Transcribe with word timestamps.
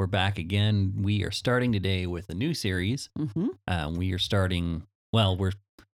we're 0.00 0.06
back 0.06 0.38
again. 0.38 0.94
We 1.02 1.22
are 1.24 1.30
starting 1.30 1.72
today 1.72 2.06
with 2.06 2.30
a 2.30 2.34
new 2.34 2.54
series. 2.54 3.10
Mm-hmm. 3.18 3.48
Um, 3.68 3.96
we 3.96 4.14
are 4.14 4.18
starting. 4.18 4.84
Well, 5.12 5.36
we're 5.36 5.52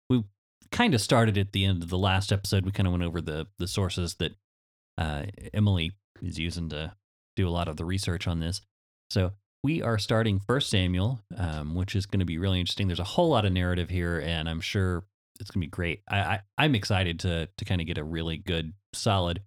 we 0.09 0.25
kind 0.73 0.93
of 0.93 0.99
started 0.99 1.37
at 1.37 1.53
the 1.53 1.63
end 1.63 1.81
of 1.81 1.89
the 1.89 1.97
last 1.97 2.33
episode. 2.33 2.65
We 2.65 2.73
kind 2.73 2.85
of 2.85 2.91
went 2.91 3.05
over 3.05 3.21
the 3.21 3.47
the 3.59 3.67
sources 3.67 4.15
that 4.15 4.33
uh, 4.97 5.23
Emily 5.53 5.93
is 6.21 6.37
using 6.37 6.67
to 6.67 6.91
do 7.37 7.47
a 7.47 7.49
lot 7.49 7.69
of 7.69 7.77
the 7.77 7.85
research 7.85 8.27
on 8.27 8.41
this. 8.41 8.59
So 9.09 9.31
we 9.63 9.81
are 9.81 9.97
starting 9.97 10.41
First 10.41 10.69
Samuel, 10.69 11.21
um, 11.37 11.73
which 11.73 11.95
is 11.95 12.05
going 12.05 12.19
to 12.19 12.25
be 12.25 12.37
really 12.37 12.59
interesting. 12.59 12.87
There's 12.87 12.99
a 12.99 13.05
whole 13.05 13.29
lot 13.29 13.45
of 13.45 13.53
narrative 13.53 13.89
here, 13.89 14.19
and 14.19 14.49
I'm 14.49 14.59
sure 14.59 15.05
it's 15.39 15.49
going 15.49 15.61
to 15.61 15.67
be 15.67 15.71
great. 15.71 16.01
I, 16.09 16.17
I 16.19 16.39
I'm 16.57 16.75
excited 16.75 17.21
to 17.21 17.47
to 17.57 17.63
kind 17.63 17.79
of 17.79 17.87
get 17.87 17.97
a 17.97 18.03
really 18.03 18.35
good, 18.35 18.73
solid 18.91 19.43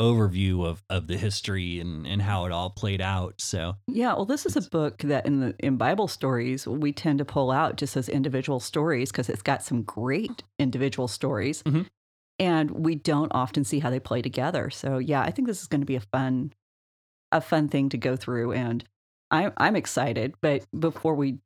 overview 0.00 0.66
of 0.66 0.82
of 0.90 1.06
the 1.06 1.16
history 1.16 1.78
and 1.80 2.06
and 2.06 2.22
how 2.22 2.44
it 2.46 2.52
all 2.52 2.70
played 2.70 3.00
out. 3.00 3.40
So 3.40 3.76
Yeah, 3.86 4.14
well, 4.14 4.24
this 4.26 4.44
is 4.46 4.56
a 4.56 4.62
book 4.70 4.98
that 4.98 5.24
in 5.26 5.40
the 5.40 5.54
in 5.60 5.76
Bible 5.76 6.08
stories 6.08 6.66
we 6.66 6.92
tend 6.92 7.18
to 7.18 7.24
pull 7.24 7.50
out 7.50 7.76
just 7.76 7.96
as 7.96 8.08
individual 8.08 8.60
stories 8.60 9.10
because 9.12 9.28
it's 9.28 9.42
got 9.42 9.62
some 9.62 9.82
great 9.82 10.42
individual 10.58 11.06
stories, 11.08 11.62
Mhm. 11.62 11.86
and 12.40 12.70
we 12.72 12.96
don't 12.96 13.32
often 13.32 13.64
see 13.64 13.78
how 13.80 13.90
they 13.90 14.00
play 14.00 14.22
together. 14.22 14.70
So 14.70 14.98
yeah, 14.98 15.22
I 15.22 15.30
think 15.30 15.46
this 15.48 15.60
is 15.62 15.68
going 15.68 15.82
to 15.82 15.86
be 15.86 15.96
a 15.96 16.00
fun 16.00 16.52
a 17.32 17.40
fun 17.40 17.68
thing 17.68 17.88
to 17.90 17.98
go 17.98 18.16
through, 18.16 18.52
and 18.52 18.84
I'm 19.30 19.52
I'm 19.56 19.76
excited. 19.76 20.34
But 20.40 20.66
before 20.78 21.14
we 21.14 21.38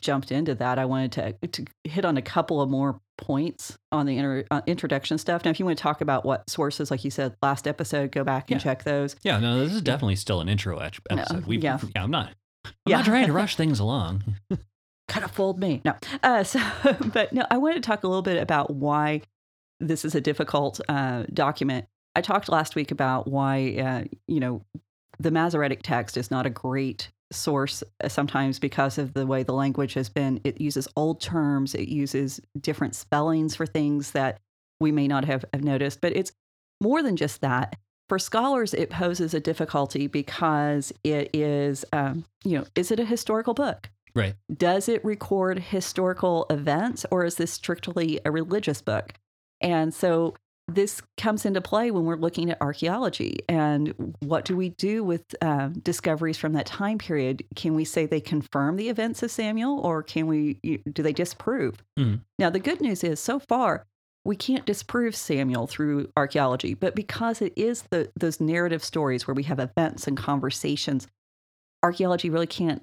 jumped 0.00 0.30
into 0.32 0.54
that, 0.56 0.78
I 0.78 0.84
wanted 0.84 1.12
to 1.40 1.48
to 1.48 1.64
hit 1.84 2.04
on 2.04 2.16
a 2.16 2.22
couple 2.22 2.60
of 2.60 2.68
more 2.68 3.00
points 3.18 3.76
on 3.92 4.06
the 4.06 4.16
inter, 4.18 4.44
uh, 4.50 4.60
introduction 4.66 5.16
stuff. 5.18 5.44
Now, 5.44 5.50
if 5.50 5.58
you 5.58 5.64
want 5.66 5.78
to 5.78 5.82
talk 5.82 6.00
about 6.00 6.24
what 6.24 6.48
sources, 6.50 6.90
like 6.90 7.02
you 7.04 7.10
said 7.10 7.34
last 7.42 7.66
episode, 7.66 8.12
go 8.12 8.24
back 8.24 8.50
and 8.50 8.60
Yeah. 8.60 8.64
check 8.64 8.84
those. 8.84 9.16
yeah, 9.22 9.38
no, 9.38 9.58
this 9.64 9.72
is 9.72 9.82
definitely 9.82 10.16
still 10.16 10.40
an 10.40 10.48
intro 10.48 10.78
ep- 10.78 10.96
episode. 11.10 11.46
We 11.46 11.58
yeah. 11.58 11.78
yeah, 11.94 12.02
I'm 12.02 12.10
not. 12.10 12.32
I'm 12.66 12.72
Yeah. 12.86 12.96
not 12.98 13.06
trying 13.06 13.26
to 13.26 13.32
rush 13.32 13.56
things 13.56 13.78
along. 13.80 14.22
kind 15.08 15.24
of 15.24 15.30
fooled 15.30 15.58
me. 15.58 15.80
No. 15.84 15.94
Uh, 16.22 16.42
so, 16.52 16.60
but 17.12 17.32
no, 17.32 17.46
I 17.50 17.56
wanted 17.58 17.82
to 17.82 17.86
talk 17.86 18.04
a 18.04 18.08
little 18.08 18.22
bit 18.22 18.42
about 18.42 18.74
why 18.74 19.22
this 19.80 20.04
is 20.04 20.14
a 20.14 20.20
difficult 20.20 20.80
uh, 20.88 21.24
document. 21.32 21.86
I 22.14 22.20
talked 22.22 22.48
last 22.48 22.74
week 22.74 22.90
about 22.90 23.28
why, 23.28 23.76
uh, 23.78 24.16
you 24.26 24.40
know, 24.40 24.62
the 25.18 25.30
Masoretic 25.30 25.82
text 25.82 26.16
is 26.16 26.30
not 26.30 26.44
a 26.46 26.50
great 26.50 27.10
source 27.32 27.82
uh, 28.02 28.08
sometimes 28.08 28.58
because 28.58 28.98
of 28.98 29.14
the 29.14 29.26
way 29.26 29.42
the 29.42 29.52
language 29.52 29.94
has 29.94 30.08
been. 30.08 30.40
It 30.44 30.60
uses 30.60 30.88
old 30.96 31.20
terms, 31.20 31.74
it 31.74 31.88
uses 31.88 32.40
different 32.60 32.94
spellings 32.94 33.56
for 33.56 33.66
things 33.66 34.12
that 34.12 34.40
we 34.80 34.92
may 34.92 35.08
not 35.08 35.24
have, 35.24 35.44
have 35.52 35.64
noticed, 35.64 36.00
but 36.00 36.14
it's 36.14 36.32
more 36.80 37.02
than 37.02 37.16
just 37.16 37.40
that. 37.40 37.76
For 38.08 38.18
scholars, 38.18 38.72
it 38.72 38.90
poses 38.90 39.34
a 39.34 39.40
difficulty 39.40 40.06
because 40.06 40.92
it 41.02 41.30
is, 41.34 41.84
um, 41.92 42.24
you 42.44 42.58
know, 42.58 42.64
is 42.76 42.90
it 42.90 43.00
a 43.00 43.04
historical 43.04 43.54
book? 43.54 43.90
right. 44.16 44.34
does 44.56 44.88
it 44.88 45.04
record 45.04 45.58
historical 45.58 46.46
events 46.50 47.06
or 47.10 47.24
is 47.24 47.36
this 47.36 47.52
strictly 47.52 48.18
a 48.24 48.30
religious 48.30 48.80
book? 48.80 49.12
And 49.60 49.94
so 49.94 50.34
this 50.68 51.00
comes 51.16 51.46
into 51.46 51.60
play 51.60 51.90
when 51.90 52.04
we're 52.04 52.16
looking 52.16 52.50
at 52.50 52.60
archaeology 52.60 53.38
and 53.48 54.14
what 54.20 54.44
do 54.44 54.56
we 54.56 54.70
do 54.70 55.04
with 55.04 55.22
um, 55.40 55.74
discoveries 55.74 56.36
from 56.38 56.54
that 56.54 56.66
time 56.66 56.98
period? 56.98 57.44
Can 57.54 57.74
we 57.74 57.84
say 57.84 58.06
they 58.06 58.20
confirm 58.20 58.76
the 58.76 58.88
events 58.88 59.22
of 59.22 59.30
Samuel 59.30 59.78
or 59.80 60.02
can 60.02 60.26
we 60.26 60.54
do 60.92 61.02
they 61.02 61.12
disprove? 61.12 61.84
Mhm. 61.98 62.20
Now 62.38 62.50
the 62.50 62.58
good 62.58 62.80
news 62.80 63.04
is 63.04 63.20
so 63.20 63.38
far 63.38 63.86
we 64.24 64.34
can't 64.34 64.66
disprove 64.66 65.14
Samuel 65.14 65.68
through 65.68 66.10
archaeology, 66.16 66.74
but 66.74 66.96
because 66.96 67.40
it 67.40 67.52
is 67.54 67.82
the 67.90 68.10
those 68.16 68.40
narrative 68.40 68.82
stories 68.82 69.26
where 69.26 69.34
we 69.36 69.44
have 69.44 69.60
events 69.60 70.08
and 70.08 70.16
conversations, 70.16 71.06
archaeology 71.84 72.28
really 72.28 72.48
can't 72.48 72.82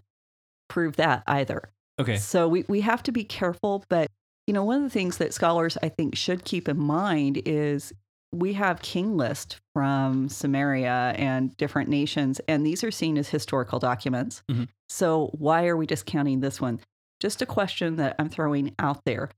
prove 0.69 0.95
that 0.95 1.23
either. 1.27 1.69
Okay. 1.99 2.15
So 2.17 2.47
we, 2.47 2.65
we 2.67 2.81
have 2.81 3.03
to 3.03 3.11
be 3.11 3.23
careful. 3.23 3.83
But, 3.89 4.09
you 4.47 4.53
know, 4.53 4.63
one 4.63 4.77
of 4.77 4.83
the 4.83 4.89
things 4.89 5.17
that 5.17 5.33
scholars, 5.33 5.77
I 5.81 5.89
think, 5.89 6.15
should 6.15 6.43
keep 6.43 6.67
in 6.67 6.77
mind 6.77 7.41
is 7.45 7.93
we 8.31 8.53
have 8.53 8.81
king 8.81 9.15
list 9.15 9.59
from 9.73 10.27
Sumeria 10.27 11.17
and 11.17 11.55
different 11.57 11.89
nations, 11.89 12.41
and 12.47 12.65
these 12.65 12.83
are 12.83 12.91
seen 12.91 13.17
as 13.17 13.29
historical 13.29 13.79
documents. 13.79 14.43
Mhm. 14.49 14.67
So 14.89 15.29
why 15.37 15.67
are 15.67 15.77
we 15.77 15.85
discounting 15.85 16.39
this 16.39 16.59
one? 16.59 16.79
Just 17.19 17.41
a 17.41 17.45
question 17.45 17.95
that 17.97 18.15
I'm 18.19 18.29
throwing 18.29 18.73
out 18.79 19.05
there. 19.05 19.29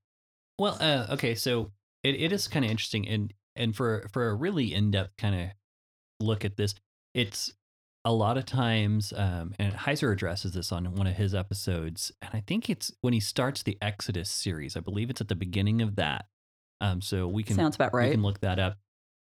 Well, 0.57 0.77
uh, 0.79 1.07
okay, 1.13 1.35
so 1.35 1.71
it, 2.03 2.15
it 2.15 2.31
is 2.31 2.47
kind 2.47 2.63
of 2.65 2.71
interesting, 2.71 3.07
and 3.07 3.33
and 3.55 3.75
for 3.75 4.07
for 4.11 4.29
a 4.29 4.33
really 4.33 4.73
in 4.73 4.91
depth 4.91 5.17
kind 5.17 5.35
of 5.35 5.49
look 6.25 6.45
at 6.45 6.55
this, 6.55 6.73
it's 7.13 7.53
a 8.05 8.13
lot 8.13 8.37
of 8.37 8.45
times, 8.45 9.11
um, 9.17 9.53
and 9.59 9.73
Heiser 9.73 10.13
addresses 10.13 10.53
this 10.53 10.71
on 10.71 10.93
one 10.95 11.07
of 11.07 11.15
his 11.15 11.33
episodes, 11.35 12.11
and 12.21 12.29
I 12.33 12.43
think 12.45 12.69
it's 12.69 12.91
when 13.01 13.13
he 13.13 13.19
starts 13.19 13.63
the 13.63 13.77
Exodus 13.81 14.29
series. 14.29 14.77
I 14.77 14.79
believe 14.79 15.09
it's 15.09 15.21
at 15.21 15.27
the 15.27 15.35
beginning 15.35 15.81
of 15.81 15.95
that. 15.97 16.25
Um, 16.81 17.01
so 17.01 17.27
we 17.27 17.41
can 17.43 17.55
Sounds 17.55 17.75
about 17.75 17.93
right. 17.93 18.09
we 18.09 18.11
can 18.15 18.21
look 18.23 18.39
that 18.41 18.59
up. 18.59 18.77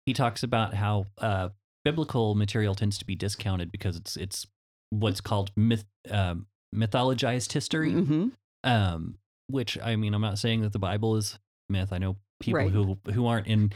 He 0.04 0.12
talks 0.14 0.42
about 0.42 0.74
how 0.74 1.06
uh, 1.18 1.50
biblical 1.84 2.34
material 2.34 2.74
tends 2.74 2.98
to 2.98 3.04
be 3.06 3.14
discounted 3.14 3.70
because 3.70 3.96
it's 3.96 4.16
it's 4.16 4.46
what's 4.90 5.20
called 5.20 5.52
myth 5.56 5.84
um, 6.10 6.46
mythologized 6.74 7.52
history 7.52 7.92
hmm 7.92 8.28
um 8.64 9.16
which 9.48 9.76
i 9.82 9.96
mean 9.96 10.14
i'm 10.14 10.20
not 10.20 10.38
saying 10.38 10.60
that 10.62 10.72
the 10.72 10.78
bible 10.78 11.16
is 11.16 11.38
myth 11.68 11.88
i 11.92 11.98
know 11.98 12.16
people 12.40 12.58
Right. 12.60 12.70
who 12.70 12.96
who 13.12 13.26
aren't 13.26 13.46
in 13.48 13.72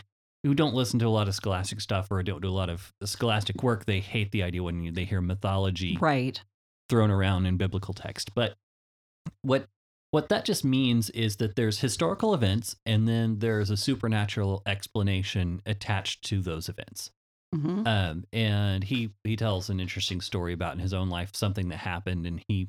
who 0.46 0.54
don't 0.54 0.74
listen 0.74 0.98
to 1.00 1.06
a 1.06 1.08
lot 1.10 1.28
of 1.28 1.34
scholastic 1.34 1.80
stuff 1.80 2.06
or 2.10 2.22
don't 2.22 2.40
do 2.42 2.48
a 2.48 2.50
lot 2.50 2.70
of 2.70 2.92
scholastic 3.02 3.62
work 3.62 3.84
they 3.84 4.00
hate 4.00 4.30
the 4.32 4.42
idea 4.42 4.62
when 4.62 4.94
they 4.94 5.04
hear 5.04 5.20
mythology 5.20 5.96
Right. 6.00 6.40
thrown 6.88 7.10
around 7.10 7.46
in 7.46 7.56
biblical 7.56 7.94
text 7.94 8.34
but 8.34 8.54
what 9.42 9.66
what 10.12 10.28
that 10.28 10.44
just 10.44 10.64
means 10.64 11.10
is 11.10 11.36
that 11.36 11.56
there's 11.56 11.80
historical 11.80 12.32
events 12.32 12.76
and 12.86 13.06
then 13.08 13.40
there's 13.40 13.70
a 13.70 13.76
supernatural 13.76 14.62
explanation 14.64 15.60
attached 15.66 16.22
to 16.26 16.40
those 16.40 16.68
events 16.68 17.10
hmm 17.52 17.86
um, 17.86 18.24
and 18.32 18.82
he 18.84 19.10
he 19.24 19.36
tells 19.36 19.68
an 19.70 19.78
interesting 19.80 20.20
story 20.20 20.52
about 20.52 20.74
in 20.74 20.78
his 20.80 20.92
own 20.94 21.08
life 21.08 21.30
something 21.34 21.68
that 21.68 21.76
happened, 21.78 22.26
and 22.26 22.42
he, 22.48 22.68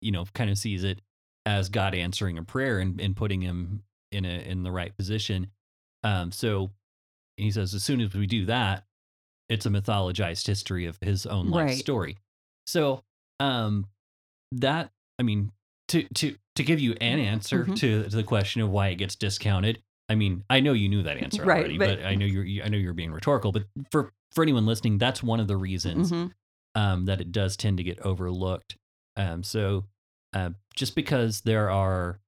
you 0.00 0.10
know, 0.10 0.24
kind 0.32 0.48
of 0.48 0.56
sees 0.56 0.84
it 0.84 1.00
as 1.44 1.68
God 1.68 1.94
answering 1.94 2.38
a 2.38 2.42
prayer 2.42 2.78
and, 2.78 2.98
and 2.98 3.14
putting 3.14 3.42
him 3.42 3.82
in 4.10 4.24
a 4.24 4.38
in 4.48 4.62
the 4.62 4.70
right 4.72 4.96
position. 4.96 5.48
Um, 6.02 6.32
so 6.32 6.70
he 7.42 7.50
says, 7.50 7.74
as 7.74 7.82
soon 7.84 8.00
as 8.00 8.14
we 8.14 8.26
do 8.26 8.46
that, 8.46 8.84
it's 9.48 9.66
a 9.66 9.70
mythologized 9.70 10.46
history 10.46 10.86
of 10.86 10.98
his 11.00 11.26
own 11.26 11.48
life 11.48 11.66
Right. 11.68 11.78
story. 11.78 12.16
So 12.66 13.02
um, 13.40 13.86
that 14.52 14.90
I 15.18 15.22
mean, 15.22 15.52
to 15.88 16.04
to 16.14 16.36
to 16.56 16.62
give 16.62 16.80
you 16.80 16.92
an 17.00 17.18
answer 17.18 17.64
Mhm. 17.66 17.76
to, 17.76 18.02
to 18.04 18.08
the 18.16 18.22
question 18.22 18.62
of 18.62 18.70
why 18.70 18.88
it 18.88 18.96
gets 18.96 19.14
discounted. 19.16 19.82
I 20.08 20.14
mean, 20.14 20.44
I 20.50 20.60
know 20.60 20.72
you 20.74 20.88
knew 20.88 21.02
that 21.04 21.16
answer 21.22 21.44
Right, 21.44 21.58
already, 21.60 21.78
but- 21.78 21.98
but, 22.00 22.06
I 22.06 22.14
know 22.14 22.26
you're 22.26 22.64
I 22.64 22.68
know 22.68 22.78
you're 22.78 22.92
being 22.94 23.12
rhetorical. 23.12 23.52
But 23.52 23.64
for 23.90 24.12
for 24.34 24.42
anyone 24.42 24.64
listening, 24.66 24.98
that's 24.98 25.22
one 25.22 25.40
of 25.40 25.48
the 25.48 25.56
reasons 25.56 26.10
hmm 26.10 26.26
um, 26.74 27.04
that 27.04 27.20
it 27.20 27.32
does 27.32 27.54
tend 27.58 27.76
to 27.76 27.82
get 27.82 27.98
overlooked. 28.00 28.76
Um, 29.16 29.42
so 29.42 29.84
uh, 30.32 30.50
just 30.74 30.94
because 30.94 31.42
there 31.42 31.68
are, 31.70 32.18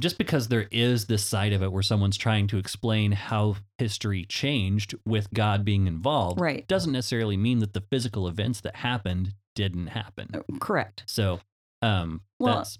just 0.00 0.18
because 0.18 0.48
there 0.48 0.66
is 0.70 1.06
this 1.06 1.24
side 1.24 1.52
of 1.52 1.62
it 1.62 1.70
where 1.72 1.82
someone's 1.82 2.16
trying 2.16 2.46
to 2.48 2.58
explain 2.58 3.12
how 3.12 3.56
history 3.78 4.24
changed 4.24 4.94
with 5.04 5.32
God 5.32 5.64
being 5.64 5.86
involved, 5.86 6.40
Right. 6.40 6.66
doesn't 6.66 6.92
necessarily 6.92 7.36
mean 7.36 7.58
that 7.60 7.72
the 7.74 7.82
physical 7.82 8.26
events 8.26 8.60
that 8.62 8.76
happened 8.76 9.34
didn't 9.54 9.88
happen. 9.88 10.30
Correct. 10.60 11.04
So 11.06 11.40
um, 11.82 12.22
Well, 12.38 12.56
that's 12.56 12.78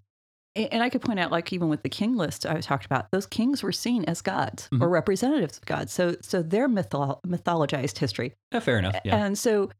And 0.57 0.83
I 0.83 0.91
could 0.91 1.01
point 1.01 1.21
out, 1.21 1.31
like 1.31 1.53
even 1.53 1.69
with 1.69 1.83
the 1.85 1.89
king 1.89 2.17
list 2.17 2.45
I 2.45 2.61
talked 2.61 2.85
about, 2.85 3.11
those 3.13 3.25
kings 3.25 3.63
were 3.63 3.71
seen 3.73 4.05
as 4.07 4.21
gods 4.21 4.69
or 4.73 4.89
Mhm. 4.89 4.91
representatives 4.91 5.59
of 5.59 5.65
gods. 5.67 5.93
So, 5.93 6.17
so 6.23 6.43
they're 6.43 6.69
mytho- 6.69 7.21
mythologized 7.25 7.99
history, 7.99 8.35
yeah, 8.53 8.59
fair 8.61 8.79
enough. 8.79 8.97
Yeah. 9.05 9.25
and 9.25 9.39
so 9.39 9.71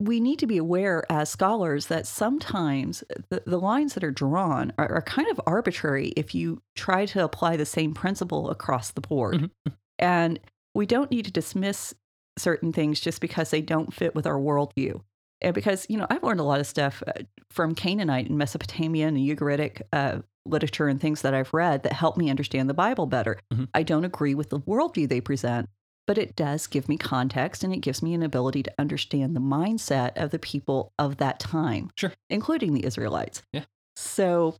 we 0.00 0.20
need 0.20 0.38
to 0.38 0.46
be 0.46 0.58
aware 0.58 1.04
as 1.10 1.28
scholars 1.28 1.86
that 1.88 2.06
sometimes 2.06 3.02
the, 3.30 3.42
the 3.46 3.58
lines 3.58 3.94
that 3.94 4.04
are 4.04 4.10
drawn 4.12 4.72
are, 4.78 4.90
are 4.92 5.02
kind 5.02 5.28
of 5.30 5.40
arbitrary 5.46 6.08
if 6.16 6.34
you 6.34 6.62
try 6.76 7.04
to 7.06 7.24
apply 7.24 7.56
the 7.56 7.66
same 7.66 7.94
principle 7.94 8.50
across 8.50 8.92
the 8.92 9.00
board, 9.00 9.34
Mhm. 9.36 9.50
and 9.98 10.38
we 10.74 10.86
don't 10.86 11.10
need 11.10 11.24
to 11.24 11.32
dismiss 11.32 11.94
certain 12.38 12.72
things 12.72 13.00
just 13.00 13.20
because 13.20 13.50
they 13.50 13.60
don't 13.60 13.92
fit 13.92 14.14
with 14.14 14.26
our 14.26 14.38
worldview. 14.38 15.00
And 15.40 15.54
because, 15.54 15.86
you 15.88 15.96
know, 15.96 16.06
I've 16.10 16.22
learned 16.22 16.40
a 16.40 16.44
lot 16.44 16.60
of 16.60 16.66
stuff 16.66 17.02
uh, 17.06 17.12
from 17.50 17.74
Canaanite 17.74 18.28
and 18.28 18.38
Mesopotamian 18.38 19.16
and 19.16 19.26
Ugaritic 19.26 19.82
uh, 19.92 20.20
literature 20.46 20.86
and 20.88 21.00
things 21.00 21.22
that 21.22 21.34
I've 21.34 21.52
read 21.52 21.82
that 21.82 21.92
help 21.92 22.16
me 22.16 22.30
understand 22.30 22.68
the 22.70 22.74
Bible 22.74 23.06
better. 23.06 23.38
Mhm. 23.52 23.68
I 23.74 23.82
don't 23.82 24.04
agree 24.04 24.34
with 24.36 24.50
the 24.50 24.60
worldview 24.60 25.08
they 25.08 25.20
present, 25.20 25.68
but 26.08 26.16
it 26.18 26.34
does 26.34 26.66
give 26.66 26.88
me 26.88 26.96
context 26.96 27.62
and 27.62 27.72
it 27.74 27.82
gives 27.82 28.02
me 28.02 28.14
an 28.14 28.22
ability 28.22 28.62
to 28.62 28.72
understand 28.78 29.36
the 29.36 29.40
mindset 29.40 30.16
of 30.16 30.30
the 30.30 30.38
people 30.38 30.90
of 30.98 31.18
that 31.18 31.38
time, 31.38 31.90
Sure. 31.96 32.14
including 32.30 32.72
the 32.72 32.86
Israelites. 32.86 33.42
Yeah. 33.52 33.64
So 33.94 34.56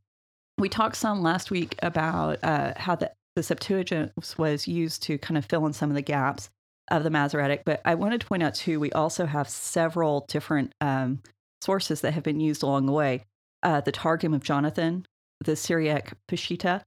we 0.58 0.68
talked 0.68 0.96
some 0.96 1.22
last 1.22 1.50
week 1.50 1.74
about 1.82 2.38
uh, 2.44 2.74
how 2.76 2.96
the, 2.96 3.12
the 3.34 3.42
Septuagint 3.42 4.12
was 4.36 4.68
used 4.68 5.02
to 5.04 5.16
kind 5.16 5.38
of 5.38 5.46
fill 5.46 5.64
in 5.64 5.72
some 5.72 5.88
of 5.88 5.96
the 5.96 6.02
gaps 6.02 6.50
of 6.90 7.02
the 7.02 7.10
Masoretic. 7.10 7.62
But 7.64 7.80
I 7.82 7.94
wanted 7.94 8.20
to 8.20 8.26
point 8.26 8.42
out 8.42 8.54
too, 8.54 8.78
we 8.78 8.92
also 8.92 9.24
have 9.24 9.48
several 9.48 10.26
different 10.28 10.74
um, 10.82 11.22
sources 11.62 12.02
that 12.02 12.12
have 12.12 12.22
been 12.24 12.40
used 12.40 12.62
along 12.62 12.84
the 12.84 12.92
way. 12.92 13.24
Uh, 13.62 13.80
the 13.80 13.92
Targum 13.92 14.34
of 14.34 14.42
Jonathan, 14.44 15.06
the 15.40 15.56
Syriac 15.56 16.12
Peshitta, 16.30 16.82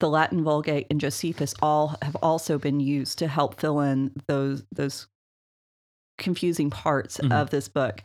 the 0.00 0.08
Latin 0.08 0.42
Vulgate, 0.42 0.86
and 0.90 1.00
Josephus 1.00 1.54
all 1.62 1.96
have 2.02 2.16
also 2.16 2.58
been 2.58 2.80
used 2.80 3.18
to 3.18 3.28
help 3.28 3.60
fill 3.60 3.80
in 3.80 4.12
those 4.26 4.64
those 4.72 5.06
confusing 6.18 6.70
parts 6.70 7.18
Mhm. 7.18 7.32
of 7.32 7.50
this 7.50 7.68
book. 7.68 8.02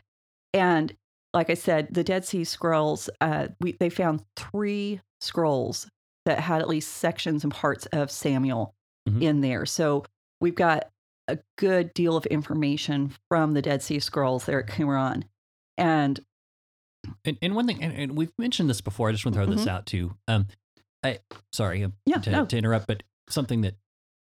And 0.54 0.96
like 1.34 1.50
I 1.50 1.54
said, 1.56 1.94
the 1.94 2.04
Dead 2.04 2.24
Sea 2.24 2.46
Scrolls, 2.46 3.10
uh, 3.20 3.50
we, 3.60 3.74
they 3.74 3.90
found 3.90 4.24
three 4.38 5.02
scrolls 5.20 5.90
that 6.26 6.40
had 6.40 6.62
at 6.62 6.70
least 6.70 6.94
sections 6.94 7.44
and 7.44 7.52
parts 7.54 7.86
of 7.88 8.10
Samuel 8.10 8.74
Mhm. 9.10 9.22
in 9.22 9.42
there. 9.42 9.66
So 9.66 10.06
we've 10.40 10.56
got 10.56 10.90
a 11.28 11.40
good 11.58 11.94
deal 11.94 12.16
of 12.16 12.26
information 12.28 13.14
from 13.30 13.54
the 13.54 13.62
Dead 13.62 13.82
Sea 13.82 14.00
Scrolls 14.00 14.46
there 14.46 14.60
at 14.62 14.68
Qumran. 14.68 15.24
And 15.78 16.24
And, 17.24 17.38
and 17.42 17.54
one 17.56 17.68
thing, 17.68 17.84
and, 17.84 17.94
and 17.94 18.18
we've 18.18 18.32
mentioned 18.40 18.68
this 18.70 18.82
before. 18.82 19.10
I 19.10 19.12
just 19.12 19.26
want 19.26 19.36
to 19.36 19.46
throw 19.46 19.54
this 19.54 19.68
out 19.68 19.86
too. 19.86 20.16
Um, 20.28 20.48
I 21.06 21.20
sorry 21.52 21.84
uh, 21.84 21.90
Yeah, 22.06 22.18
to, 22.18 22.32
no. 22.32 22.46
to 22.46 22.58
interrupt, 22.58 22.88
but 22.88 23.04
something 23.30 23.62
that 23.62 23.76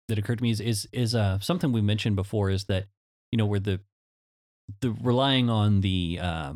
that 0.09 0.17
occurred 0.17 0.39
to 0.39 0.43
me 0.43 0.51
is 0.51 0.59
is 0.59 0.87
is 0.91 1.15
uh 1.15 1.39
something 1.39 1.71
we 1.71 1.81
mentioned 1.81 2.15
before 2.15 2.49
is 2.49 2.65
that 2.65 2.85
you 3.31 3.37
know 3.37 3.45
where 3.45 3.59
the 3.59 3.79
the 4.81 4.91
relying 4.91 5.49
on 5.49 5.81
the 5.81 6.19
uh, 6.21 6.53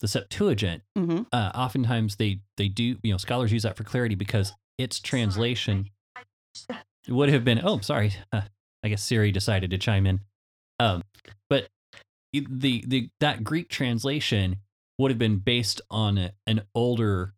the 0.00 0.08
Septuagint. 0.08 0.82
mhm, 0.96 1.26
Uh, 1.32 1.50
oftentimes 1.54 2.16
they 2.16 2.40
they 2.56 2.68
do 2.68 2.98
you 3.02 3.12
know 3.12 3.16
scholars 3.18 3.52
use 3.52 3.62
that 3.64 3.76
for 3.76 3.84
clarity 3.84 4.14
because 4.14 4.52
its 4.78 5.00
translation 5.00 5.90
would 7.08 7.28
have 7.28 7.44
been 7.44 7.60
oh 7.62 7.80
sorry 7.80 8.12
I 8.32 8.88
guess 8.88 9.02
Siri 9.02 9.32
decided 9.32 9.70
to 9.70 9.78
chime 9.78 10.06
in. 10.06 10.20
Um, 10.78 11.02
but 11.48 11.68
the 12.32 12.84
the 12.86 13.10
that 13.20 13.42
Greek 13.42 13.68
translation 13.68 14.56
would 14.98 15.10
have 15.10 15.18
been 15.18 15.38
based 15.38 15.80
on 15.90 16.18
a, 16.18 16.32
an 16.46 16.62
older 16.74 17.34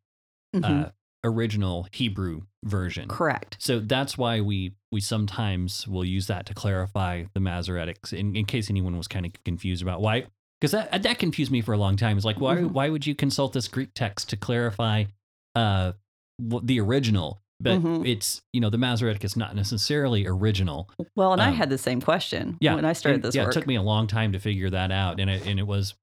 mhm, 0.55 0.87
uh, 0.87 0.91
original 1.25 1.87
Hebrew 1.93 2.43
version. 2.65 3.09
correct. 3.09 3.57
So 3.61 3.81
that's 3.81 4.17
why 4.19 4.41
we 4.41 4.73
we 4.93 5.01
sometimes 5.01 5.87
will 5.89 6.05
use 6.05 6.27
that 6.29 6.47
to 6.47 6.55
clarify 6.55 7.25
the 7.35 7.41
Masoretics 7.41 8.13
in, 8.13 8.35
in 8.37 8.45
case 8.47 8.71
anyone 8.71 8.97
was 8.97 9.09
kind 9.09 9.27
of 9.27 9.33
confused 9.45 9.83
about 9.83 10.01
why 10.01 10.27
because 10.61 10.73
that 10.73 11.03
that 11.03 11.19
confused 11.19 11.51
me 11.53 11.61
for 11.61 11.73
a 11.73 11.79
long 11.79 11.97
time. 11.97 12.17
It's 12.17 12.25
like 12.27 12.41
why 12.41 12.57
Mhm. 12.57 12.73
why 12.73 12.89
would 12.89 13.07
you 13.07 13.15
consult 13.15 13.53
this 13.53 13.69
Greek 13.69 13.91
text 13.95 14.31
to 14.31 14.37
clarify 14.37 15.05
uh 15.55 15.93
the 16.39 16.81
original? 16.81 17.41
But 17.61 17.81
Mhm. 17.81 18.07
it's 18.07 18.41
you 18.53 18.61
know 18.61 18.71
the 18.71 18.79
Masoretic 18.79 19.25
is 19.25 19.37
not 19.37 19.57
necessarily 19.57 20.27
original. 20.27 20.89
Well, 21.17 21.33
and 21.33 21.43
I 21.43 21.49
Um, 21.49 21.55
had 21.57 21.71
the 21.71 21.79
same 21.79 22.01
question 22.01 22.57
Yeah, 22.61 22.77
when 22.77 22.85
I 22.85 22.93
started 22.93 23.23
this 23.23 23.35
yeah, 23.35 23.43
work. 23.43 23.51
it 23.51 23.55
took 23.55 23.67
me 23.67 23.75
a 23.75 23.83
long 23.83 24.07
time 24.07 24.31
to 24.33 24.39
figure 24.39 24.71
that 24.71 24.93
out, 24.93 25.19
and 25.21 25.29
it 25.29 25.45
and 25.47 25.59
it 25.59 25.67
was. 25.67 25.95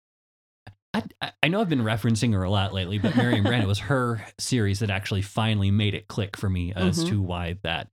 I, 1.22 1.32
I- 1.44 1.48
know 1.48 1.62
I've 1.62 1.70
been 1.70 1.84
referencing 1.84 2.34
her 2.34 2.44
a 2.44 2.50
lot 2.50 2.74
lately, 2.74 2.98
but 3.00 3.16
Miryam 3.16 3.44
Brand, 3.46 3.64
it 3.64 3.68
was 3.68 3.80
her 3.80 4.26
series 4.40 4.80
that 4.80 4.90
actually 4.90 5.22
finally 5.22 5.72
made 5.72 5.94
it 5.94 6.08
click 6.08 6.36
for 6.38 6.50
me 6.50 6.74
as 6.76 7.04
Mhm. 7.04 7.10
to 7.10 7.22
why 7.22 7.58
that 7.64 7.90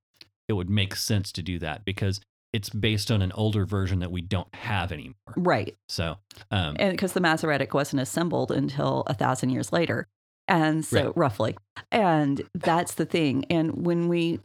it 0.49 0.55
would 0.55 0.71
make 0.71 0.95
sense 0.97 1.33
to 1.33 1.43
do 1.43 1.59
that 1.61 1.85
because 1.85 2.21
it's 2.53 2.69
based 2.69 3.11
on 3.11 3.23
an 3.23 3.33
older 3.33 3.65
version 3.65 4.01
that 4.01 4.11
we 4.13 4.21
don't 4.21 4.55
have 4.55 4.93
anymore. 4.93 5.15
right. 5.37 5.75
So, 5.89 6.17
um, 6.51 6.77
and 6.79 6.91
because 6.93 7.13
the 7.15 7.21
Masoretic 7.21 7.73
wasn't 7.73 8.03
assembled 8.03 8.51
until 8.53 9.05
a 9.07 9.15
thousand 9.15 9.51
years 9.51 9.73
later, 9.73 10.07
and 10.49 10.85
so 10.85 11.07
Right. 11.07 11.17
roughly, 11.17 11.57
and 11.91 12.43
that's 12.55 12.95
the 12.95 13.07
thing. 13.07 13.47
And 13.51 13.87
when 13.87 14.09
we 14.09 14.41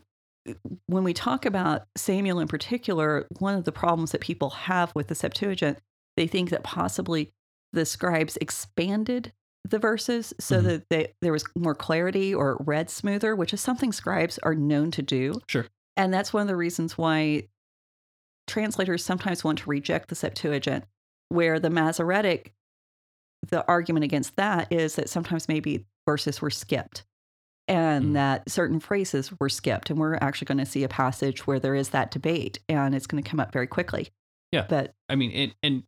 when 0.85 1.03
we 1.03 1.13
talk 1.13 1.45
about 1.45 1.87
Samuel 1.97 2.39
in 2.39 2.47
particular, 2.47 3.27
one 3.39 3.55
of 3.55 3.65
the 3.65 3.71
problems 3.73 4.13
that 4.13 4.21
people 4.21 4.51
have 4.51 4.93
with 4.95 5.07
the 5.07 5.15
Septuagint, 5.15 5.79
they 6.15 6.25
think 6.27 6.49
that 6.51 6.63
possibly 6.63 7.33
the 7.77 7.85
scribes 7.85 8.37
expanded 8.41 9.31
the 9.63 9.77
verses 9.79 10.33
so 10.39 10.59
Mhm. 10.59 10.63
that 10.63 10.89
they, 10.89 11.13
there 11.21 11.31
was 11.31 11.43
more 11.55 11.75
clarity 11.75 12.33
or 12.33 12.57
read 12.65 12.89
smoother, 12.89 13.35
which 13.35 13.53
is 13.53 13.61
something 13.61 13.91
scribes 13.91 14.39
are 14.39 14.55
known 14.55 14.89
to 14.91 15.01
do. 15.03 15.35
Sure. 15.47 15.67
And 15.95 16.11
that's 16.13 16.33
one 16.33 16.41
of 16.41 16.47
the 16.47 16.55
reasons 16.55 16.97
why 16.97 17.47
translators 18.47 19.03
sometimes 19.03 19.43
want 19.43 19.59
to 19.59 19.69
reject 19.69 20.09
the 20.09 20.15
Septuagint, 20.15 20.85
where 21.29 21.59
the 21.59 21.69
Masoretic, 21.69 22.53
the 23.49 23.65
argument 23.67 24.05
against 24.05 24.35
that 24.37 24.71
is 24.71 24.95
that 24.95 25.09
sometimes 25.09 25.47
maybe 25.47 25.85
verses 26.07 26.41
were 26.41 26.49
skipped 26.49 27.03
and 27.67 28.05
Mm. 28.05 28.13
that 28.13 28.49
certain 28.49 28.79
phrases 28.79 29.31
were 29.39 29.49
skipped. 29.49 29.89
And 29.89 29.99
we're 29.99 30.15
actually 30.15 30.45
going 30.45 30.59
to 30.59 30.65
see 30.65 30.83
a 30.83 30.89
passage 30.89 31.45
where 31.45 31.59
there 31.59 31.75
is 31.75 31.89
that 31.89 32.09
debate 32.11 32.59
and 32.69 32.95
it's 32.95 33.05
going 33.07 33.21
to 33.21 33.29
come 33.29 33.39
up 33.41 33.51
very 33.51 33.67
quickly. 33.67 34.09
Yeah. 34.53 34.65
But 34.69 34.95
I 35.09 35.15
mean, 35.15 35.31
it, 35.31 35.53
and 35.61 35.83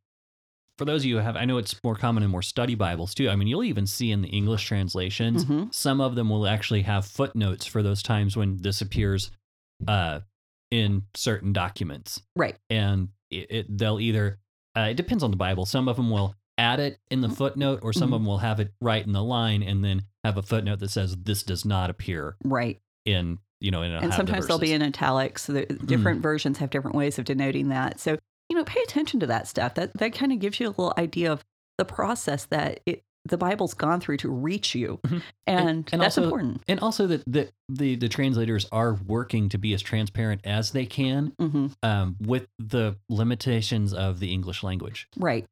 for 0.80 0.86
those 0.86 1.02
of 1.02 1.06
you 1.06 1.18
who 1.18 1.22
have, 1.22 1.36
I 1.36 1.44
know 1.46 1.58
it's 1.58 1.76
more 1.84 1.96
common 1.96 2.24
in 2.24 2.32
more 2.32 2.42
study 2.42 2.74
Bibles 2.74 3.14
too. 3.14 3.30
I 3.30 3.36
mean, 3.36 3.48
you'll 3.50 3.66
even 3.66 3.86
see 3.86 4.12
in 4.12 4.22
the 4.22 4.30
English 4.30 4.66
translations, 4.66 5.44
mhm, 5.46 5.72
some 5.76 6.00
of 6.00 6.16
them 6.16 6.30
will 6.30 6.48
actually 6.48 6.84
have 6.84 7.06
footnotes 7.06 7.66
for 7.66 7.84
those 7.84 8.02
times 8.02 8.38
when 8.38 8.58
this 8.62 8.80
appears 8.82 9.30
uh, 9.88 10.22
in 10.72 11.04
certain 11.14 11.52
documents. 11.54 12.22
right. 12.36 12.56
And 12.70 13.10
it, 13.30 13.48
it, 13.52 13.78
they'll 13.78 14.00
either, 14.00 14.40
uh, 14.78 14.88
it 14.92 14.96
depends 14.96 15.22
on 15.24 15.32
the 15.32 15.38
Bible. 15.38 15.66
Some 15.66 15.88
of 15.90 15.98
them 15.98 16.10
will 16.10 16.34
add 16.58 16.80
it 16.80 16.98
in 17.12 17.22
the 17.22 17.30
footnote, 17.30 17.80
or 17.84 17.92
some 17.94 18.10
Mhm. 18.10 18.14
of 18.14 18.20
them 18.22 18.26
will 18.26 18.38
have 18.40 18.60
it 18.60 18.72
right 18.82 19.06
in 19.06 19.12
the 19.14 19.24
line 19.24 19.62
and 19.64 19.84
then 19.84 20.04
have 20.24 20.38
a 20.38 20.42
footnote 20.42 20.80
that 20.80 20.92
says 20.92 21.16
this 21.16 21.44
does 21.44 21.66
not 21.66 21.90
appear 21.90 22.36
Right. 22.44 22.80
in, 23.06 23.40
you 23.60 23.72
know, 23.72 23.82
in 23.82 23.92
and 23.92 24.14
sometimes 24.14 24.48
they'll 24.48 24.60
be 24.60 24.72
in 24.74 24.82
italics. 24.82 25.44
So 25.44 25.54
the 25.54 25.66
Mm. 25.66 25.86
different 25.86 26.22
versions 26.22 26.58
have 26.60 26.70
different 26.70 26.96
ways 26.96 27.20
of 27.20 27.26
denoting 27.26 27.68
that. 27.70 28.00
So, 28.00 28.18
you 28.50 28.56
know, 28.58 28.64
pay 28.64 28.82
attention 28.82 29.20
to 29.22 29.28
that 29.28 29.48
stuff. 29.48 29.76
That 29.76 29.94
that 29.98 30.14
kind 30.14 30.32
of 30.32 30.40
gives 30.40 30.60
you 30.60 30.68
a 30.68 30.70
little 30.70 30.94
idea 30.98 31.32
of 31.32 31.44
the 31.78 31.86
process 31.86 32.46
that 32.46 32.82
it 32.86 33.04
the 33.26 33.38
Bible's 33.38 33.74
gone 33.74 34.00
through 34.00 34.18
to 34.18 34.30
reach 34.30 34.74
you. 34.74 34.98
Mhm. 35.06 35.22
And, 35.46 35.90
and 35.92 36.02
that's 36.02 36.18
also- 36.18 36.24
important. 36.24 36.64
And 36.70 36.80
also 36.80 37.06
that 37.08 37.24
the, 37.28 37.50
the 37.68 37.96
the 37.96 38.08
translators 38.10 38.66
are 38.72 38.94
working 38.94 39.50
to 39.50 39.58
be 39.58 39.74
as 39.74 39.82
transparent 39.82 40.42
as 40.46 40.72
they 40.72 40.86
can 40.86 41.34
hmm 41.38 41.68
um, 41.84 42.16
with 42.22 42.48
the 42.58 42.96
limitations 43.10 43.94
of 43.94 44.20
the 44.20 44.32
English 44.34 44.64
language. 44.64 45.08
Right. 45.18 45.46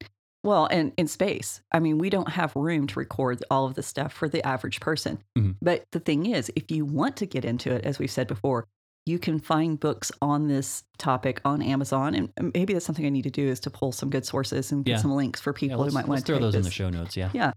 Well, 0.44 0.68
and 0.68 0.94
in 0.98 1.08
space, 1.08 1.62
I 1.74 1.80
mean, 1.80 1.98
we 1.98 2.10
don't 2.10 2.30
have 2.30 2.56
room 2.56 2.88
to 2.88 3.00
record 3.00 3.44
all 3.52 3.66
of 3.66 3.74
the 3.74 3.84
stuff 3.84 4.14
for 4.14 4.30
the 4.30 4.46
average 4.48 4.80
person. 4.80 5.20
Mhm. 5.38 5.56
But 5.62 5.84
the 5.92 6.00
thing 6.00 6.26
is, 6.26 6.50
if 6.56 6.72
you 6.72 6.86
want 6.86 7.18
to 7.18 7.26
get 7.26 7.44
into 7.44 7.72
it, 7.74 7.84
as 7.84 8.00
we've 8.00 8.10
said 8.10 8.28
before, 8.28 8.66
you 9.08 9.18
can 9.20 9.40
find 9.40 9.80
books 9.80 10.12
on 10.22 10.48
this 10.48 10.84
topic 10.98 11.40
on 11.46 11.62
Amazon. 11.62 12.14
And 12.14 12.54
maybe 12.54 12.74
that's 12.74 12.86
something 12.86 13.06
I 13.06 13.10
need 13.10 13.24
to 13.24 13.30
do 13.30 13.48
is 13.48 13.60
to 13.62 13.70
pull 13.70 13.92
some 13.92 14.10
good 14.10 14.26
sources 14.26 14.72
and 14.72 14.84
get 14.84 14.92
Yeah. 14.94 14.98
some 14.98 15.14
links 15.14 15.40
for 15.40 15.54
people 15.54 15.80
let's, 15.80 15.94
who 15.94 16.00
might 16.00 16.08
want 16.08 16.20
to 16.20 16.26
throw 16.26 16.40
those 16.40 16.56
in 16.56 16.64
the 16.64 16.72
show 16.72 16.90
notes. 16.90 17.16
Yeah. 17.16 17.30
Yeah. 17.34 17.52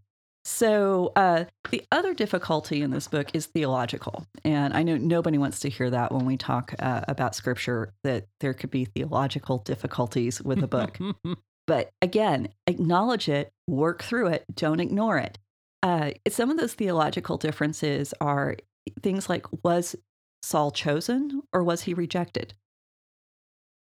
So 0.45 1.13
uh, 1.17 1.45
the 1.71 1.85
other 1.93 2.15
difficulty 2.15 2.81
in 2.81 2.91
this 2.91 3.09
book 3.09 3.29
is 3.35 3.47
theological, 3.47 4.25
and 4.43 4.73
I 4.73 4.83
know 4.83 4.97
nobody 4.97 5.37
wants 5.37 5.61
to 5.61 5.69
hear 5.69 5.91
that 5.91 6.13
when 6.13 6.25
we 6.25 6.39
talk 6.39 6.75
uh, 6.79 7.03
about 7.07 7.35
scripture 7.35 7.93
that 8.05 8.25
there 8.41 8.55
could 8.55 8.71
be 8.71 8.87
theological 8.87 9.59
difficulties 9.59 10.41
with 10.41 10.63
a 10.63 10.67
book. 10.67 10.99
but 11.67 11.91
again, 12.01 12.49
acknowledge 12.67 13.29
it, 13.29 13.51
work 13.69 14.03
through 14.03 14.29
it, 14.29 14.45
don't 14.55 14.81
ignore 14.81 15.19
it. 15.19 15.39
Uh, 15.83 16.13
some 16.29 16.51
of 16.51 16.57
those 16.57 16.73
theological 16.73 17.37
differences 17.37 18.15
are 18.19 18.57
things 19.03 19.29
like 19.29 19.45
was 19.63 19.95
Saul 20.43 20.71
chosen 20.71 21.43
or 21.53 21.63
was 21.63 21.83
he 21.83 21.95
rejected? 21.95 22.55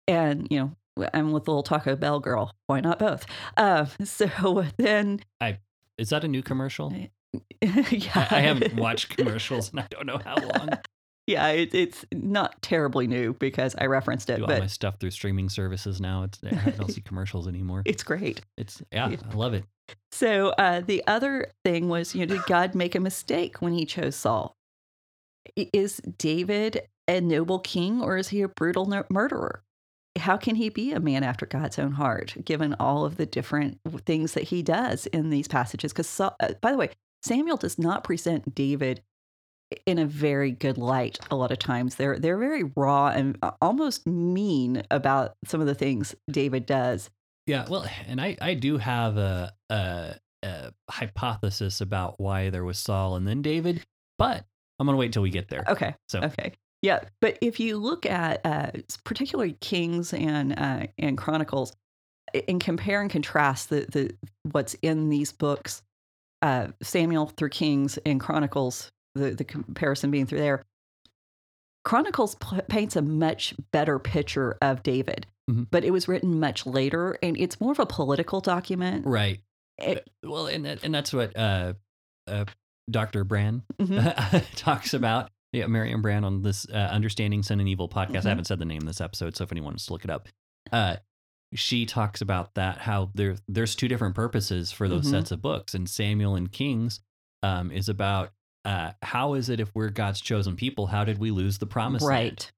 And 0.08 0.48
you 0.50 0.60
know, 0.98 1.08
I'm 1.14 1.32
with 1.32 1.46
the 1.46 1.52
little 1.52 1.64
Taco 1.64 1.96
Bell 1.96 2.20
girl. 2.20 2.54
Why 2.68 2.80
not 2.82 3.00
both? 3.00 3.26
Uh, 3.58 3.86
so 4.04 4.66
then 4.78 5.22
Is 5.98 6.10
that 6.10 6.24
a 6.24 6.28
new 6.28 6.42
commercial? 6.44 6.94
yeah. 6.94 7.08
I, 7.64 8.28
I 8.32 8.40
haven't 8.42 8.76
watched 8.76 9.10
commercials 9.18 9.72
and 9.72 9.80
I 9.80 9.88
don't 9.90 10.06
know 10.06 10.20
how 10.24 10.36
long. 10.36 10.70
yeah, 11.26 11.48
it, 11.48 11.74
it's 11.74 12.06
not 12.14 12.62
terribly 12.62 13.08
new 13.08 13.34
because 13.34 13.76
I 13.80 13.86
referenced 13.86 14.30
it, 14.30 14.38
do 14.38 14.44
all 14.46 14.60
my 14.60 14.68
stuff 14.68 15.00
through 15.00 15.12
streaming 15.12 15.50
services 15.50 16.00
now. 16.00 16.24
It's 16.24 16.40
I 16.44 16.72
don't 16.72 16.92
see 16.92 17.02
commercials 17.02 17.48
anymore. 17.48 17.82
it's 17.86 18.04
great. 18.04 18.42
It's 18.58 18.84
yeah, 18.92 19.10
Yeah. 19.10 19.18
I 19.32 19.34
love 19.34 19.54
it. 19.56 19.64
So 20.12 20.50
uh, 20.60 20.82
the 20.82 21.04
other 21.08 21.52
thing 21.66 21.90
was, 21.90 22.14
you 22.14 22.26
know, 22.26 22.36
did 22.36 22.46
God 22.46 22.76
make 22.76 22.94
a 22.94 23.00
mistake 23.00 23.62
when 23.62 23.74
he 23.74 23.86
chose 23.86 24.16
Saul? 24.16 24.56
Is 25.56 26.02
David 26.18 26.88
a 27.08 27.22
noble 27.22 27.60
king 27.60 28.02
or 28.02 28.18
is 28.18 28.30
he 28.30 28.42
a 28.42 28.48
brutal 28.48 28.86
murderer? 29.10 29.64
how 30.20 30.38
can 30.38 30.56
he 30.56 30.70
be 30.70 30.92
a 30.92 31.00
man 31.00 31.24
after 31.24 31.46
God's 31.46 31.80
own 31.80 31.94
heart, 31.94 32.36
given 32.46 32.76
all 32.80 33.06
of 33.06 33.18
the 33.18 33.26
different 33.26 33.80
things 34.06 34.34
that 34.34 34.44
he 34.44 34.62
does 34.62 35.06
in 35.08 35.30
these 35.30 35.48
passages? 35.48 35.92
Because, 35.92 36.20
uh, 36.20 36.30
by 36.62 36.72
the 36.72 36.78
way, 36.78 36.90
Samuel 37.24 37.58
does 37.58 37.80
not 37.80 38.04
present 38.04 38.54
David 38.54 39.02
in 39.88 39.98
a 39.98 40.06
very 40.06 40.52
good 40.52 40.78
light 40.78 41.18
a 41.32 41.36
lot 41.36 41.52
of 41.52 41.58
times 41.58 41.96
they're 41.96 42.20
they're 42.20 42.38
very 42.38 42.64
raw 42.76 43.08
and 43.08 43.36
uh, 43.42 43.50
almost 43.60 44.06
mean 44.06 44.84
about 44.92 45.34
some 45.46 45.60
of 45.60 45.66
the 45.66 45.74
things 45.74 46.14
David 46.30 46.68
does 46.68 47.10
Yeah, 47.48 47.66
well, 47.68 47.88
and 48.08 48.22
I 48.22 48.38
I 48.40 48.54
do 48.54 48.78
have 48.78 49.18
a 49.18 49.52
a, 49.72 50.16
a 50.44 50.74
hypothesis 50.92 51.82
about 51.82 52.20
why 52.20 52.52
there 52.52 52.64
was 52.64 52.78
Saul 52.78 53.16
and 53.16 53.28
then 53.28 53.42
David, 53.42 53.82
but 54.20 54.46
I'm 54.80 54.86
gonna 54.88 54.98
wait 54.98 55.14
till 55.14 55.22
we 55.22 55.30
get 55.30 55.48
there. 55.50 55.64
okay 55.68 55.96
So 56.10 56.22
okay 56.22 56.54
yeah 56.82 57.00
but 57.22 57.38
if 57.42 57.60
you 57.60 57.78
look 57.78 58.06
at 58.06 58.42
uh, 58.46 58.72
particularly 59.04 59.54
Kings 59.62 60.14
and 60.14 60.58
uh, 60.60 60.88
and 60.98 61.18
Chronicles 61.18 61.74
and 62.48 62.60
compare 62.60 63.02
and 63.02 63.10
contrast 63.12 63.70
the 63.70 63.86
the 63.92 64.12
what's 64.52 64.74
in 64.82 65.10
these 65.10 65.32
books 65.32 65.82
uh, 66.42 66.68
Samuel 66.82 67.28
through 67.28 67.50
Kings 67.50 67.98
and 68.06 68.20
Chronicles 68.20 68.92
the 69.16 69.32
the 69.32 69.44
comparison 69.44 70.12
being 70.12 70.26
through 70.26 70.40
there 70.40 70.64
Chronicles 71.86 72.36
p- 72.36 72.62
paints 72.70 72.96
a 72.96 73.02
much 73.02 73.54
better 73.74 74.00
picture 74.00 74.58
of 74.62 74.84
David, 74.84 75.28
Mhm. 75.52 75.68
but 75.70 75.84
it 75.84 75.92
was 75.92 76.08
written 76.08 76.40
much 76.40 76.66
later, 76.66 77.18
and 77.22 77.38
it's 77.38 77.60
more 77.60 77.74
of 77.74 77.80
a 77.80 77.86
political 77.86 78.40
document. 78.40 79.06
right. 79.06 79.42
It- 79.80 80.08
Well, 80.24 80.48
and 80.48 80.64
that, 80.66 80.84
and 80.86 80.94
that's 80.96 81.12
what 81.12 81.36
uh, 81.36 81.74
uh, 82.28 82.46
Dr. 82.90 83.24
Brand 83.24 83.64
Mhm. 83.82 84.46
talks 84.56 84.94
about. 84.94 85.30
Yeah, 85.52 85.68
Miryam 85.68 86.02
Brand 86.02 86.26
on 86.26 86.42
this 86.42 86.68
uh, 86.70 86.76
Understanding 86.76 87.44
Sin 87.44 87.60
and 87.60 87.70
Evil 87.70 87.88
podcast. 87.88 88.22
Mhm. 88.22 88.26
I 88.26 88.30
haven't 88.30 88.46
said 88.46 88.60
the 88.60 88.66
name 88.66 88.82
of 88.82 88.88
this 88.88 89.02
episode, 89.02 89.36
so 89.36 89.44
if 89.44 89.52
anyone 89.52 89.74
wants 89.74 89.86
to 89.86 89.94
look 89.94 90.04
it 90.04 90.10
up, 90.10 90.28
uh, 90.72 90.98
she 91.54 91.86
talks 91.86 92.22
about 92.22 92.56
that 92.56 92.80
how 92.80 93.12
there 93.14 93.36
there's 93.48 93.76
two 93.76 93.88
different 93.88 94.16
purposes 94.16 94.72
for 94.72 94.90
those 94.90 95.06
Mhm. 95.06 95.12
sets 95.12 95.32
of 95.32 95.42
books, 95.42 95.76
and 95.76 95.88
Samuel 95.90 96.36
and 96.36 96.52
Kings 96.52 97.00
um, 97.44 97.72
is 97.72 97.88
about 97.90 98.32
uh, 98.66 98.94
how 99.04 99.34
is 99.34 99.50
it 99.50 99.60
if 99.60 99.70
we're 99.76 99.90
God's 99.90 100.22
chosen 100.22 100.56
people? 100.56 100.88
How 100.88 101.04
did 101.04 101.18
we 101.20 101.30
lose 101.32 101.58
the 101.60 101.66
promised 101.68 102.06
land? 102.06 102.14
right. 102.24 102.52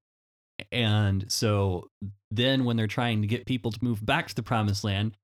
And 0.71 1.29
so 1.31 1.89
then 2.31 2.63
when 2.63 2.77
they're 2.77 2.87
trying 2.87 3.21
to 3.21 3.27
get 3.27 3.45
people 3.45 3.71
to 3.71 3.83
move 3.83 4.05
back 4.05 4.27
to 4.27 4.35
the 4.35 4.43
promised 4.43 4.83
land, 4.83 5.17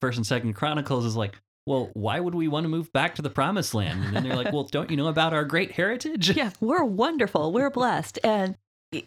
first 0.00 0.16
and 0.18 0.26
second 0.26 0.52
Chronicles 0.52 1.04
is 1.04 1.16
like, 1.16 1.40
well, 1.66 1.90
why 1.94 2.20
would 2.20 2.34
we 2.34 2.48
want 2.48 2.64
to 2.64 2.68
move 2.68 2.92
back 2.92 3.14
to 3.16 3.22
the 3.22 3.30
promised 3.30 3.74
land? 3.74 4.04
And 4.04 4.16
then 4.16 4.22
they're 4.22 4.36
like, 4.36 4.52
well, 4.52 4.64
don't 4.64 4.90
you 4.90 4.96
know 4.96 5.08
about 5.08 5.32
our 5.32 5.44
great 5.44 5.72
heritage? 5.72 6.36
yeah, 6.36 6.50
we're 6.60 6.84
wonderful. 6.84 7.52
We're 7.52 7.70
blessed. 7.70 8.18
And 8.24 8.56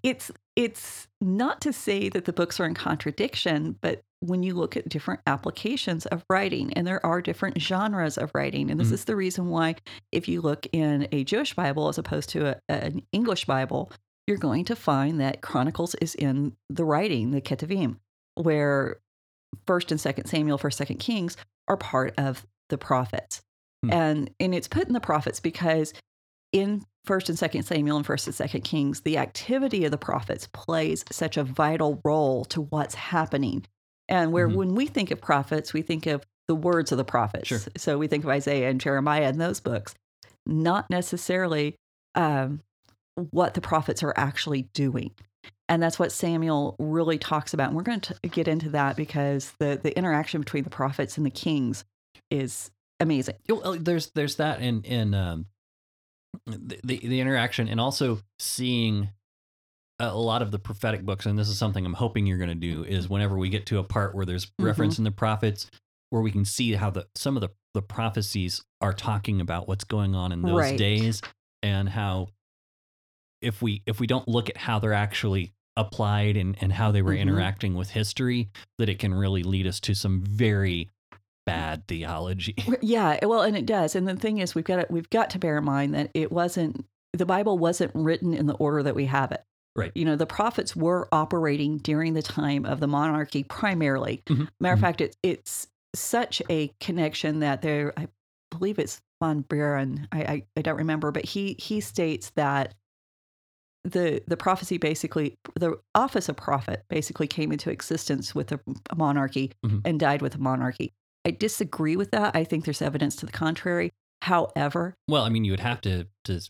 it's 0.04 0.30
it's 0.56 1.08
not 1.22 1.62
to 1.62 1.72
say 1.72 2.10
that 2.10 2.26
the 2.26 2.34
books 2.34 2.60
are 2.60 2.66
in 2.66 2.74
contradiction, 2.74 3.78
but 3.80 4.02
when 4.20 4.44
you 4.44 4.54
look 4.54 4.76
at 4.76 4.90
different 4.90 5.22
applications 5.26 6.06
of 6.08 6.26
writing, 6.30 6.74
and 6.74 6.86
there 6.86 7.04
are 7.06 7.22
different 7.22 7.62
genres 7.62 8.18
of 8.18 8.30
writing, 8.34 8.70
and 8.70 8.78
this 8.78 8.90
Mhm. 8.90 8.94
is 8.94 9.06
the 9.06 9.16
reason 9.16 9.48
why 9.48 9.76
if 10.12 10.28
you 10.28 10.42
look 10.42 10.68
in 10.74 11.08
a 11.14 11.24
Jewish 11.24 11.54
Bible 11.54 11.88
as 11.88 11.98
opposed 11.98 12.30
to 12.32 12.48
a, 12.48 12.58
an 12.68 13.04
English 13.14 13.46
Bible, 13.46 13.90
you're 14.28 14.36
going 14.38 14.66
to 14.66 14.76
find 14.76 15.22
that 15.22 15.40
Chronicles 15.42 15.96
is 15.96 16.14
in 16.16 16.58
the 16.70 16.84
writing, 16.84 17.32
the 17.32 17.40
Ketuvim, 17.42 17.96
where 18.36 18.98
First 19.66 19.92
and 19.92 20.00
Second 20.02 20.26
Samuel, 20.26 20.58
First 20.58 20.78
Second 20.78 20.98
Kings 20.98 21.38
are 21.70 21.78
part 21.78 22.14
of 22.18 22.46
the 22.70 22.78
prophets, 22.78 23.42
Hmm. 23.84 23.94
and 23.94 24.30
and 24.40 24.54
it's 24.54 24.68
put 24.68 24.88
in 24.88 24.94
the 24.94 25.00
prophets 25.00 25.40
because 25.40 25.94
in 26.52 26.84
First 27.06 27.30
and 27.30 27.40
Second 27.40 27.64
Samuel 27.64 27.98
and 27.98 28.06
First 28.06 28.28
and 28.28 28.36
Second 28.36 28.62
Kings, 28.62 29.02
the 29.02 29.18
activity 29.18 29.86
of 29.86 29.92
the 29.92 29.98
prophets 29.98 30.48
plays 30.52 31.06
such 31.12 31.38
a 31.38 31.44
vital 31.44 32.02
role 32.04 32.44
to 32.46 32.62
what's 32.62 32.96
happening. 32.96 33.66
And 34.10 34.32
where 34.34 34.50
Mhm. 34.50 34.56
when 34.56 34.76
we 34.76 34.88
think 34.88 35.12
of 35.12 35.22
prophets, 35.22 35.72
we 35.74 35.82
think 35.84 36.08
of 36.08 36.26
the 36.48 36.56
words 36.56 36.92
of 36.92 36.98
the 36.98 37.06
prophets. 37.06 37.48
Sure. 37.48 37.60
So 37.78 37.98
we 38.00 38.08
think 38.08 38.24
of 38.24 38.30
Isaiah 38.32 38.70
and 38.70 38.82
Jeremiah 38.82 39.28
and 39.28 39.40
those 39.40 39.60
books, 39.60 39.94
not 40.46 40.90
necessarily 40.90 41.76
um, 42.16 42.62
what 43.32 43.54
the 43.54 43.62
prophets 43.62 44.02
are 44.02 44.14
actually 44.18 44.64
doing. 44.74 45.12
And 45.68 45.82
that's 45.82 46.00
what 46.00 46.12
Samuel 46.12 46.76
really 46.80 47.18
talks 47.18 47.54
about. 47.54 47.68
And 47.68 47.76
we're 47.78 47.84
going 47.84 48.02
to 48.02 48.16
get 48.30 48.48
into 48.48 48.70
that 48.72 48.96
because 48.96 49.54
the, 49.60 49.80
the 49.82 49.96
interaction 49.98 50.42
between 50.42 50.64
the 50.64 50.70
prophets 50.70 51.18
and 51.18 51.26
the 51.26 51.30
kings 51.32 51.86
is 52.32 52.72
amazing. 53.00 53.36
There's 53.48 54.10
there's 54.12 54.36
that 54.38 54.62
in 54.62 54.82
in 54.84 55.14
um, 55.14 55.46
the, 56.46 56.80
the 56.84 56.98
the 56.98 57.22
interaction 57.22 57.68
and 57.68 57.80
also 57.80 58.20
seeing 58.40 59.10
a 60.00 60.16
lot 60.16 60.42
of 60.42 60.52
the 60.52 60.60
prophetic 60.60 61.04
books 61.04 61.26
and 61.26 61.38
this 61.38 61.50
is 61.50 61.58
something 61.58 61.86
i'm 61.86 61.92
hoping 61.94 62.26
you're 62.26 62.38
going 62.38 62.48
to 62.48 62.56
do 62.56 62.86
is 62.86 63.10
whenever 63.10 63.38
we 63.38 63.50
get 63.50 63.66
to 63.66 63.80
a 63.80 63.84
part 63.84 64.16
where 64.16 64.26
there's 64.26 64.50
reference 64.58 64.98
in 64.98 65.04
the 65.04 65.12
prophets 65.12 65.70
where 66.10 66.22
we 66.22 66.32
can 66.32 66.46
see 66.46 66.72
how 66.74 66.90
the 66.90 67.06
some 67.16 67.36
of 67.36 67.42
the 67.42 67.50
the 67.74 67.82
prophecies 67.82 68.64
are 68.80 68.94
talking 68.94 69.42
about 69.42 69.68
what's 69.68 69.84
going 69.84 70.16
on 70.16 70.32
in 70.32 70.42
those 70.42 70.56
Right. 70.58 70.78
days 70.78 71.22
and 71.62 71.90
how 71.90 72.28
if 73.42 73.62
we 73.62 73.82
if 73.86 74.00
we 74.00 74.08
don't 74.08 74.28
look 74.28 74.50
at 74.50 74.58
how 74.58 74.80
they're 74.80 74.94
actually 74.94 75.54
applied 75.78 76.36
and 76.38 76.58
and 76.62 76.74
how 76.74 76.92
they 76.92 77.02
were 77.02 77.14
Mhm. 77.14 77.22
interacting 77.22 77.74
with 77.76 77.90
history 77.92 78.50
that 78.78 78.90
it 78.90 79.00
can 79.00 79.14
really 79.14 79.44
lead 79.44 79.66
us 79.68 79.80
to 79.82 79.94
some 79.96 80.22
very 80.22 80.90
bad 81.46 81.88
theology 81.88 82.56
Yeah, 82.82 83.26
well, 83.26 83.42
and 83.42 83.56
it 83.58 83.66
does. 83.66 83.96
And 83.96 84.08
the 84.08 84.16
thing 84.16 84.38
is, 84.40 84.54
we've 84.54 84.66
got 84.66 84.76
to, 84.78 84.88
we've 84.90 85.10
got 85.10 85.30
to 85.32 85.40
bear 85.40 85.58
in 85.58 85.64
mind 85.64 85.94
that 85.96 86.12
it 86.14 86.32
wasn't 86.32 86.86
the 87.14 87.26
Bible 87.26 87.58
wasn't 87.58 87.92
written 87.96 88.34
in 88.36 88.46
the 88.46 88.54
order 88.56 88.84
that 88.84 88.94
we 88.96 89.06
have 89.06 89.32
it. 89.32 89.44
Right. 89.76 89.92
You 89.96 90.06
know, 90.06 90.16
the 90.16 90.26
prophets 90.28 90.76
were 90.76 91.08
operating 91.12 91.78
during 91.78 92.14
the 92.14 92.22
time 92.22 92.66
of 92.66 92.80
the 92.80 92.88
monarchy 92.88 93.44
primarily. 93.44 94.22
Mhm, 94.28 94.48
Matter 94.60 94.74
of 94.74 94.80
mhm. 94.80 94.82
fact, 94.82 95.02
it, 95.02 95.16
it's 95.24 95.68
such 95.96 96.42
a 96.52 96.72
connection 96.80 97.40
that 97.40 97.62
there, 97.64 97.94
I 97.98 98.10
believe 98.52 98.78
it's 98.78 99.02
von 99.24 99.42
Buren. 99.42 100.08
I, 100.12 100.20
I 100.22 100.44
I 100.58 100.62
don't 100.62 100.78
remember, 100.78 101.12
but 101.12 101.26
he 101.26 101.56
he 101.58 101.80
states 101.82 102.32
that 102.36 102.76
the 103.84 104.22
the 104.28 104.36
prophecy 104.38 104.78
basically 104.78 105.36
the 105.56 105.80
office 105.96 106.28
of 106.30 106.36
prophet 106.36 106.84
basically 106.90 107.28
came 107.28 107.52
into 107.52 107.70
existence 107.72 108.36
with 108.36 108.52
a 108.52 108.60
monarchy 108.96 109.52
Mhm. 109.66 109.82
and 109.86 110.00
died 110.00 110.22
with 110.22 110.36
a 110.36 110.40
monarchy. 110.40 110.92
I 111.26 111.32
disagree 111.32 111.96
with 111.96 112.12
that. 112.12 112.36
I 112.36 112.44
think 112.44 112.66
there's 112.66 112.82
evidence 112.82 113.16
to 113.18 113.26
the 113.26 113.32
contrary. 113.32 113.92
However, 114.22 114.96
Well, 115.08 115.24
I 115.24 115.30
mean, 115.30 115.46
you 115.46 115.52
would 115.54 115.60
have 115.62 115.80
to 115.82 116.08
to 116.26 116.42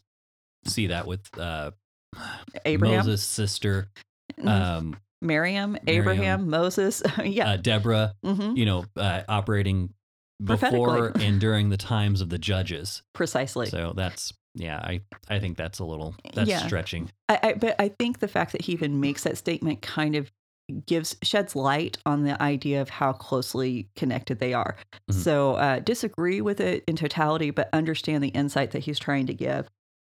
see 0.65 0.87
that 0.87 1.05
with 1.07 1.21
uh, 1.37 1.71
Abraham, 2.65 2.97
Moses' 2.97 3.23
sister, 3.23 3.89
mhm, 4.39 4.47
um, 4.47 4.97
Miriam, 5.21 5.73
Miriam. 5.73 5.87
Abraham, 5.87 6.49
Moses, 6.49 7.03
yeah, 7.23 7.51
uh, 7.51 7.57
Deborah. 7.57 8.15
hmm 8.23 8.55
You 8.55 8.65
know, 8.65 8.85
uh, 8.95 9.21
operating 9.29 9.93
before 10.43 11.11
and 11.19 11.39
during 11.39 11.69
the 11.69 11.77
times 11.77 12.21
of 12.21 12.29
the 12.29 12.37
judges. 12.39 13.03
precisely. 13.13 13.67
So 13.67 13.93
that's 13.95 14.33
yeah. 14.55 14.77
I 14.79 15.01
I 15.29 15.39
think 15.39 15.57
that's 15.57 15.79
a 15.79 15.85
little 15.85 16.15
that's 16.33 16.49
Yeah. 16.49 16.65
stretching. 16.65 17.11
I, 17.27 17.39
I, 17.43 17.53
but 17.53 17.75
I 17.79 17.89
think 17.89 18.19
the 18.19 18.27
fact 18.27 18.51
that 18.53 18.61
he 18.61 18.73
even 18.73 18.99
makes 18.99 19.23
that 19.23 19.37
statement 19.37 19.81
kind 19.81 20.15
of 20.15 20.31
gives 20.85 21.15
sheds 21.23 21.55
light 21.55 21.97
on 22.05 22.23
the 22.23 22.39
idea 22.41 22.79
of 22.81 22.89
how 22.89 23.11
closely 23.11 23.89
connected 23.95 24.37
they 24.39 24.53
are. 24.53 24.75
Mhm. 25.09 25.15
So 25.15 25.53
uh, 25.55 25.79
disagree 25.79 26.41
with 26.41 26.59
it 26.59 26.83
in 26.87 26.95
totality, 26.95 27.49
but 27.49 27.69
understand 27.73 28.23
the 28.23 28.27
insight 28.29 28.71
that 28.71 28.79
he's 28.83 28.99
trying 28.99 29.25
to 29.27 29.33
give. 29.33 29.67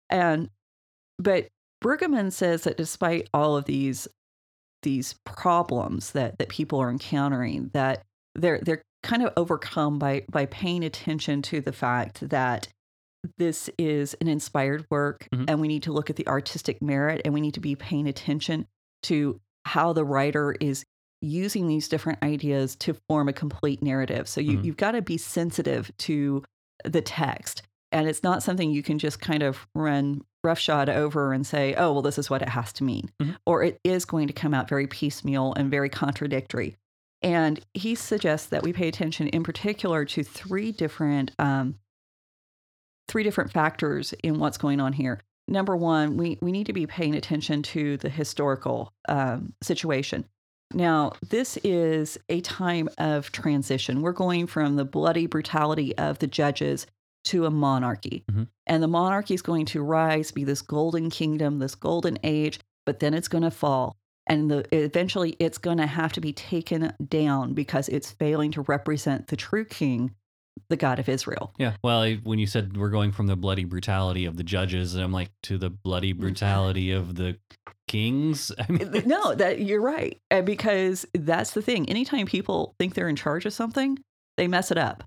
And 0.09 0.49
but 1.17 1.47
Brueggemann 1.83 2.31
says 2.33 2.63
that 2.63 2.75
despite 2.77 3.29
all 3.33 3.55
of 3.55 3.65
these 3.65 4.07
these 4.83 5.15
problems 5.25 6.11
that 6.11 6.37
that 6.39 6.49
people 6.49 6.79
are 6.81 6.89
encountering, 6.89 7.69
that 7.73 8.03
they're 8.35 8.59
they're 8.61 8.81
kind 9.03 9.23
of 9.23 9.31
overcome 9.37 9.97
by 9.99 10.25
by 10.29 10.45
paying 10.45 10.83
attention 10.83 11.41
to 11.43 11.61
the 11.61 11.71
fact 11.73 12.29
that 12.29 12.67
this 13.37 13.69
is 13.77 14.13
an 14.21 14.27
inspired 14.27 14.85
work 14.89 15.27
Mhm. 15.33 15.45
and 15.47 15.61
we 15.61 15.67
need 15.67 15.83
to 15.83 15.91
look 15.91 16.09
at 16.09 16.15
the 16.15 16.27
artistic 16.27 16.81
merit 16.81 17.21
and 17.25 17.33
we 17.33 17.41
need 17.41 17.53
to 17.53 17.59
be 17.59 17.75
paying 17.75 18.07
attention 18.07 18.65
to 19.03 19.39
how 19.65 19.93
the 19.93 20.05
writer 20.05 20.55
is 20.59 20.83
using 21.21 21.67
these 21.67 21.89
different 21.89 22.19
ideas 22.23 22.75
to 22.77 22.93
form 23.09 23.27
a 23.27 23.33
complete 23.33 23.83
narrative. 23.83 24.27
So 24.27 24.39
you, 24.39 24.57
Mhm. 24.59 24.63
you've 24.63 24.77
got 24.77 24.91
to 24.91 25.01
be 25.01 25.17
sensitive 25.17 25.91
to 25.99 26.43
the 26.85 27.01
text. 27.01 27.61
And 27.91 28.07
it's 28.07 28.23
not 28.23 28.41
something 28.43 28.71
you 28.71 28.83
can 28.83 28.99
just 28.99 29.19
kind 29.19 29.43
of 29.43 29.67
run 29.75 30.21
roughshod 30.43 30.87
over 30.87 31.33
and 31.33 31.45
say, 31.45 31.73
oh, 31.75 31.91
well, 31.91 32.01
this 32.01 32.17
is 32.17 32.29
what 32.29 32.41
it 32.41 32.49
has 32.49 32.71
to 32.73 32.83
mean. 32.85 33.11
Mhm. 33.21 33.35
Or 33.45 33.63
it 33.63 33.79
is 33.83 34.05
going 34.05 34.27
to 34.27 34.33
come 34.33 34.53
out 34.53 34.69
very 34.69 34.87
piecemeal 34.87 35.53
and 35.55 35.69
very 35.69 35.89
contradictory. 35.89 36.77
And 37.21 37.59
he 37.73 37.95
suggests 37.95 38.47
that 38.47 38.63
we 38.63 38.71
pay 38.71 38.87
attention 38.87 39.27
in 39.27 39.43
particular 39.43 40.05
to 40.05 40.23
three 40.23 40.71
different 40.71 41.31
um, 41.37 41.75
three 43.09 43.23
different 43.23 43.51
factors 43.51 44.13
in 44.23 44.39
what's 44.39 44.57
going 44.57 44.79
on 44.79 44.93
here. 44.93 45.19
Number 45.49 45.75
one, 45.75 46.15
we, 46.15 46.37
we 46.41 46.51
need 46.51 46.67
to 46.67 46.73
be 46.73 46.87
paying 46.87 47.15
attention 47.15 47.63
to 47.63 47.97
the 47.97 48.09
historical 48.09 48.93
um, 49.09 49.53
situation. 49.61 50.23
Now, 50.73 51.13
this 51.29 51.57
is 51.63 52.17
a 52.29 52.39
time 52.41 52.87
of 52.99 53.31
transition. 53.31 54.01
We're 54.01 54.11
going 54.11 54.45
from 54.47 54.75
the 54.75 54.85
bloody 54.85 55.25
brutality 55.25 55.97
of 55.97 56.19
the 56.19 56.27
judges 56.27 56.85
to 57.25 57.45
a 57.47 57.49
monarchy. 57.49 58.23
Mhm. 58.31 58.47
And 58.67 58.83
the 58.83 58.87
monarchy 58.87 59.33
is 59.33 59.41
going 59.41 59.65
to 59.67 59.81
rise, 59.81 60.31
be 60.31 60.43
this 60.43 60.61
golden 60.61 61.09
kingdom, 61.09 61.59
this 61.59 61.75
golden 61.75 62.19
age, 62.23 62.59
but 62.85 62.99
then 62.99 63.13
it's 63.15 63.27
going 63.27 63.43
to 63.43 63.51
fall. 63.51 63.97
and 64.31 64.51
the, 64.51 64.63
eventually 64.71 65.35
it's 65.39 65.57
going 65.57 65.79
to 65.79 65.87
have 65.87 66.13
to 66.13 66.21
be 66.21 66.31
taken 66.31 66.93
down 67.07 67.53
because 67.55 67.89
it's 67.89 68.11
failing 68.11 68.51
to 68.51 68.61
represent 68.61 69.25
the 69.27 69.35
true 69.35 69.65
king, 69.65 70.11
the 70.69 70.77
God 70.77 70.99
of 70.99 71.09
Israel. 71.09 71.53
Yeah. 71.57 71.73
Well, 71.83 72.01
I- 72.01 72.15
when 72.23 72.39
you 72.39 72.47
said 72.47 72.77
we're 72.77 72.89
going 72.89 73.11
from 73.11 73.27
the 73.27 73.35
bloody 73.35 73.65
brutality 73.65 74.25
of 74.25 74.37
the 74.37 74.43
judges, 74.43 74.95
I'm 74.95 75.11
like 75.11 75.31
to 75.43 75.57
the 75.57 75.69
bloody 75.69 76.13
mm-hmm. 76.13 76.21
brutality 76.21 76.91
of 76.91 77.15
the 77.15 77.37
kings. 77.87 78.51
I 78.59 78.71
mean, 78.71 79.03
no, 79.05 79.35
that 79.35 79.61
you're 79.61 79.81
right. 79.81 80.19
And 80.29 80.45
because 80.45 81.05
that's 81.13 81.51
the 81.51 81.61
thing. 81.61 81.89
Anytime 81.89 82.25
people 82.25 82.75
think 82.79 82.93
they're 82.93 83.09
in 83.09 83.15
charge 83.15 83.45
of 83.45 83.53
something, 83.53 83.99
they 84.37 84.47
mess 84.47 84.71
it 84.71 84.77
up. 84.77 85.03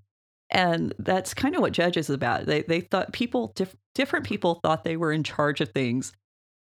And 0.51 0.93
that's 0.99 1.33
kind 1.33 1.55
of 1.55 1.63
what 1.63 1.73
Judges 1.73 2.11
is 2.11 2.15
about. 2.15 2.45
They 2.47 2.63
they 2.63 2.81
thought 2.83 3.13
people 3.13 3.53
diff- 3.55 3.77
different 3.95 4.27
people 4.27 4.61
thought 4.63 4.85
they 4.85 4.99
were 4.99 5.13
in 5.13 5.23
charge 5.23 5.61
of 5.61 5.71
things 5.71 6.13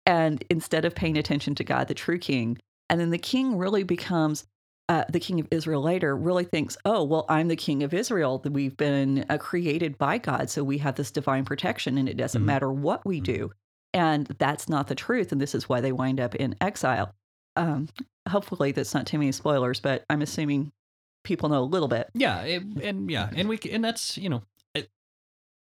and 0.07 0.45
instead 0.51 0.85
of 0.85 0.95
paying 0.95 1.17
attention 1.17 1.55
to 1.57 1.65
God, 1.65 1.89
the 1.89 1.95
true 1.95 2.19
king, 2.19 2.59
and 2.89 3.01
then 3.01 3.11
the 3.11 3.19
king 3.19 3.57
really 3.57 3.85
becomes 3.85 4.45
uh, 4.89 5.05
the 5.09 5.21
king 5.21 5.41
of 5.41 5.49
Israel 5.51 5.81
later 5.83 6.17
really 6.17 6.45
thinks, 6.45 6.77
oh, 6.85 7.05
well, 7.05 7.25
I'm 7.29 7.49
the 7.49 7.57
king 7.57 7.83
of 7.83 7.95
Israel. 7.95 8.43
We've 8.45 8.77
been 8.77 9.25
uh, 9.31 9.39
created 9.39 9.97
by 9.97 10.19
God. 10.19 10.51
So 10.51 10.63
we 10.65 10.79
have 10.79 10.97
this 10.97 11.11
divine 11.11 11.45
protection, 11.45 11.97
and 11.99 12.09
it 12.09 12.17
doesn't 12.17 12.43
Mhm. 12.43 12.47
matter 12.47 12.71
what 12.73 13.05
we 13.07 13.21
do. 13.21 13.53
And 13.95 14.27
that's 14.39 14.69
not 14.69 14.89
the 14.89 14.95
truth. 14.95 15.33
And 15.33 15.41
this 15.41 15.55
is 15.55 15.69
why 15.69 15.81
they 15.81 15.93
wind 15.93 16.19
up 16.21 16.35
in 16.35 16.57
exile. 16.61 17.15
Um, 17.57 17.89
hopefully, 18.29 18.73
that's 18.73 18.95
not 18.95 19.07
too 19.07 19.19
many 19.19 19.33
spoilers, 19.33 19.81
but 19.81 20.05
I'm 20.11 20.23
assuming 20.23 20.73
people 21.25 21.49
know 21.49 21.63
a 21.63 21.65
little 21.65 21.89
bit. 21.89 22.09
yeah, 22.15 22.41
it, 22.43 22.63
and 22.83 23.11
yeah, 23.11 23.29
and 23.37 23.49
we 23.49 23.59
and 23.71 23.85
that's 23.85 24.17
you 24.19 24.29
know, 24.31 24.43
it, 24.75 24.89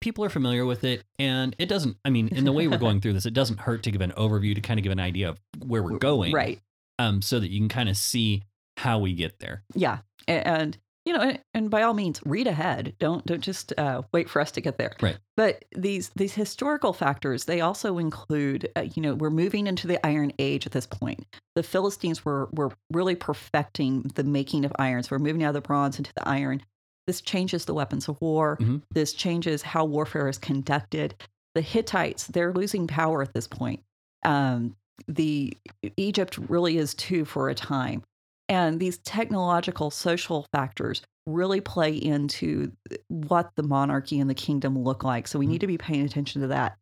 people 0.00 0.24
are 0.24 0.28
familiar 0.30 0.64
with 0.64 0.84
it, 0.84 1.02
and 1.18 1.54
it 1.58 1.68
doesn't. 1.68 1.96
I 2.04 2.10
mean, 2.10 2.28
in 2.28 2.44
the 2.44 2.52
way 2.52 2.68
we're 2.68 2.78
going 2.88 3.00
through 3.00 3.12
this, 3.14 3.26
it 3.26 3.34
doesn't 3.34 3.60
hurt 3.60 3.82
to 3.82 3.90
give 3.90 4.00
an 4.00 4.12
overview 4.12 4.54
to 4.54 4.60
kind 4.60 4.78
of 4.78 4.84
give 4.84 4.92
an 4.92 5.00
idea 5.00 5.28
of 5.28 5.40
where 5.58 5.82
we're 5.82 5.98
going, 5.98 6.32
Right. 6.32 6.60
Um, 6.98 7.20
so 7.22 7.40
that 7.40 7.50
you 7.50 7.58
can 7.60 7.68
kind 7.68 7.88
of 7.88 7.96
see 7.96 8.44
how 8.80 8.98
we 8.98 9.12
get 9.12 9.38
there. 9.38 9.62
Yeah. 9.74 9.98
And, 10.26 10.76
you 11.04 11.12
know, 11.12 11.20
and, 11.20 11.38
and 11.54 11.70
by 11.70 11.82
all 11.82 11.94
means, 11.94 12.20
read 12.24 12.46
ahead. 12.46 12.94
Don't 12.98 13.24
don't 13.26 13.42
just 13.42 13.72
uh, 13.78 14.02
wait 14.12 14.28
for 14.28 14.40
us 14.40 14.50
to 14.52 14.60
get 14.60 14.78
there. 14.78 14.92
Right. 15.00 15.18
But 15.36 15.64
these 15.76 16.10
these 16.16 16.34
historical 16.34 16.92
factors, 16.92 17.44
they 17.44 17.60
also 17.60 17.98
include, 17.98 18.70
uh, 18.76 18.86
you 18.94 19.02
know, 19.02 19.14
we're 19.14 19.30
moving 19.30 19.66
into 19.66 19.86
the 19.86 20.04
Iron 20.06 20.32
Age 20.38 20.66
at 20.66 20.72
this 20.72 20.86
point. 20.86 21.26
The 21.56 21.62
Philistines 21.62 22.24
were 22.24 22.48
were 22.52 22.70
really 22.92 23.16
perfecting 23.16 24.10
the 24.14 24.24
making 24.24 24.64
of 24.64 24.72
irons. 24.78 25.10
We're 25.10 25.18
moving 25.18 25.42
out 25.42 25.50
of 25.50 25.62
the 25.62 25.66
bronze 25.66 25.98
into 25.98 26.12
the 26.14 26.28
iron. 26.28 26.62
This 27.06 27.20
changes 27.20 27.64
the 27.64 27.74
weapons 27.74 28.08
of 28.08 28.20
war. 28.20 28.56
Mhm. 28.60 28.82
This 28.92 29.12
changes 29.12 29.62
how 29.62 29.84
warfare 29.84 30.28
is 30.28 30.38
conducted. 30.38 31.14
The 31.54 31.62
Hittites, 31.62 32.26
they're 32.28 32.52
losing 32.52 32.86
power 32.86 33.22
at 33.22 33.34
this 33.34 33.48
point. 33.48 33.82
Um, 34.24 34.76
the 35.08 35.56
Egypt 35.96 36.38
really 36.48 36.76
is 36.76 36.94
too 36.94 37.24
for 37.24 37.48
a 37.48 37.54
time. 37.54 38.02
And 38.50 38.80
these 38.80 38.98
technological 38.98 39.92
social 39.92 40.44
factors 40.52 41.02
really 41.24 41.60
play 41.60 41.94
into 41.94 42.72
what 43.06 43.52
the 43.54 43.62
monarchy 43.62 44.18
and 44.18 44.28
the 44.28 44.34
kingdom 44.34 44.76
look 44.76 45.04
like. 45.04 45.28
So 45.28 45.38
we 45.38 45.46
need 45.46 45.60
to 45.60 45.68
be 45.68 45.78
paying 45.78 46.04
attention 46.04 46.42
to 46.42 46.48
that. 46.48 46.76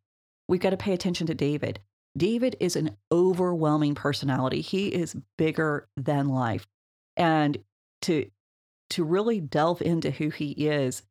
We've 0.47 0.59
got 0.59 0.71
to 0.71 0.77
pay 0.77 0.93
attention 0.93 1.27
to 1.27 1.35
David. 1.35 1.79
David 2.17 2.55
is 2.59 2.75
an 2.75 2.97
overwhelming 3.11 3.93
personality. 3.93 4.61
He 4.61 4.87
is 4.87 5.15
bigger 5.37 5.87
than 5.95 6.29
life. 6.29 6.65
And 7.15 7.59
to 8.01 8.29
to 8.91 9.03
really 9.03 9.39
delve 9.39 9.83
into 9.83 10.09
who 10.09 10.31
he 10.31 10.49
is, 10.49 11.03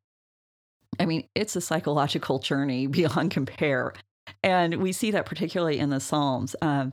I 0.99 1.05
mean, 1.05 1.29
it's 1.35 1.55
a 1.55 1.61
psychological 1.61 2.39
journey 2.39 2.87
beyond 2.87 3.31
compare. 3.31 3.93
And 4.43 4.75
we 4.75 4.91
see 4.91 5.11
that 5.11 5.25
particularly 5.25 5.79
in 5.79 5.89
the 5.89 6.01
Psalms. 6.01 6.57
Um, 6.61 6.91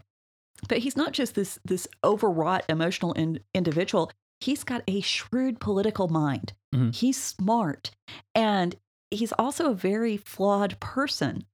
but 0.68 0.78
he's 0.78 0.96
not 0.96 1.12
just 1.12 1.34
this 1.34 1.58
this 1.64 1.86
overwrought 2.04 2.64
emotional 2.68 3.12
in, 3.12 3.40
individual. 3.54 4.10
He's 4.40 4.64
got 4.64 4.82
a 4.86 5.00
shrewd 5.00 5.60
political 5.60 6.08
mind. 6.08 6.52
Mhm. 6.74 6.94
He's 6.94 7.22
smart, 7.22 7.90
and 8.34 8.76
he's 9.10 9.32
also 9.32 9.70
a 9.70 9.74
very 9.74 10.16
flawed 10.16 10.78
person. 10.80 11.44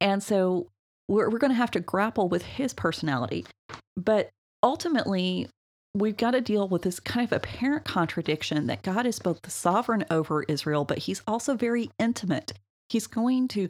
And 0.00 0.22
so 0.22 0.68
we're 1.08 1.28
we're 1.30 1.38
going 1.38 1.50
to 1.50 1.56
have 1.56 1.70
to 1.72 1.80
grapple 1.80 2.28
with 2.28 2.42
his 2.42 2.72
personality. 2.72 3.44
But 3.96 4.30
ultimately, 4.62 5.48
we've 5.94 6.16
got 6.16 6.30
to 6.32 6.40
deal 6.40 6.68
with 6.68 6.82
this 6.82 7.00
kind 7.00 7.24
of 7.24 7.32
apparent 7.32 7.84
contradiction 7.84 8.66
that 8.68 8.82
God 8.82 9.04
is 9.06 9.18
both 9.18 9.42
the 9.42 9.50
sovereign 9.50 10.04
over 10.10 10.44
Israel, 10.44 10.84
but 10.84 10.98
he's 10.98 11.22
also 11.26 11.54
very 11.54 11.90
intimate. 11.98 12.52
He's 12.88 13.06
going 13.06 13.48
to 13.48 13.68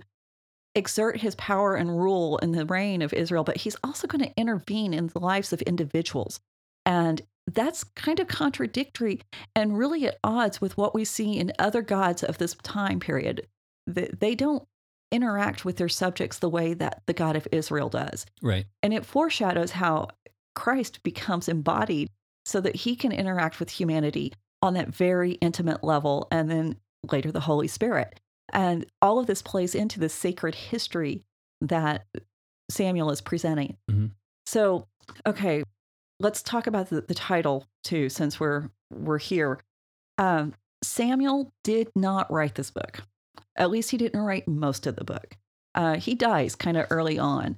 exert 0.74 1.20
his 1.20 1.34
power 1.34 1.74
and 1.74 1.98
rule 1.98 2.38
in 2.38 2.52
the 2.52 2.66
reign 2.66 3.02
of 3.02 3.12
Israel, 3.12 3.44
but 3.44 3.58
he's 3.58 3.76
also 3.84 4.06
going 4.06 4.24
to 4.24 4.36
intervene 4.36 4.94
in 4.94 5.08
the 5.08 5.20
lives 5.20 5.52
of 5.52 5.60
individuals. 5.62 6.40
And 6.86 7.22
that's 7.46 7.84
kind 7.84 8.20
of 8.20 8.28
contradictory 8.28 9.20
and 9.54 9.76
really 9.76 10.06
at 10.06 10.18
odds 10.24 10.60
with 10.60 10.76
what 10.76 10.94
we 10.94 11.04
see 11.04 11.38
in 11.38 11.52
other 11.58 11.82
gods 11.82 12.22
of 12.22 12.38
this 12.38 12.54
time 12.62 13.00
period. 13.00 13.46
They, 13.86 14.34
don't 14.34 14.62
interact 15.10 15.64
with 15.64 15.76
their 15.76 15.88
subjects 15.88 16.38
the 16.38 16.48
way 16.48 16.72
that 16.74 17.02
the 17.06 17.12
God 17.12 17.36
of 17.36 17.48
Israel 17.52 17.88
does. 17.88 18.24
Right. 18.40 18.66
And 18.82 18.94
it 18.94 19.04
foreshadows 19.04 19.72
how 19.72 20.08
Christ 20.54 21.02
becomes 21.02 21.48
embodied 21.48 22.08
so 22.44 22.60
that 22.60 22.76
he 22.76 22.96
can 22.96 23.12
interact 23.12 23.60
with 23.60 23.70
humanity 23.70 24.32
on 24.62 24.74
that 24.74 24.88
very 24.88 25.32
intimate 25.32 25.82
level, 25.82 26.28
and 26.30 26.48
then 26.48 26.76
later 27.10 27.32
the 27.32 27.40
Holy 27.40 27.66
Spirit. 27.66 28.20
And 28.50 28.86
all 29.00 29.18
of 29.18 29.26
this 29.26 29.42
plays 29.42 29.74
into 29.74 30.00
the 30.00 30.08
sacred 30.08 30.54
history 30.54 31.24
that 31.60 32.06
Samuel 32.70 33.10
is 33.10 33.20
presenting. 33.20 33.76
Mhm. 33.90 34.12
So, 34.46 34.88
okay, 35.26 35.62
let's 36.20 36.42
talk 36.42 36.66
about 36.66 36.88
the, 36.90 37.02
the 37.02 37.14
title 37.14 37.66
too, 37.84 38.08
since 38.08 38.38
we're 38.40 38.70
we're 38.90 39.18
here. 39.18 39.60
Um, 40.18 40.54
Samuel 40.82 41.52
did 41.64 41.90
not 41.94 42.30
write 42.30 42.54
this 42.54 42.70
book. 42.70 43.00
At 43.56 43.70
least 43.70 43.90
he 43.90 43.96
didn't 43.96 44.20
write 44.20 44.48
most 44.48 44.86
of 44.86 44.96
the 44.96 45.04
book. 45.04 45.36
Uh, 45.74 45.96
he 45.96 46.14
dies 46.14 46.54
kind 46.54 46.76
of 46.76 46.86
early 46.90 47.18
on, 47.18 47.56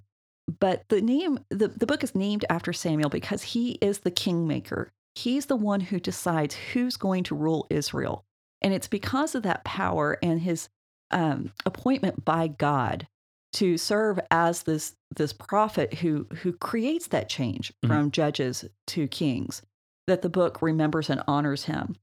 but 0.60 0.84
the 0.88 1.00
name 1.00 1.38
the, 1.50 1.68
the 1.68 1.86
book 1.86 2.04
is 2.04 2.14
named 2.14 2.44
after 2.48 2.72
Samuel 2.72 3.10
because 3.10 3.42
he 3.42 3.72
is 3.80 4.00
the 4.00 4.10
kingmaker. 4.10 4.92
He's 5.14 5.46
the 5.46 5.56
one 5.56 5.80
who 5.80 6.00
decides 6.00 6.54
who's 6.54 6.96
going 6.96 7.24
to 7.24 7.34
rule 7.34 7.66
Israel, 7.70 8.24
and 8.62 8.72
it's 8.72 8.88
because 8.88 9.34
of 9.34 9.42
that 9.44 9.64
power 9.64 10.18
and 10.22 10.40
his 10.40 10.68
um, 11.14 11.52
appointment 11.64 12.24
by 12.24 12.48
God 12.48 13.06
to 13.54 13.78
serve 13.78 14.18
as 14.30 14.64
this 14.64 14.94
this 15.16 15.32
prophet 15.32 15.94
who 15.94 16.26
who 16.42 16.52
creates 16.52 17.06
that 17.08 17.28
change 17.28 17.72
Mhm. 17.84 17.88
from 17.88 18.10
judges 18.10 18.64
to 18.88 19.06
kings 19.08 19.62
that 20.06 20.20
the 20.22 20.28
book 20.28 20.60
remembers 20.60 21.08
and 21.08 21.22
honors 21.26 21.64
him. 21.64 21.96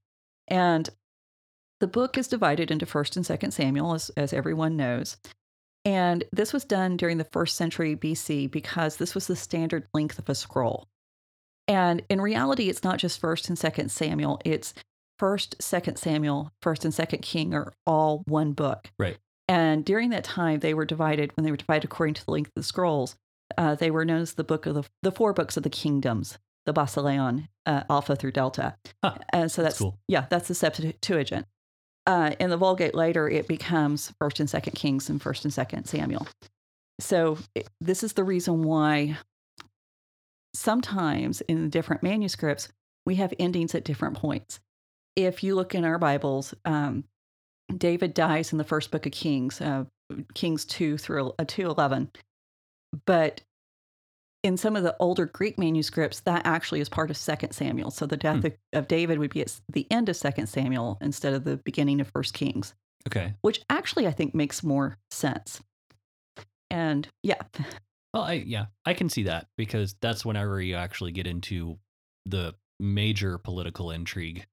And 0.48 0.88
the 1.80 1.86
book 1.86 2.16
is 2.18 2.26
divided 2.26 2.70
into 2.70 2.86
first 2.86 3.16
and 3.16 3.24
second 3.26 3.52
Samuel, 3.52 3.94
as, 3.94 4.10
as 4.16 4.32
everyone 4.32 4.76
knows. 4.76 5.16
And 5.84 6.24
this 6.32 6.52
was 6.52 6.64
done 6.64 6.96
during 6.96 7.18
the 7.18 7.24
first 7.24 7.56
century 7.56 7.94
BC 7.96 8.46
because 8.50 8.96
this 8.96 9.14
was 9.14 9.26
the 9.26 9.36
standard 9.36 9.88
length 9.92 10.18
of 10.18 10.28
a 10.28 10.34
scroll. 10.34 10.88
And 11.68 12.02
in 12.08 12.20
reality, 12.20 12.68
it's 12.68 12.84
not 12.84 12.98
just 12.98 13.20
first 13.20 13.48
and 13.48 13.58
second 13.58 13.90
Samuel, 13.90 14.40
it's 14.44 14.74
first, 15.22 15.54
second 15.62 15.98
Samuel, 15.98 16.50
first 16.62 16.84
and 16.84 16.92
second 16.92 17.22
King 17.22 17.54
are 17.54 17.72
all 17.86 18.24
one 18.26 18.50
book. 18.54 18.90
Right. 18.98 19.18
And 19.46 19.84
during 19.84 20.10
that 20.10 20.24
time, 20.24 20.58
they 20.58 20.74
were 20.74 20.84
divided, 20.84 21.30
when 21.36 21.44
they 21.44 21.52
were 21.52 21.56
divided 21.56 21.84
according 21.84 22.14
to 22.14 22.24
the 22.24 22.32
length 22.32 22.48
of 22.48 22.54
the 22.56 22.64
scrolls, 22.64 23.14
uh, 23.56 23.76
they 23.76 23.92
were 23.92 24.04
known 24.04 24.22
as 24.22 24.34
the 24.34 24.42
book 24.42 24.66
of 24.66 24.74
the, 24.74 24.82
the 25.02 25.12
four 25.12 25.32
books 25.32 25.56
of 25.56 25.62
the 25.62 25.70
kingdoms, 25.70 26.38
the 26.66 26.72
Basileion, 26.72 27.46
uh, 27.66 27.84
Alpha 27.88 28.16
through 28.16 28.32
Delta. 28.32 28.74
Huh, 29.00 29.14
and 29.32 29.48
so 29.48 29.62
that's 29.62 29.74
that's, 29.74 29.78
cool. 29.78 29.96
yeah, 30.08 30.26
that's 30.28 30.48
the 30.48 30.56
Septuagint. 30.56 31.46
Uh, 32.04 32.32
in 32.40 32.50
the 32.50 32.56
Vulgate 32.56 32.96
later, 32.96 33.28
it 33.28 33.46
becomes 33.46 34.12
First 34.18 34.40
and 34.40 34.50
Second 34.50 34.72
Kings 34.72 35.08
and 35.08 35.22
First 35.22 35.44
and 35.44 35.54
Second 35.54 35.84
Samuel. 35.84 36.26
So 36.98 37.38
it, 37.54 37.68
this 37.80 38.02
is 38.02 38.14
the 38.14 38.24
reason 38.24 38.64
why 38.64 39.18
sometimes 40.52 41.42
in 41.42 41.70
different 41.70 42.02
manuscripts 42.02 42.70
we 43.06 43.14
have 43.16 43.32
endings 43.38 43.72
at 43.76 43.84
different 43.84 44.16
points. 44.16 44.58
If 45.16 45.42
you 45.44 45.54
look 45.54 45.74
in 45.74 45.84
our 45.84 45.98
Bibles, 45.98 46.54
um, 46.64 47.04
David 47.76 48.14
dies 48.14 48.52
in 48.52 48.58
the 48.58 48.64
first 48.64 48.90
book 48.90 49.06
of 49.06 49.12
Kings, 49.12 49.60
uh, 49.60 49.84
Kings 50.34 50.64
two 50.64 50.96
through 50.98 51.32
uh, 51.38 51.44
two 51.46 51.68
eleven, 51.70 52.10
but 53.06 53.40
in 54.42 54.56
some 54.56 54.74
of 54.74 54.82
the 54.82 54.96
older 54.98 55.26
Greek 55.26 55.56
manuscripts, 55.58 56.20
that 56.20 56.42
actually 56.44 56.80
is 56.80 56.88
part 56.88 57.10
of 57.10 57.16
Second 57.16 57.52
Samuel. 57.52 57.90
So 57.92 58.06
the 58.06 58.16
death 58.16 58.40
Hmm. 58.40 58.46
of, 58.46 58.52
of 58.72 58.88
David 58.88 59.18
would 59.18 59.32
be 59.32 59.40
at 59.42 59.60
the 59.68 59.86
end 59.90 60.08
of 60.08 60.16
Second 60.16 60.48
Samuel 60.48 60.98
instead 61.00 61.32
of 61.34 61.44
the 61.44 61.58
beginning 61.58 62.00
of 62.00 62.08
First 62.08 62.34
Kings, 62.34 62.74
Okay. 63.06 63.34
which 63.42 63.60
actually 63.70 64.06
I 64.06 64.10
think 64.10 64.34
makes 64.34 64.62
more 64.64 64.98
sense. 65.10 65.60
And 66.70 67.06
yeah, 67.22 67.42
Well, 68.14 68.22
I 68.24 68.32
yeah, 68.32 68.66
I 68.84 68.94
can 68.94 69.08
see 69.10 69.24
that 69.24 69.46
because 69.56 69.94
that's 70.00 70.24
whenever 70.24 70.60
you 70.60 70.74
actually 70.74 71.12
get 71.12 71.26
into 71.26 71.78
the 72.26 72.54
major 72.80 73.38
political 73.38 73.90
intrigue. 73.90 74.46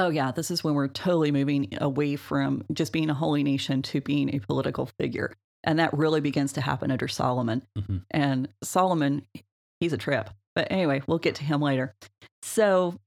Oh 0.00 0.08
yeah, 0.08 0.30
this 0.32 0.50
is 0.50 0.64
when 0.64 0.74
we're 0.74 0.88
totally 0.88 1.30
moving 1.30 1.76
away 1.80 2.16
from 2.16 2.64
just 2.72 2.92
being 2.92 3.10
a 3.10 3.14
holy 3.14 3.42
nation 3.42 3.82
to 3.82 4.00
being 4.00 4.34
a 4.34 4.38
political 4.40 4.86
figure. 4.98 5.34
And 5.62 5.78
that 5.78 5.92
really 5.92 6.20
begins 6.22 6.54
to 6.54 6.62
happen 6.62 6.90
under 6.90 7.06
Solomon. 7.06 7.62
Mhm. 7.78 8.02
And 8.10 8.48
Solomon, 8.64 9.26
he's 9.78 9.92
a 9.92 9.98
trip, 9.98 10.30
But 10.56 10.66
anyway, 10.70 11.00
we'll 11.06 11.18
get 11.18 11.36
to 11.36 11.44
him 11.44 11.60
later. 11.60 11.94
So, 12.42 12.98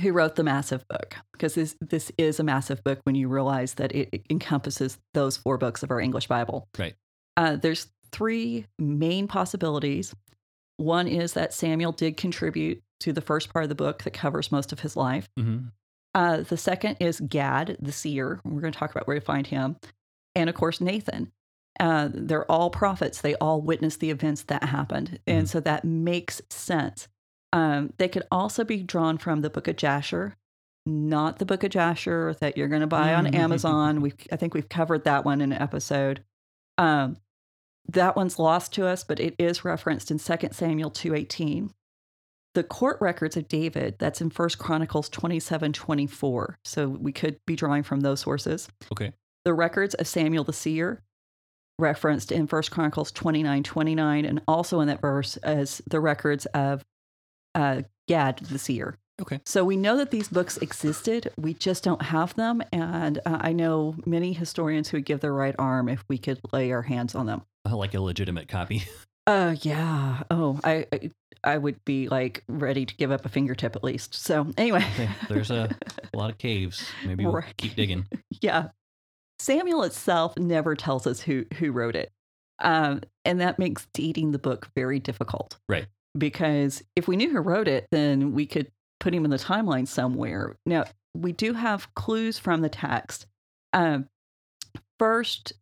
who 0.00 0.12
wrote 0.12 0.36
the 0.36 0.44
massive 0.44 0.86
book? 0.86 1.16
Because 1.32 1.54
this 1.54 1.76
this 1.80 2.12
is 2.16 2.38
a 2.38 2.44
massive 2.44 2.84
book 2.84 3.00
when 3.02 3.16
you 3.16 3.26
realize 3.28 3.74
that 3.74 3.92
it, 3.92 4.08
it 4.12 4.22
encompasses 4.30 4.98
those 5.14 5.36
four 5.36 5.58
books 5.58 5.82
of 5.82 5.90
our 5.90 6.00
English 6.00 6.28
Bible. 6.28 6.68
Right. 6.78 6.94
Uh, 7.36 7.56
there's 7.56 7.88
three 8.12 8.66
main 8.78 9.26
possibilities. 9.26 10.14
One 10.76 11.08
is 11.08 11.32
that 11.32 11.52
Samuel 11.52 11.92
did 11.92 12.16
contribute 12.16 12.80
to 13.00 13.12
the 13.12 13.20
first 13.22 13.52
part 13.52 13.64
of 13.64 13.68
the 13.70 13.74
book 13.74 14.04
that 14.04 14.12
covers 14.12 14.52
most 14.52 14.72
of 14.72 14.80
his 14.80 14.94
life. 14.94 15.28
hmm 15.36 15.58
Uh, 16.18 16.38
the 16.38 16.56
second 16.56 16.96
is 16.98 17.20
Gad, 17.20 17.76
the 17.80 17.92
seer. 17.92 18.40
We're 18.44 18.60
going 18.60 18.72
to 18.72 18.78
talk 18.78 18.90
about 18.90 19.06
where 19.06 19.18
to 19.20 19.24
find 19.24 19.46
him. 19.46 19.76
And 20.34 20.50
of 20.50 20.56
course, 20.56 20.80
Nathan. 20.80 21.30
Uh, 21.78 22.08
they're 22.12 22.50
all 22.50 22.70
prophets. 22.70 23.20
They 23.20 23.36
all 23.36 23.60
witnessed 23.60 24.00
the 24.00 24.10
events 24.10 24.42
that 24.44 24.64
happened. 24.64 25.20
And 25.28 25.46
Mhm. 25.46 25.48
so 25.48 25.60
that 25.60 25.84
makes 25.84 26.42
sense. 26.50 27.06
Um, 27.52 27.92
they 27.98 28.08
could 28.08 28.24
also 28.32 28.64
be 28.64 28.82
drawn 28.82 29.16
from 29.16 29.42
the 29.42 29.48
book 29.50 29.68
of 29.68 29.76
Jasher, 29.76 30.34
not 30.84 31.38
the 31.38 31.46
book 31.46 31.62
of 31.62 31.70
Jasher 31.70 32.34
that 32.40 32.56
you're 32.56 32.66
going 32.66 32.80
to 32.80 32.88
buy 32.88 33.14
on. 33.14 33.28
Amazon. 33.28 34.00
We've, 34.00 34.16
I 34.32 34.36
think 34.36 34.54
we've 34.54 34.68
covered 34.68 35.04
that 35.04 35.24
one 35.24 35.40
in 35.40 35.52
an 35.52 35.62
episode. 35.62 36.24
Um, 36.78 37.18
that 37.90 38.16
one's 38.16 38.40
lost 38.40 38.72
to 38.74 38.86
us, 38.88 39.04
but 39.04 39.20
it 39.20 39.36
is 39.38 39.64
referenced 39.64 40.10
in 40.10 40.18
2 40.18 40.52
Samuel 40.52 40.90
2.18 40.90 41.70
the 42.54 42.64
court 42.64 42.98
records 43.00 43.36
of 43.36 43.48
David, 43.48 43.96
that's 43.98 44.20
in 44.20 44.30
First 44.30 44.58
Chronicles 44.58 45.08
27 45.08 45.72
24. 45.72 46.58
So 46.64 46.88
we 46.88 47.12
could 47.12 47.38
be 47.46 47.56
drawing 47.56 47.82
from 47.82 48.00
those 48.00 48.20
sources. 48.20 48.68
Okay. 48.92 49.12
The 49.44 49.54
records 49.54 49.94
of 49.94 50.06
Samuel 50.06 50.44
the 50.44 50.52
seer, 50.52 51.02
referenced 51.78 52.32
in 52.32 52.46
First 52.46 52.70
Chronicles 52.70 53.12
29 53.12 53.62
29, 53.62 54.24
and 54.24 54.42
also 54.48 54.80
in 54.80 54.88
that 54.88 55.00
verse 55.00 55.36
as 55.38 55.80
the 55.88 56.00
records 56.00 56.46
of 56.46 56.84
uh, 57.54 57.82
Gad 58.08 58.38
the 58.38 58.58
seer. 58.58 58.98
Okay. 59.20 59.40
So 59.44 59.64
we 59.64 59.76
know 59.76 59.96
that 59.96 60.10
these 60.10 60.28
books 60.28 60.58
existed. 60.58 61.32
We 61.36 61.54
just 61.54 61.82
don't 61.82 62.02
have 62.02 62.34
them. 62.34 62.62
And 62.72 63.18
uh, 63.26 63.38
I 63.40 63.52
know 63.52 63.96
many 64.06 64.32
historians 64.32 64.88
who 64.88 64.98
would 64.98 65.04
give 65.04 65.20
their 65.20 65.34
right 65.34 65.56
arm 65.58 65.88
if 65.88 66.04
we 66.08 66.18
could 66.18 66.40
lay 66.52 66.70
our 66.70 66.82
hands 66.82 67.14
on 67.14 67.26
them. 67.26 67.42
Like 67.68 67.92
a 67.92 68.00
legitimate 68.00 68.48
copy. 68.48 68.84
Uh 69.28 69.54
yeah. 69.60 70.22
Oh, 70.30 70.58
I 70.64 70.86
I, 70.90 71.10
I 71.44 71.58
would 71.58 71.84
be 71.84 72.08
like 72.08 72.42
ready 72.48 72.86
to 72.86 72.94
give 72.96 73.10
up 73.10 73.26
a 73.26 73.28
fingertip 73.28 73.76
at 73.76 73.84
least. 73.84 74.14
So 74.14 74.50
anyway, 74.56 74.84
there's 75.28 75.50
a, 75.50 75.68
a 76.12 76.16
lot 76.16 76.30
of 76.30 76.38
caves. 76.38 76.82
Maybe 77.04 77.24
we'll 77.24 77.34
Right. 77.34 77.56
keep 77.58 77.76
digging. 77.76 78.06
yeah. 78.40 78.68
Samuel 79.38 79.82
itself 79.82 80.36
never 80.38 80.74
tells 80.74 81.06
us 81.06 81.20
who 81.20 81.44
who 81.58 81.72
wrote 81.72 81.94
it, 81.94 82.10
um, 82.58 83.02
and 83.26 83.40
that 83.42 83.58
makes 83.58 83.86
dating 83.92 84.32
the 84.32 84.38
book 84.38 84.68
very 84.74 84.98
difficult. 84.98 85.58
Right. 85.68 85.86
Because 86.16 86.82
if 86.96 87.06
we 87.06 87.16
knew 87.16 87.30
who 87.30 87.40
wrote 87.40 87.68
it, 87.68 87.86
then 87.92 88.32
we 88.32 88.46
could 88.46 88.72
put 88.98 89.14
him 89.14 89.24
in 89.26 89.30
the 89.30 89.36
timeline 89.36 89.86
somewhere. 89.86 90.56
Now 90.66 90.86
we 91.14 91.32
do 91.32 91.52
have 91.52 91.94
clues 91.94 92.38
from 92.38 92.62
the 92.62 92.68
text. 92.70 93.26
Um, 93.74 94.08
first, 94.98 95.52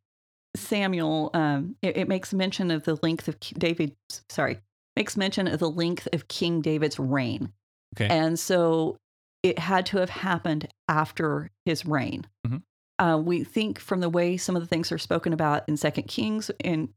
Samuel, 0.56 1.30
um, 1.34 1.76
it, 1.82 1.96
it 1.96 2.08
makes 2.08 2.32
mention 2.34 2.70
of 2.70 2.84
the 2.84 2.98
length 3.02 3.28
of 3.28 3.38
David. 3.40 3.94
Sorry, 4.28 4.58
makes 4.96 5.16
mention 5.16 5.46
of 5.48 5.58
the 5.60 5.70
length 5.70 6.08
of 6.12 6.28
King 6.28 6.60
David's 6.60 6.98
reign. 6.98 7.52
Okay. 7.96 8.08
And 8.08 8.38
so 8.38 8.96
it 9.42 9.58
had 9.58 9.86
to 9.86 9.98
have 9.98 10.10
happened 10.10 10.68
after 10.88 11.50
his 11.64 11.84
reign. 11.86 12.26
Mhm. 12.46 12.62
Uh, 12.98 13.20
we 13.22 13.44
think 13.44 13.78
from 13.78 14.00
the 14.00 14.08
way 14.08 14.36
some 14.36 14.56
of 14.56 14.62
the 14.62 14.66
things 14.68 14.90
are 14.90 14.98
spoken 14.98 15.32
about 15.32 15.68
in 15.68 15.76
Second 15.76 16.08
Kings, 16.08 16.50
and 16.64 16.88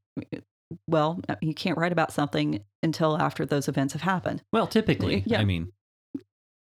well, 0.87 1.19
you 1.41 1.53
can't 1.53 1.77
write 1.77 1.91
about 1.91 2.11
something 2.13 2.63
until 2.83 3.17
after 3.19 3.45
those 3.45 3.67
events 3.67 3.93
have 3.93 4.01
happened. 4.03 4.41
Well, 4.53 4.67
typically, 4.67 5.23
Yeah. 5.25 5.39
I 5.41 5.45
mean, 5.45 5.71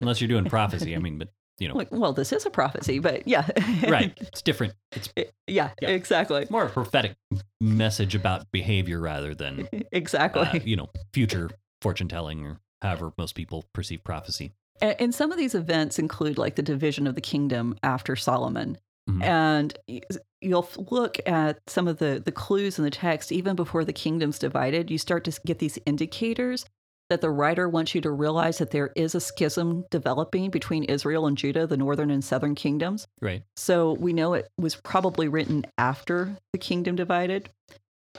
unless 0.01 0.19
you're 0.21 0.27
doing 0.27 0.45
prophecy, 0.45 0.95
I 0.95 0.99
mean, 0.99 1.17
but 1.17 1.29
you 1.61 1.67
know, 1.67 1.75
Like, 1.75 1.91
well, 1.91 2.11
this 2.13 2.31
is 2.33 2.45
a 2.45 2.49
prophecy, 2.49 2.99
but 2.99 3.27
yeah, 3.27 3.47
right? 3.87 4.17
It's 4.21 4.41
different. 4.41 4.73
It's 4.91 5.13
yeah, 5.47 5.69
Yeah. 5.81 5.89
exactly, 5.89 6.47
more 6.49 6.65
a 6.65 6.69
prophetic 6.69 7.15
message 7.59 8.15
about 8.15 8.51
behavior 8.51 8.99
rather 8.99 9.35
than 9.35 9.67
exactly. 9.91 10.41
uh, 10.41 10.59
you 10.63 10.75
know 10.75 10.89
future 11.13 11.49
fortune 11.81 12.07
telling 12.07 12.45
or 12.45 12.57
however 12.81 13.13
most 13.17 13.35
people 13.35 13.65
perceive 13.73 14.03
prophecy. 14.03 14.51
A- 14.81 14.99
And 15.01 15.13
some 15.13 15.31
of 15.31 15.37
these 15.37 15.53
events 15.55 15.99
include 15.99 16.37
like 16.37 16.55
the 16.55 16.63
division 16.63 17.05
of 17.07 17.15
the 17.15 17.21
kingdom 17.21 17.75
after 17.83 18.15
Solomon. 18.15 18.77
Mhm. 19.09 19.23
And 19.23 19.77
you'll 20.41 20.67
look 20.89 21.17
at 21.27 21.59
some 21.67 21.87
of 21.87 21.97
the, 21.97 22.21
the 22.23 22.31
clues 22.31 22.77
in 22.77 22.83
the 22.83 22.91
text, 22.91 23.31
even 23.31 23.55
before 23.55 23.83
the 23.83 23.93
kingdom's 23.93 24.37
divided, 24.39 24.89
you 24.91 24.97
start 24.97 25.23
to 25.25 25.39
get 25.45 25.59
these 25.59 25.77
indicators 25.85 26.65
that 27.11 27.19
the 27.19 27.29
writer 27.29 27.67
wants 27.67 27.93
you 27.93 27.99
to 27.99 28.09
realize 28.09 28.59
that 28.59 28.71
there 28.71 28.93
is 28.95 29.15
a 29.15 29.19
schism 29.19 29.83
developing 29.91 30.49
between 30.49 30.85
Israel 30.85 31.27
and 31.27 31.37
Judah, 31.37 31.67
the 31.67 31.75
northern 31.75 32.09
and 32.09 32.23
southern 32.23 32.55
kingdoms. 32.55 33.05
Right. 33.19 33.43
So 33.57 33.91
we 33.99 34.13
know 34.13 34.33
it 34.33 34.47
was 34.57 34.75
probably 34.75 35.27
written 35.27 35.65
after 35.77 36.37
the 36.53 36.57
kingdom 36.57 36.95
divided. 36.95 37.49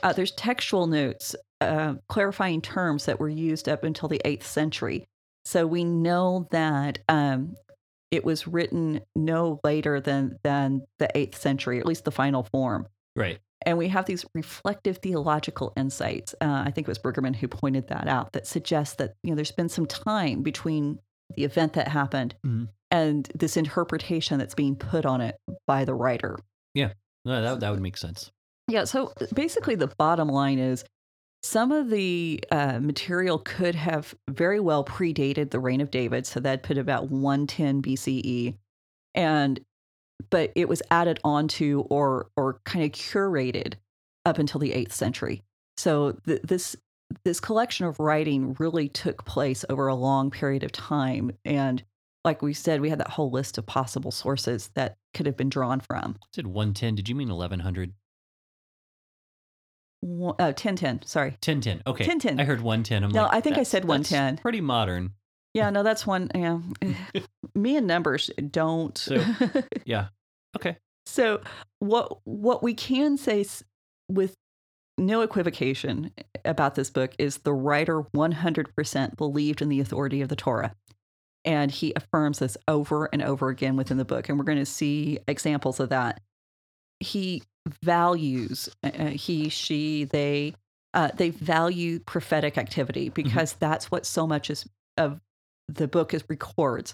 Uh, 0.03 0.13
there's 0.13 0.31
textual 0.33 0.85
notes 0.85 1.35
uh, 1.59 1.95
clarifying 2.07 2.61
terms 2.61 3.05
that 3.05 3.19
were 3.19 3.29
used 3.29 3.67
up 3.67 3.83
until 3.83 4.09
the 4.09 4.21
8th 4.23 4.43
century. 4.43 5.05
So 5.43 5.65
we 5.65 5.83
know 5.83 6.47
that 6.51 6.99
um, 7.09 7.55
it 8.11 8.23
was 8.23 8.47
written 8.47 9.01
no 9.15 9.59
later 9.63 10.01
than, 10.01 10.37
than 10.43 10.83
the 10.99 11.09
8th 11.15 11.33
century, 11.33 11.79
at 11.79 11.87
least 11.87 12.05
the 12.05 12.11
final 12.11 12.43
form. 12.43 12.87
Right. 13.15 13.39
And 13.65 13.77
we 13.77 13.87
have 13.89 14.05
these 14.05 14.25
reflective 14.33 14.97
theological 14.97 15.73
insights. 15.77 16.33
Uh, 16.41 16.63
I 16.65 16.71
think 16.71 16.87
it 16.87 16.91
was 16.91 16.99
Brueggemann 16.99 17.35
who 17.35 17.47
pointed 17.47 17.87
that 17.89 18.07
out, 18.07 18.33
that 18.33 18.47
suggests 18.47 18.95
that 18.97 19.13
you 19.23 19.29
know 19.31 19.35
there's 19.35 19.51
been 19.51 19.69
some 19.69 19.85
time 19.85 20.41
between 20.43 20.99
the 21.35 21.43
event 21.45 21.73
that 21.73 21.87
happened 21.87 22.35
Mhm. 22.45 22.67
and 22.91 23.29
this 23.33 23.57
interpretation 23.57 24.37
that's 24.37 24.53
being 24.55 24.75
put 24.75 25.05
on 25.05 25.21
it 25.21 25.35
by 25.67 25.85
the 25.85 25.93
writer. 25.95 26.37
Yeah. 26.73 26.93
No, 27.25 27.41
that 27.41 27.59
that 27.61 27.71
would 27.71 27.81
make 27.81 27.97
sense. 27.97 28.31
Yeah. 28.67 28.83
So 28.85 29.13
basically, 29.33 29.75
the 29.75 29.87
bottom 29.97 30.27
line 30.27 30.59
is 30.59 30.83
some 31.41 31.71
of 31.71 31.89
the 31.89 32.41
uh, 32.51 32.79
material 32.79 33.37
could 33.39 33.75
have 33.75 34.13
very 34.29 34.59
well 34.59 34.85
predated 34.85 35.51
the 35.51 35.59
reign 35.59 35.81
of 35.81 35.91
David. 35.91 36.25
So 36.25 36.39
that 36.39 36.63
put 36.63 36.77
about 36.77 37.09
110 37.09 37.81
BCE. 37.81 38.55
And 39.15 39.59
but 40.29 40.51
it 40.55 40.67
was 40.69 40.81
added 40.91 41.19
onto 41.23 41.85
or 41.89 42.27
or 42.35 42.59
kind 42.65 42.85
of 42.85 42.91
curated 42.91 43.75
up 44.25 44.37
until 44.39 44.59
the 44.59 44.71
8th 44.71 44.91
century. 44.93 45.43
So 45.77 46.13
th- 46.25 46.41
this 46.43 46.75
this 47.23 47.39
collection 47.39 47.85
of 47.85 47.99
writing 47.99 48.55
really 48.59 48.89
took 48.89 49.25
place 49.25 49.63
over 49.69 49.87
a 49.87 49.95
long 49.95 50.31
period 50.31 50.63
of 50.63 50.71
time 50.71 51.31
and 51.45 51.83
like 52.25 52.41
we 52.41 52.53
said 52.53 52.79
we 52.81 52.89
had 52.89 52.99
that 52.99 53.09
whole 53.09 53.29
list 53.29 53.57
of 53.57 53.65
possible 53.65 54.09
sources 54.11 54.69
that 54.75 54.97
could 55.13 55.25
have 55.25 55.37
been 55.37 55.49
drawn 55.49 55.79
from. 55.79 56.15
I 56.23 56.25
said 56.33 56.47
110. 56.47 56.95
Did 56.95 57.09
you 57.09 57.15
mean 57.15 57.27
1100? 57.29 57.93
One- 60.01 60.35
Uh, 60.39 60.51
1010, 60.53 61.03
sorry. 61.05 61.31
1010. 61.31 61.81
Okay. 61.87 62.03
1010. 62.03 62.39
I 62.39 62.43
heard 62.45 62.61
110. 62.61 63.03
I'm 63.03 63.11
No, 63.11 63.23
like, 63.23 63.33
I 63.33 63.41
think 63.41 63.57
I 63.57 63.63
said 63.63 63.83
that's 63.83 63.87
110. 64.11 64.37
Pretty 64.37 64.61
modern. 64.61 65.11
Yeah, 65.53 65.69
no, 65.69 65.83
that's 65.83 66.05
one. 66.07 66.31
Yeah, 66.33 66.59
me 67.55 67.77
and 67.77 67.87
numbers 67.87 68.29
don't. 68.49 68.97
So- 68.97 69.23
Yeah. 69.85 70.07
Okay. 70.55 70.77
so 71.07 71.41
what 71.79 72.19
what 72.25 72.61
we 72.61 72.73
can 72.75 73.17
say 73.17 73.43
with 74.07 74.35
no 74.99 75.21
equivocation 75.21 76.11
about 76.45 76.75
this 76.75 76.89
book 76.91 77.13
is 77.17 77.37
the 77.39 77.53
writer 77.53 78.03
100% 78.15 79.17
believed 79.17 79.61
in 79.63 79.69
the 79.69 79.79
authority 79.79 80.21
of 80.21 80.29
the 80.29 80.35
Torah. 80.35 80.75
And 81.45 81.71
he 81.71 81.93
affirms 81.95 82.39
this 82.39 82.57
over 82.67 83.09
and 83.11 83.23
over 83.23 83.49
again 83.49 83.75
within 83.75 83.97
the 83.97 84.05
book. 84.05 84.29
And 84.29 84.37
we're 84.37 84.45
going 84.45 84.59
to 84.59 84.65
see 84.67 85.17
examples 85.27 85.79
of 85.79 85.89
that. 85.89 86.21
He 86.99 87.41
values, 87.81 88.69
uh, 88.83 88.91
uh, 88.97 89.05
he, 89.07 89.49
she, 89.49 90.03
they, 90.05 90.53
uh, 90.93 91.09
they 91.15 91.31
value 91.31 91.99
prophetic 91.99 92.57
activity 92.59 93.09
because 93.09 93.53
that's 93.53 93.89
what 93.89 94.05
so 94.05 94.27
much 94.27 94.51
is, 94.51 94.65
of 94.97 95.19
the 95.67 95.87
book 95.87 96.13
is 96.13 96.23
records. 96.29 96.93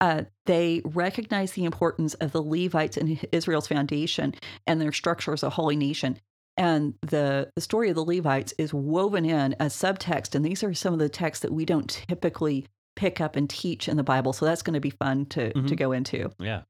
Uh, 0.00 0.22
they 0.46 0.80
recognize 0.84 1.52
the 1.52 1.64
importance 1.64 2.14
of 2.14 2.32
the 2.32 2.42
Levites 2.42 2.96
in 2.96 3.18
Israel's 3.32 3.66
foundation 3.68 4.34
and 4.66 4.80
their 4.80 4.92
structure 4.92 5.32
as 5.34 5.42
a 5.42 5.50
holy 5.50 5.76
nation. 5.76 6.18
And 6.56 6.94
the, 7.02 7.50
the 7.54 7.60
story 7.60 7.90
of 7.90 7.94
the 7.96 8.04
Levites 8.04 8.54
is 8.58 8.72
woven 8.74 9.24
in 9.24 9.54
as 9.60 9.74
subtext. 9.74 10.34
And 10.34 10.44
these 10.44 10.62
are 10.64 10.72
some 10.74 10.92
of 10.94 10.98
the 10.98 11.08
texts 11.10 11.42
that 11.42 11.52
we 11.52 11.64
don't 11.64 11.88
typically 12.08 12.66
pick 12.96 13.20
up 13.20 13.36
and 13.36 13.48
teach 13.48 13.88
in 13.88 13.96
the 13.96 14.02
Bible. 14.02 14.32
So 14.32 14.44
that's 14.46 14.62
going 14.62 14.74
to 14.74 14.80
be 14.80 14.90
fun 14.90 15.26
to, 15.26 15.52
to 15.52 15.60
Mhm. 15.60 15.76
go 15.76 15.92
into. 15.92 16.30
Yeah. 16.38 16.62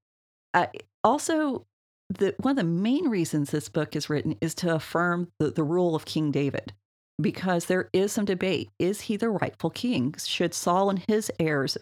Uh, 0.53 0.67
also, 1.05 1.67
the, 2.09 2.35
one 2.41 2.53
of 2.53 2.57
the 2.57 2.65
main 2.65 3.09
reasons 3.09 3.51
this 3.51 3.69
book 3.69 3.95
is 3.95 4.11
written 4.11 4.37
is 4.41 4.55
to 4.57 4.75
affirm 4.75 5.29
the, 5.39 5.51
the 5.51 5.63
rule 5.65 5.95
of 5.95 6.05
King 6.05 6.31
David, 6.33 6.73
because 7.21 7.67
there 7.67 7.89
is 7.93 8.13
some 8.13 8.25
debate. 8.25 8.71
Is 8.79 9.03
he 9.03 9.17
the 9.17 9.31
rightful 9.31 9.71
king? 9.71 10.15
Should 10.25 10.55
Saul 10.55 10.91
and 10.91 10.99
his 11.07 11.31
heirs 11.39 11.77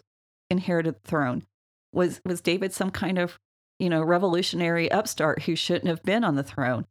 inherit 0.50 0.86
the 0.86 0.92
throne? 1.04 1.44
Was 1.92 2.20
was 2.24 2.40
David 2.40 2.72
some 2.72 2.90
kind 2.90 3.18
of 3.18 3.38
you 3.78 3.88
know 3.88 4.02
revolutionary 4.02 4.90
upstart 4.90 5.42
who 5.42 5.56
shouldn't 5.56 5.88
have 5.88 6.02
been 6.02 6.24
on 6.24 6.34
the 6.36 6.42
throne? 6.42 6.86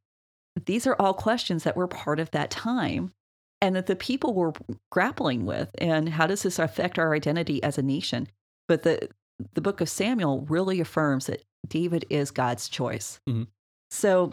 These 0.65 0.87
are 0.87 0.95
all 0.99 1.13
questions 1.13 1.63
that 1.63 1.75
were 1.77 1.87
part 1.87 2.19
of 2.19 2.31
that 2.31 2.49
time. 2.51 3.13
and 3.59 3.75
that 3.75 3.87
the 3.87 3.95
people 3.95 4.35
were 4.35 4.53
grappling 4.91 5.43
with 5.43 5.71
and 5.79 6.09
how 6.09 6.27
does 6.27 6.43
this 6.43 6.59
affect 6.59 6.99
our 6.99 7.15
identity 7.15 7.61
as 7.63 7.79
a 7.79 7.81
nation 7.81 8.27
but 8.67 8.83
the 8.83 9.09
the 9.55 9.61
book 9.61 9.81
of 9.81 9.89
samuel 9.89 10.45
really 10.47 10.79
affirms 10.79 11.25
that 11.25 11.41
david 11.67 12.05
is 12.11 12.29
god's 12.29 12.69
choice 12.69 13.19
Mhm. 13.27 13.47
so 13.89 14.31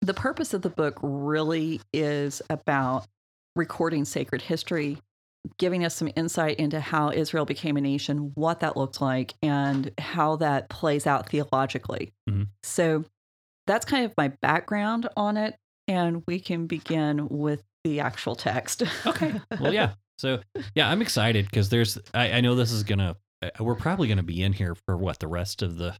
the 0.00 0.14
purpose 0.14 0.54
of 0.54 0.62
the 0.62 0.70
book 0.70 0.98
really 1.02 1.82
is 1.92 2.40
about 2.48 3.06
recording 3.56 4.04
sacred 4.04 4.42
history 4.42 4.98
giving 5.58 5.84
us 5.84 5.94
some 5.94 6.10
insight 6.16 6.56
into 6.58 6.80
how 6.80 7.10
israel 7.10 7.44
became 7.44 7.76
a 7.76 7.80
nation 7.80 8.32
what 8.34 8.60
that 8.60 8.76
looked 8.76 9.00
like 9.00 9.34
and 9.42 9.90
how 9.98 10.36
that 10.36 10.68
plays 10.70 11.06
out 11.06 11.28
theologically 11.28 12.12
Mhm. 12.28 12.48
so 12.62 13.04
that's 13.66 13.84
kind 13.84 14.04
of 14.04 14.12
my 14.16 14.28
background 14.42 15.08
on 15.16 15.36
it 15.36 15.56
and 15.88 16.22
we 16.26 16.40
can 16.40 16.66
begin 16.66 17.28
with 17.28 17.62
the 17.84 18.00
actual 18.00 18.34
text 18.34 18.82
Okay. 19.06 19.38
Well, 19.60 19.72
yeah. 19.74 19.92
So, 20.16 20.40
yeah, 20.74 20.88
I'm 20.88 21.02
excited 21.02 21.44
because 21.46 21.68
there's, 21.70 21.98
I, 22.14 22.32
I 22.34 22.40
know 22.40 22.54
this 22.54 22.70
is 22.70 22.84
going 22.84 23.00
to, 23.00 23.16
Uh, 23.44 23.64
we're 23.64 23.74
probably 23.74 24.08
going 24.08 24.18
to 24.18 24.24
be 24.24 24.42
in 24.42 24.52
here 24.52 24.74
for 24.74 24.96
what, 24.96 25.18
the 25.18 25.28
rest 25.28 25.62
of 25.62 25.76
the, 25.76 25.96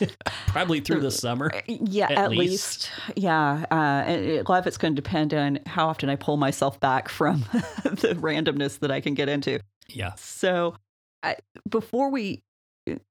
probably 0.48 0.80
through 0.80 1.00
the 1.00 1.10
summer. 1.10 1.50
Uh, 1.54 1.60
yeah, 1.66 2.06
At 2.10 2.18
at, 2.18 2.30
least. 2.30 2.40
least. 2.40 2.90
Yeah. 3.16 3.64
Uh, 3.70 4.04
a 4.06 4.42
lot 4.48 4.58
of 4.58 4.66
it's 4.66 4.78
going 4.78 4.94
to 4.94 5.02
depend 5.02 5.34
on 5.34 5.60
how 5.66 5.88
often 5.88 6.08
I 6.08 6.16
pull 6.16 6.36
myself 6.36 6.80
back 6.80 7.08
from 7.08 7.40
the 7.84 8.16
randomness 8.20 8.78
that 8.80 8.90
I 8.90 9.00
can 9.00 9.14
get 9.14 9.28
into. 9.28 9.60
Yeah. 9.88 10.14
So, 10.16 10.76
I, 11.22 11.36
before 11.68 12.10
we, 12.10 12.42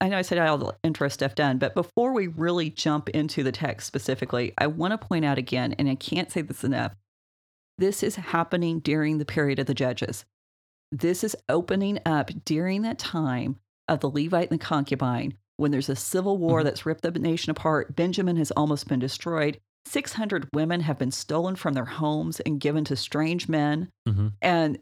I 0.02 0.10
know 0.10 0.18
I 0.18 0.22
said 0.22 0.38
I 0.38 0.48
all 0.48 0.58
the 0.58 0.76
intro 0.84 1.08
stuff 1.08 1.36
done, 1.36 1.58
but 1.58 1.76
before 1.76 2.14
we 2.14 2.28
really 2.28 2.70
jump 2.70 3.10
into 3.10 3.44
the 3.44 3.52
text 3.52 3.88
specifically, 3.88 4.54
I 4.58 4.68
want 4.68 4.92
to 4.92 4.98
point 4.98 5.26
out 5.26 5.38
again, 5.38 5.74
and 5.74 5.90
I 5.90 5.96
can't 5.96 6.32
say 6.32 6.42
this 6.42 6.64
enough 6.64 6.94
this 7.78 8.02
is 8.02 8.16
happening 8.16 8.80
during 8.80 9.20
the 9.20 9.26
period 9.26 9.60
of 9.60 9.68
the 9.68 9.74
judges. 9.74 10.26
This 10.92 11.24
is 11.24 11.36
opening 11.48 12.00
up 12.06 12.32
during 12.44 12.82
that 12.82 12.98
time 12.98 13.60
of 13.88 14.00
the 14.02 14.10
Levite 14.10 14.50
and 14.52 14.60
the 14.60 14.64
concubine 14.64 15.36
when 15.58 15.72
there's 15.72 15.90
a 15.90 15.96
civil 15.96 16.38
war 16.38 16.62
Mhm. 16.62 16.64
that's 16.66 16.86
ripped 16.86 17.02
the 17.02 17.12
nation 17.12 17.52
apart. 17.52 17.96
Benjamin 17.96 18.36
has 18.38 18.52
almost 18.52 18.88
been 18.88 19.00
destroyed. 19.00 19.60
600 19.86 20.50
women 20.54 20.82
have 20.82 20.98
been 21.00 21.12
stolen 21.12 21.56
from 21.56 21.74
their 21.74 21.86
homes 21.86 22.40
and 22.42 22.60
given 22.60 22.84
to 22.86 22.96
strange 22.96 23.48
men. 23.50 23.90
hmm 24.06 24.28
And 24.42 24.80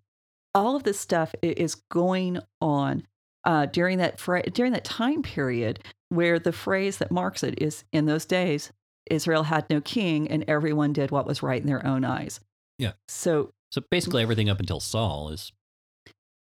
all 0.53 0.75
of 0.75 0.83
this 0.83 0.99
stuff 0.99 1.35
is 1.41 1.75
going 1.91 2.39
on 2.61 3.05
uh, 3.43 3.67
during 3.67 3.99
that 3.99 4.19
fra- 4.19 4.49
during 4.49 4.71
that 4.71 4.83
time 4.85 5.21
period 5.21 5.79
where 6.09 6.39
the 6.39 6.51
phrase 6.51 6.97
that 6.97 7.11
marks 7.11 7.43
it 7.43 7.61
is 7.61 7.83
in 7.91 8.05
those 8.05 8.25
days 8.25 8.71
Israel 9.11 9.43
had 9.43 9.69
no 9.69 9.79
king 9.81 10.27
and 10.29 10.43
everyone 10.47 10.93
did 10.93 11.11
what 11.11 11.27
was 11.27 11.43
right 11.43 11.61
in 11.61 11.67
their 11.67 11.85
own 11.85 12.03
eyes. 12.03 12.39
Yeah. 12.79 12.93
So 13.07 13.53
So 13.71 13.81
basically 13.91 14.23
everything 14.23 14.49
up 14.49 14.59
until 14.59 14.79
Saul 14.79 15.29
is 15.29 15.51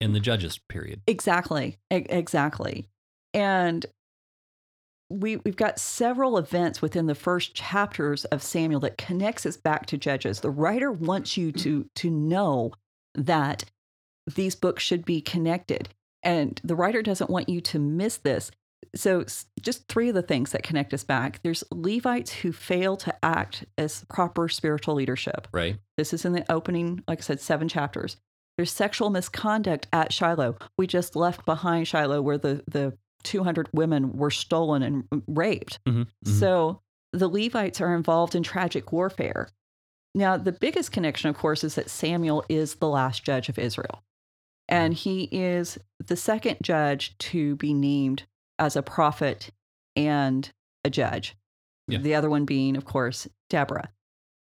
in 0.00 0.12
the 0.12 0.20
judges 0.20 0.58
period. 0.68 1.00
exactly, 1.06 1.78
e- 1.92 2.06
exactly, 2.08 2.88
and 3.34 3.86
we 5.08 5.36
we've 5.36 5.56
got 5.56 5.78
several 5.78 6.36
events 6.36 6.82
within 6.82 7.06
the 7.06 7.14
first 7.14 7.54
chapters 7.54 8.24
of 8.26 8.42
Samuel 8.42 8.80
that 8.80 8.98
connects 8.98 9.46
us 9.46 9.56
back 9.56 9.86
to 9.86 9.96
Judges. 9.96 10.40
The 10.40 10.50
writer 10.50 10.90
wants 10.90 11.36
you 11.36 11.52
to 11.52 11.88
to 11.96 12.10
know 12.10 12.72
that 13.14 13.64
these 14.26 14.56
books 14.56 14.82
should 14.82 15.04
be 15.04 15.20
connected, 15.20 15.88
and 16.22 16.60
the 16.64 16.74
writer 16.74 17.02
doesn't 17.02 17.30
want 17.30 17.48
you 17.48 17.60
to 17.62 17.78
miss 17.78 18.16
this. 18.18 18.50
So, 18.94 19.24
just 19.60 19.88
three 19.88 20.08
of 20.08 20.14
the 20.14 20.22
things 20.22 20.52
that 20.52 20.62
connect 20.62 20.94
us 20.94 21.04
back. 21.04 21.40
There's 21.42 21.64
Levites 21.72 22.32
who 22.32 22.52
fail 22.52 22.96
to 22.98 23.14
act 23.24 23.64
as 23.78 24.04
proper 24.08 24.48
spiritual 24.48 24.94
leadership. 24.94 25.48
Right. 25.52 25.78
This 25.96 26.12
is 26.12 26.24
in 26.24 26.32
the 26.32 26.50
opening, 26.50 27.02
like 27.06 27.18
I 27.18 27.22
said, 27.22 27.40
seven 27.40 27.68
chapters. 27.68 28.16
There's 28.56 28.72
sexual 28.72 29.10
misconduct 29.10 29.86
at 29.92 30.12
Shiloh. 30.12 30.56
We 30.78 30.86
just 30.86 31.14
left 31.14 31.44
behind 31.44 31.88
Shiloh 31.88 32.22
where 32.22 32.38
the, 32.38 32.62
the 32.66 32.96
200 33.24 33.68
women 33.72 34.16
were 34.16 34.30
stolen 34.30 34.82
and 34.82 35.04
um, 35.12 35.22
raped. 35.26 35.78
hmm 35.86 36.04
So 36.24 36.80
the 37.12 37.28
Levites 37.28 37.80
are 37.80 37.94
involved 37.94 38.34
in 38.34 38.42
tragic 38.42 38.92
warfare. 38.92 39.48
Now, 40.14 40.38
the 40.38 40.52
biggest 40.52 40.92
connection, 40.92 41.28
of 41.28 41.36
course, 41.36 41.62
is 41.62 41.74
that 41.74 41.90
Samuel 41.90 42.44
is 42.48 42.76
the 42.76 42.88
last 42.88 43.24
judge 43.24 43.48
of 43.48 43.58
Israel. 43.58 44.02
And 44.68 44.94
mm-hmm. 44.94 45.10
he 45.10 45.28
is 45.30 45.78
the 46.04 46.16
second 46.16 46.56
judge 46.62 47.16
to 47.18 47.56
be 47.56 47.74
named 47.74 48.24
as 48.58 48.76
a 48.76 48.82
prophet 48.82 49.50
and 49.94 50.50
a 50.84 50.90
judge. 50.90 51.36
Yeah. 51.88 51.98
The 51.98 52.14
other 52.14 52.30
one 52.30 52.46
being, 52.46 52.76
of 52.76 52.84
course, 52.84 53.28
Deborah. 53.50 53.90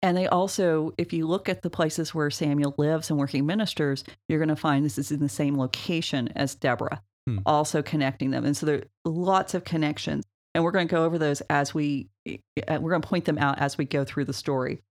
And 0.04 0.14
they 0.18 0.26
also, 0.26 0.92
if 0.98 1.14
you 1.14 1.26
look 1.26 1.48
at 1.48 1.62
the 1.62 1.70
places 1.70 2.14
where 2.14 2.30
Samuel 2.30 2.74
lives 2.76 3.08
and 3.08 3.18
where 3.18 3.26
he 3.26 3.40
ministers, 3.40 4.04
you're 4.28 4.38
going 4.38 4.50
to 4.50 4.54
find 4.54 4.84
this 4.84 4.98
is 4.98 5.10
in 5.10 5.20
the 5.20 5.30
same 5.30 5.56
location 5.58 6.28
as 6.36 6.54
Deborah, 6.54 7.02
Hmm. 7.26 7.38
also 7.46 7.80
connecting 7.80 8.30
them. 8.30 8.44
And 8.44 8.54
so 8.54 8.66
there 8.66 8.76
are 8.76 9.10
lots 9.10 9.54
of 9.54 9.64
connections. 9.64 10.24
And 10.54 10.62
we're 10.62 10.72
going 10.72 10.86
to 10.86 10.94
go 10.94 11.06
over 11.06 11.16
those 11.16 11.40
as 11.48 11.72
we, 11.72 12.10
uh, 12.28 12.78
we're 12.82 12.90
going 12.90 13.00
to 13.00 13.08
point 13.08 13.24
them 13.24 13.38
out 13.38 13.58
as 13.60 13.78
we 13.78 13.86
go 13.86 14.04
through 14.04 14.26
the 14.26 14.34
story. 14.34 14.82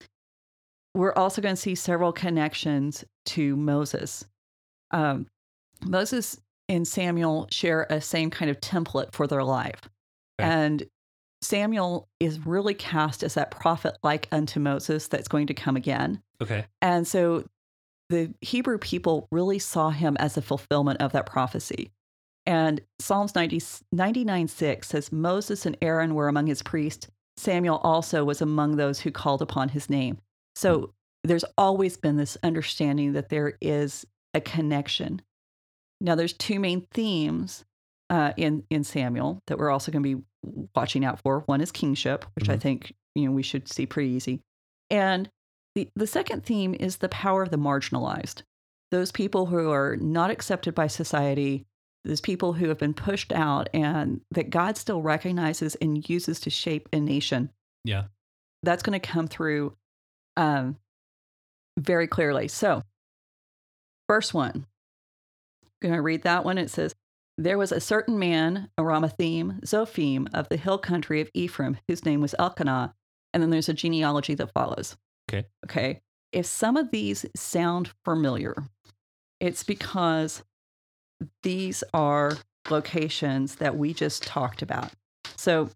We're 0.95 1.13
also 1.13 1.43
going 1.43 1.55
to 1.55 1.61
see 1.61 1.75
several 1.75 2.11
connections 2.11 3.05
to 3.27 3.55
Moses. 3.55 4.25
Um, 4.89 5.27
Moses 5.85 6.41
and 6.67 6.87
Samuel 6.87 7.47
share 7.51 7.85
a 7.91 8.01
same 8.01 8.31
kind 8.31 8.49
of 8.49 8.59
template 8.61 9.13
for 9.13 9.27
their 9.27 9.43
life. 9.43 9.81
Okay. 10.41 10.49
And 10.49 10.83
Samuel 11.43 12.07
is 12.19 12.45
really 12.45 12.73
cast 12.73 13.23
as 13.23 13.33
that 13.33 13.51
prophet 13.51 13.97
like 14.01 14.27
unto 14.31 14.59
Moses 14.59 15.07
that's 15.07 15.27
going 15.27 15.47
to 15.47 15.53
come 15.53 15.75
again. 15.75 16.21
Okay. 16.41 16.65
And 16.81 17.07
so 17.07 17.45
the 18.09 18.33
Hebrew 18.41 18.77
people 18.77 19.27
really 19.31 19.59
saw 19.59 19.89
him 19.89 20.15
as 20.19 20.37
a 20.37 20.41
fulfillment 20.41 21.01
of 21.01 21.11
that 21.11 21.25
prophecy. 21.25 21.91
And 22.45 22.81
Psalms 22.99 23.35
90, 23.35 23.61
99 23.91 24.47
6 24.47 24.87
says, 24.87 25.11
Moses 25.11 25.65
and 25.65 25.77
Aaron 25.81 26.13
were 26.15 26.27
among 26.27 26.47
his 26.47 26.61
priests. 26.61 27.07
Samuel 27.37 27.77
also 27.77 28.23
was 28.23 28.41
among 28.41 28.75
those 28.75 28.99
who 28.99 29.11
called 29.11 29.41
upon 29.41 29.69
his 29.69 29.89
name. 29.89 30.19
So 30.55 30.93
there's 31.23 31.45
always 31.57 31.97
been 31.97 32.17
this 32.17 32.37
understanding 32.43 33.13
that 33.13 33.29
there 33.29 33.57
is 33.61 34.05
a 34.33 34.41
connection. 34.41 35.21
Now, 36.01 36.15
there's 36.15 36.33
two 36.33 36.59
main 36.59 36.81
themes 36.91 37.63
uh, 38.09 38.33
in, 38.35 38.63
in 38.69 38.83
Samuel 38.83 39.39
that 39.47 39.57
we're 39.57 39.71
also 39.71 39.91
going 39.91 40.03
to 40.03 40.15
be 40.17 40.23
watching 40.75 41.05
out 41.05 41.19
for. 41.21 41.39
One 41.41 41.61
is 41.61 41.71
kingship, 41.71 42.25
which 42.35 42.49
I 42.49 42.57
Mhm. 42.57 42.61
think 42.61 42.93
you 43.15 43.25
know 43.25 43.31
we 43.31 43.43
should 43.43 43.67
see 43.67 43.85
pretty 43.85 44.09
easy. 44.11 44.41
And 44.89 45.29
the, 45.75 45.89
the 45.95 46.07
second 46.07 46.43
theme 46.45 46.75
is 46.79 46.97
the 46.97 47.09
power 47.09 47.41
of 47.43 47.49
the 47.49 47.57
marginalized. 47.57 48.43
Those 48.91 49.11
people 49.11 49.47
who 49.47 49.71
are 49.71 49.95
not 49.97 50.29
accepted 50.29 50.75
by 50.75 50.87
society, 50.87 51.65
those 52.05 52.21
people 52.21 52.53
who 52.53 52.67
have 52.69 52.77
been 52.77 52.93
pushed 52.93 53.31
out 53.31 53.69
and 53.73 54.21
that 54.31 54.49
God 54.51 54.77
still 54.77 55.01
recognizes 55.01 55.73
and 55.75 56.07
uses 56.07 56.39
to 56.41 56.49
shape 56.49 56.89
a 56.93 56.99
nation. 56.99 57.49
Yeah. 57.83 58.05
That's 58.61 58.83
going 58.83 58.99
to 58.99 59.07
come 59.07 59.27
through 59.27 59.75
um, 60.37 60.77
very 61.79 62.07
clearly. 62.07 62.47
So, 62.49 62.83
first 64.07 64.33
one, 64.33 64.67
going 65.81 65.93
to 65.95 66.01
read 66.01 66.23
that 66.23 66.45
one. 66.45 66.57
It 66.57 66.69
says, 66.69 66.93
There 67.37 67.57
was 67.57 67.71
a 67.71 67.79
certain 67.79 68.19
man, 68.19 68.69
a 68.77 68.83
Ramathim, 68.83 69.61
Zophim, 69.61 70.27
of 70.33 70.49
the 70.49 70.57
hill 70.57 70.77
country 70.77 71.19
of 71.19 71.29
Ephraim, 71.33 71.77
whose 71.87 72.05
name 72.05 72.21
was 72.21 72.35
Elkanah. 72.37 72.93
And 73.33 73.41
then 73.41 73.49
there's 73.49 73.69
a 73.69 73.73
genealogy 73.73 74.35
that 74.35 74.53
follows. 74.53 74.95
Okay. 75.29 75.47
Okay. 75.65 76.01
If 76.31 76.45
some 76.45 76.77
of 76.77 76.91
these 76.91 77.25
sound 77.35 77.91
familiar, 78.05 78.55
it's 79.39 79.63
because 79.63 80.43
these 81.41 81.83
are 81.93 82.37
locations 82.69 83.55
that 83.55 83.77
we 83.77 83.93
just 83.93 84.23
talked 84.23 84.61
about. 84.61 84.91
So, 85.35 85.69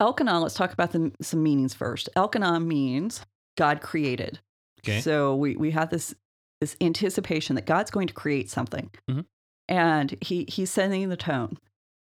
Elkanah, 0.00 0.40
let's 0.40 0.54
talk 0.54 0.72
about 0.72 0.92
the, 0.92 1.12
some 1.20 1.42
meanings 1.42 1.74
first. 1.74 2.08
Elkanah 2.16 2.60
means 2.60 3.22
God 3.56 3.80
created. 3.80 4.40
Okay. 4.80 5.00
So 5.00 5.34
we 5.34 5.56
we 5.56 5.70
have 5.72 5.90
this 5.90 6.14
this 6.60 6.76
anticipation 6.80 7.56
that 7.56 7.66
God's 7.66 7.90
going 7.90 8.06
to 8.08 8.14
create 8.14 8.48
something, 8.50 8.90
Mhm. 9.10 9.26
And 9.68 10.16
he 10.20 10.44
he's 10.48 10.70
setting 10.70 11.08
the 11.08 11.16
tone. 11.16 11.58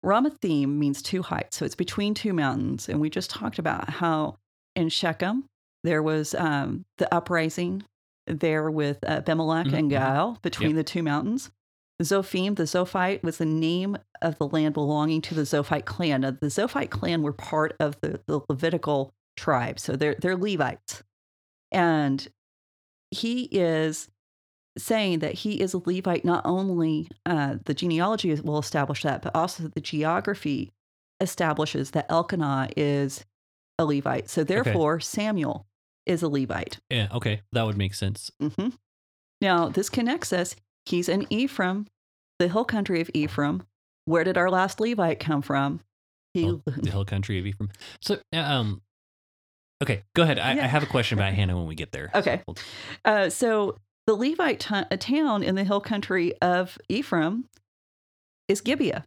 Ramathim 0.06 0.78
means 0.78 1.02
two 1.02 1.22
heights, 1.22 1.58
so 1.58 1.66
it's 1.66 1.76
between 1.76 2.14
two 2.14 2.34
mountains, 2.34 2.90
and 2.90 3.00
we 3.00 3.10
just 3.10 3.30
talked 3.30 3.58
about 3.58 3.90
how 3.90 4.38
in 4.76 4.90
Shechem 4.90 5.46
there 5.84 6.04
was 6.04 6.34
um, 6.36 6.86
the 6.98 7.14
uprising 7.14 7.84
there 8.28 8.70
with 8.70 9.04
uh, 9.04 9.22
Abimelech 9.22 9.68
Mhm, 9.68 9.74
and 9.74 9.92
mhm. 9.92 9.98
Gaal 9.98 10.42
between 10.42 10.76
the 10.76 10.84
two 10.84 11.04
mountains. 11.04 11.52
Zophim, 12.02 12.56
the 12.56 12.64
Zophite, 12.64 13.24
was 13.24 13.38
the 13.38 13.46
name 13.46 13.98
of 14.22 14.38
the 14.40 14.48
land 14.48 14.74
belonging 14.74 15.22
to 15.22 15.36
the 15.36 15.44
Zophite 15.44 15.86
clan. 15.86 16.22
Now, 16.22 16.32
the 16.32 16.48
Zophite 16.48 16.90
clan 16.90 17.22
were 17.22 17.34
part 17.34 17.76
of 17.80 18.00
the, 18.02 18.20
the 18.26 18.42
Levitical 18.50 19.14
tribe, 19.38 19.80
so 19.80 19.96
they're 19.96 20.16
they're 20.16 20.36
Levites, 20.36 21.04
and 21.72 22.28
he 23.12 23.44
is 23.52 24.10
saying 24.78 25.20
that 25.20 25.34
he 25.36 25.62
is 25.62 25.74
a 25.74 25.78
Levite. 25.78 26.26
Not 26.26 26.46
only 26.46 27.08
uh, 27.26 27.58
the 27.66 27.74
genealogy 27.74 28.34
will 28.36 28.60
establish 28.60 29.04
that, 29.04 29.22
but 29.22 29.36
also 29.36 29.68
the 29.68 29.82
geography 29.82 30.72
establishes 31.22 31.92
that 31.92 32.06
Elkanah 32.10 32.70
is 32.76 33.26
a 33.78 33.86
Levite. 33.86 34.30
So 34.30 34.44
therefore, 34.44 35.00
Samuel 35.00 35.68
is 36.06 36.22
a 36.22 36.28
Levite. 36.28 36.80
Yeah. 36.90 37.08
Okay. 37.14 37.42
That 37.52 37.64
would 37.66 37.78
make 37.78 37.94
sense. 37.94 38.32
hmm 38.40 38.70
Now, 39.42 39.70
this 39.70 39.90
connects 39.90 40.34
us. 40.34 40.56
He's 40.86 41.08
in 41.08 41.26
Ephraim, 41.30 41.88
the 42.40 42.48
hill 42.50 42.66
country 42.66 43.00
of 43.00 43.10
Ephraim. 43.14 43.64
Where 44.06 44.24
did 44.26 44.38
our 44.38 44.50
last 44.50 44.80
Levite 44.82 45.20
come 45.20 45.42
from? 45.42 45.80
He, 46.34 46.50
Oh, 46.50 46.62
the 46.66 46.90
hill 46.92 47.06
country 47.06 47.40
of 47.40 47.46
Ephraim. 47.46 47.70
So, 48.02 48.18
uh, 48.34 48.38
um, 48.38 48.82
okay, 49.82 50.04
go 50.16 50.24
ahead. 50.24 50.40
I, 50.40 50.56
Yeah. 50.56 50.64
I 50.66 50.68
have 50.68 50.84
a 50.84 50.88
question 50.88 51.18
about 51.18 51.34
Hannah 51.36 51.56
when 51.56 51.68
we 51.68 51.76
get 51.76 51.92
there. 51.92 52.10
Okay. 52.14 52.42
Uh, 53.06 53.30
so 53.30 53.78
the 54.06 54.16
Levite 54.16 54.60
t- 54.60 54.76
a 54.92 54.98
town 54.98 55.44
in 55.44 55.56
the 55.56 55.64
hill 55.64 55.82
country 55.82 56.34
of 56.42 56.78
Ephraim 56.90 57.48
is 58.48 58.62
Gibeah. 58.62 59.06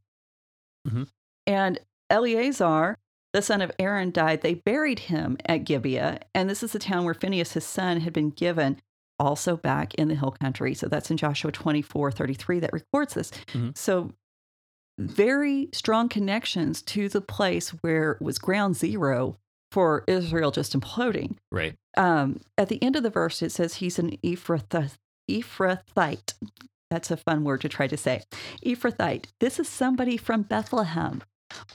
Mhm. 0.87 1.09
And 1.47 1.79
Eleazar, 2.11 2.97
the 3.33 3.43
son 3.43 3.61
of 3.61 3.71
Aaron, 3.79 4.11
died. 4.11 4.43
They 4.43 4.55
buried 4.55 5.01
him 5.01 5.37
at 5.47 5.65
Gibeah. 5.65 6.21
And 6.35 6.49
this 6.49 6.63
is 6.63 6.73
the 6.73 6.79
town 6.79 7.05
where 7.05 7.15
Phinehas, 7.15 7.53
his 7.53 7.65
son, 7.67 8.01
had 8.01 8.13
been 8.13 8.31
given 8.31 8.81
also 9.19 9.57
back 9.57 9.95
in 9.95 10.09
the 10.09 10.15
hill 10.15 10.31
country. 10.31 10.75
So 10.75 10.89
that's 10.89 11.11
in 11.11 11.17
Joshua 11.17 11.51
24 11.53 12.11
33 12.13 12.61
that 12.61 12.73
records 12.73 13.15
this. 13.15 13.31
Mhm. 13.49 13.77
So 13.77 14.13
very 14.99 15.69
strong 15.73 16.09
connections 16.09 16.81
to 16.83 17.09
the 17.09 17.21
place 17.21 17.71
where 17.83 18.17
was 18.21 18.39
ground 18.39 18.77
zero 18.77 19.37
for 19.73 20.05
Israel 20.07 20.51
just 20.51 20.79
imploding 20.79 21.37
Right. 21.51 21.75
um, 21.97 22.41
at 22.57 22.69
the 22.69 22.83
end 22.83 22.97
of 22.97 23.03
the 23.03 23.11
verse, 23.11 23.43
it 23.43 23.53
says 23.53 23.75
he's 23.77 23.99
an 23.99 24.17
Ephrath- 24.25 24.97
Ephrathite. 25.31 26.35
That's 26.91 27.11
a 27.11 27.17
fun 27.17 27.45
word 27.45 27.61
to 27.63 27.69
try 27.69 27.87
to 27.89 27.97
say. 27.97 28.23
Ephrathite. 28.65 29.27
This 29.41 29.59
is 29.59 29.69
somebody 29.69 30.17
from 30.17 30.43
Bethlehem. 30.43 31.23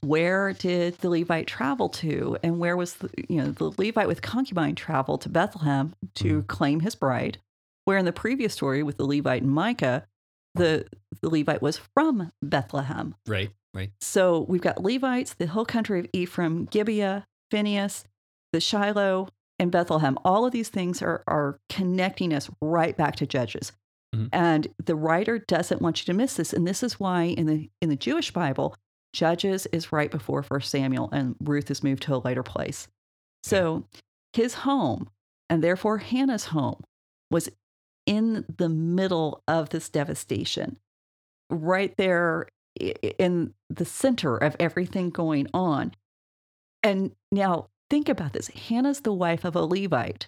Where 0.01 0.53
did 0.53 0.97
the 0.99 1.09
Levite 1.09 1.47
travel 1.47 1.89
to? 1.89 2.37
And 2.43 2.59
where 2.59 2.77
was 2.77 2.95
the, 2.95 3.09
you 3.29 3.37
know, 3.41 3.51
the 3.51 3.71
Levite 3.77 4.07
with 4.07 4.21
concubine 4.21 4.75
travel 4.75 5.17
to 5.19 5.29
Bethlehem 5.29 5.93
to 6.15 6.43
claim 6.43 6.81
his 6.81 6.95
bride? 6.95 7.39
Where 7.85 7.97
in 7.97 8.05
the 8.05 8.11
previous 8.13 8.53
story 8.53 8.83
with 8.83 8.97
the 8.97 9.05
Levite 9.05 9.41
and 9.41 9.51
Micah, 9.51 10.05
the, 10.55 10.85
the 11.21 11.29
Levite 11.29 11.61
was 11.61 11.77
from 11.95 12.31
Bethlehem. 12.41 13.15
Right. 13.27 13.51
Right. 13.73 13.91
So 14.01 14.45
we've 14.49 14.61
got 14.61 14.83
Levites, 14.83 15.33
the 15.35 15.47
hill 15.47 15.65
country 15.65 15.99
of 16.01 16.07
Ephraim, 16.11 16.65
Gibeah, 16.65 17.25
Phinehas, 17.51 18.05
the 18.53 18.59
Shiloh, 18.61 19.27
and 19.59 19.71
Bethlehem. 19.71 20.17
All 20.25 20.45
of 20.45 20.51
these 20.51 20.69
things 20.69 21.01
are, 21.01 21.23
are 21.27 21.59
connecting 21.69 22.33
us 22.33 22.49
right 22.61 22.97
back 22.97 23.15
to 23.17 23.27
Judges. 23.27 23.73
Mhm. 24.15 24.29
And 24.33 24.67
the 24.83 24.95
writer 24.95 25.37
doesn't 25.39 25.81
want 25.81 26.01
you 26.01 26.05
to 26.11 26.17
miss 26.17 26.35
this. 26.35 26.53
And 26.53 26.67
this 26.67 26.81
is 26.83 26.99
why 26.99 27.23
in 27.23 27.45
the 27.45 27.69
in 27.81 27.89
the 27.89 27.95
Jewish 27.95 28.31
Bible, 28.31 28.75
Judges 29.13 29.67
is 29.67 29.91
right 29.91 30.09
before 30.09 30.41
First 30.41 30.71
Samuel 30.71 31.09
and 31.11 31.35
Ruth 31.41 31.69
is 31.69 31.83
moved 31.83 32.03
to 32.03 32.15
a 32.15 32.17
later 32.17 32.43
place. 32.43 32.87
So 33.43 33.85
his 34.33 34.53
home, 34.53 35.09
and 35.49 35.63
therefore 35.63 35.99
Hannah's 35.99 36.45
home, 36.45 36.81
was 37.29 37.49
in 38.05 38.45
the 38.57 38.69
middle 38.69 39.43
of 39.47 39.69
this 39.69 39.89
devastation. 39.89 40.77
Right 41.49 41.95
there 41.97 42.47
in 43.19 43.53
the 43.69 43.85
center 43.85 44.37
of 44.37 44.55
everything 44.59 45.09
going 45.09 45.47
on. 45.53 45.93
And 46.83 47.15
now 47.31 47.69
think 47.89 48.09
about 48.09 48.33
this 48.33 48.47
Hannah's 48.47 49.01
the 49.01 49.13
wife 49.13 49.43
of 49.45 49.55
a 49.55 49.61
Levite, 49.65 50.27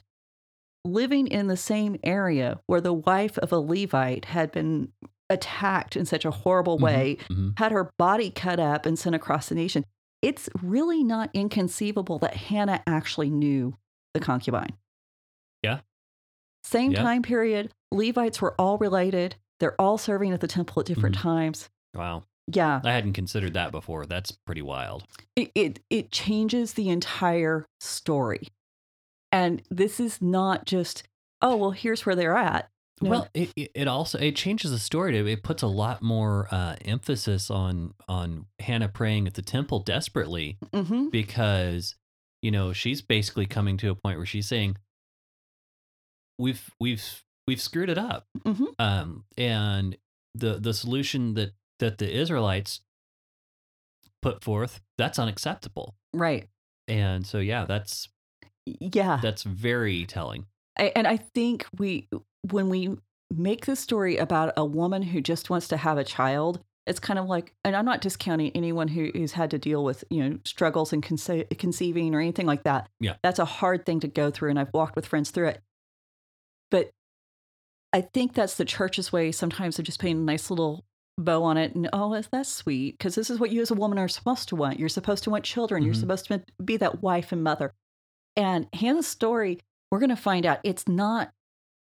living 0.86 1.28
in 1.28 1.48
the 1.48 1.58
same 1.58 1.98
area 2.04 2.60
where 2.68 2.82
the 2.82 2.94
wife 2.94 3.38
of 3.39 3.52
a 3.52 3.58
Levite 3.60 4.26
had 4.26 4.52
been 4.52 4.92
attacked 5.30 5.96
in 5.96 6.06
such 6.06 6.26
a 6.26 6.32
horrible 6.32 6.78
Mhm, 6.78 6.82
way, 6.84 7.18
mhm. 7.30 7.58
had 7.58 7.72
her 7.72 7.92
body 7.98 8.30
cut 8.30 8.60
up 8.60 8.86
and 8.86 9.00
sent 9.00 9.16
across 9.16 9.50
the 9.50 9.56
nation. 9.56 9.86
It's 10.22 10.50
really 10.62 11.04
not 11.04 11.30
inconceivable 11.34 12.20
that 12.20 12.36
Hannah 12.36 12.84
actually 12.86 13.30
knew 13.30 13.78
the 14.13 14.20
concubine. 14.20 14.74
Yeah. 15.63 15.80
Same 16.63 16.92
Yeah. 16.92 17.02
time 17.02 17.22
period, 17.24 17.72
Levites 17.92 18.42
were 18.42 18.54
all 18.60 18.78
related. 18.78 19.36
They're 19.60 19.80
all 19.80 19.98
serving 19.98 20.32
at 20.32 20.42
the 20.42 20.48
temple 20.48 20.80
at 20.82 20.86
different 20.86 21.16
Mhm. 21.18 21.22
times. 21.22 21.70
Wow. 21.96 22.24
Yeah. 22.51 22.82
I 22.84 22.91
hadn't 22.91 23.13
considered 23.13 23.53
that 23.53 23.71
before. 23.71 24.06
That's 24.06 24.32
pretty 24.32 24.62
wild. 24.62 25.03
it, 25.36 25.51
it 25.56 25.79
it 25.89 26.12
changes 26.12 26.73
the 26.73 26.89
entire 26.89 27.65
story 27.79 28.47
and 29.32 29.62
this 29.71 29.99
is 29.99 30.21
not 30.21 30.65
just 30.65 31.03
oh 31.41 31.56
well 31.56 31.71
here's 31.71 32.06
where 32.06 32.15
they're 32.15 32.38
at 32.38 32.69
No. 33.01 33.10
Well, 33.10 33.27
it, 33.34 33.51
it 33.56 33.88
also 33.88 34.19
it 34.19 34.36
changes 34.36 34.71
the 34.71 34.79
story. 34.79 35.17
It 35.17 35.43
puts 35.43 35.63
a 35.63 35.67
lot 35.67 36.01
more 36.01 36.47
uh, 36.51 36.75
emphasis 36.86 37.49
on 37.49 37.93
on 38.08 38.45
Hannah 38.60 38.89
praying 38.89 39.25
at 39.27 39.34
the 39.34 39.41
temple 39.41 39.79
desperately 39.79 40.58
hmm 40.73 41.10
because 41.10 41.95
you 42.41 42.51
know 42.51 42.73
she's 42.73 43.01
basically 43.01 43.45
coming 43.47 43.77
to 43.77 43.89
a 43.89 43.95
point 43.95 44.17
where 44.17 44.25
she's 44.27 44.47
saying 44.47 44.77
we've 46.38 46.69
we've 46.79 47.23
we've 47.47 47.62
screwed 47.62 47.89
it 47.89 47.97
up 47.97 48.25
hmm 48.45 48.65
um 48.79 49.23
and 49.38 49.97
the 50.36 50.60
the 50.60 50.73
solution 50.73 51.34
that 51.36 51.53
that 51.80 51.98
the 51.98 52.12
israelites 52.12 52.82
put 54.22 54.44
forth 54.44 54.82
that's 54.98 55.20
unacceptable. 55.20 55.96
Right. 56.14 56.48
And 56.88 57.26
so 57.26 57.40
yeah 57.40 57.66
that's 57.66 58.10
yeah. 58.66 59.20
that's 59.22 59.44
very 59.44 60.06
telling. 60.06 60.46
I, 60.78 60.92
and 60.96 61.08
i 61.08 61.18
think 61.18 61.68
we 61.78 62.08
when 62.50 62.70
we 62.70 62.98
make 63.32 63.66
this 63.66 63.80
story 63.80 64.18
about 64.18 64.54
a 64.58 64.66
woman 64.66 65.04
who 65.04 65.22
just 65.22 65.50
wants 65.50 65.68
to 65.70 65.78
have 65.78 65.98
a 65.98 66.04
child 66.04 66.64
it's 66.86 67.00
kind 67.00 67.18
of 67.20 67.26
like 67.26 67.54
and 67.64 67.76
i'm 67.76 67.86
not 67.86 68.02
discounting 68.02 68.52
anyone 68.56 68.88
who, 68.88 69.10
who's 69.14 69.34
had 69.34 69.52
to 69.52 69.58
deal 69.58 69.84
with 69.84 70.04
you 70.10 70.28
know 70.28 70.40
struggles 70.44 70.92
in 70.92 71.02
conce- 71.02 71.58
conceiving 71.58 72.14
or 72.14 72.20
anything 72.20 72.46
like 72.46 72.64
that. 72.64 72.90
Yeah. 73.00 73.16
that's 73.22 73.40
a 73.40 73.46
hard 73.46 73.86
thing 73.86 74.00
to 74.02 74.08
go 74.08 74.32
through 74.32 74.50
and 74.50 74.60
i've 74.60 74.74
walked 74.74 74.96
with 74.96 75.06
friends 75.06 75.32
through 75.32 75.50
it. 75.50 75.62
But 76.72 76.92
i 77.92 78.02
think 78.02 78.34
that's 78.34 78.56
the 78.56 78.66
church's 78.66 79.14
way 79.14 79.32
sometimes 79.32 79.80
of 79.80 79.86
just 79.86 80.00
putting 80.00 80.18
a 80.18 80.22
nice 80.22 80.50
little 80.50 80.84
bow 81.17 81.43
on 81.43 81.58
it 81.58 81.76
and 81.76 81.89
oh 81.93 82.13
is 82.13 82.28
that 82.32 82.45
sweet? 82.45 82.97
Because 82.97 83.15
this 83.15 83.30
is 83.30 83.39
what 83.39 83.52
you 83.52 83.62
as 83.62 83.71
a 83.71 83.76
woman 83.76 83.99
are 83.99 84.08
supposed 84.08 84.49
to 84.49 84.56
want. 84.56 84.80
You're 84.80 84.89
supposed 84.89 85.23
to 85.26 85.30
want 85.30 85.43
children. 85.43 85.84
You're 85.84 85.93
Mhm. 85.93 85.99
supposed 85.99 86.26
to 86.28 86.43
be 86.63 86.78
that 86.78 87.02
wife 87.04 87.32
and 87.32 87.43
mother. 87.43 87.73
And 88.36 88.67
hannah's 88.73 89.08
story 89.08 89.60
we're 89.91 89.99
going 89.99 90.10
to 90.10 90.15
find 90.15 90.43
out 90.43 90.60
it's 90.63 90.88
not 90.88 91.32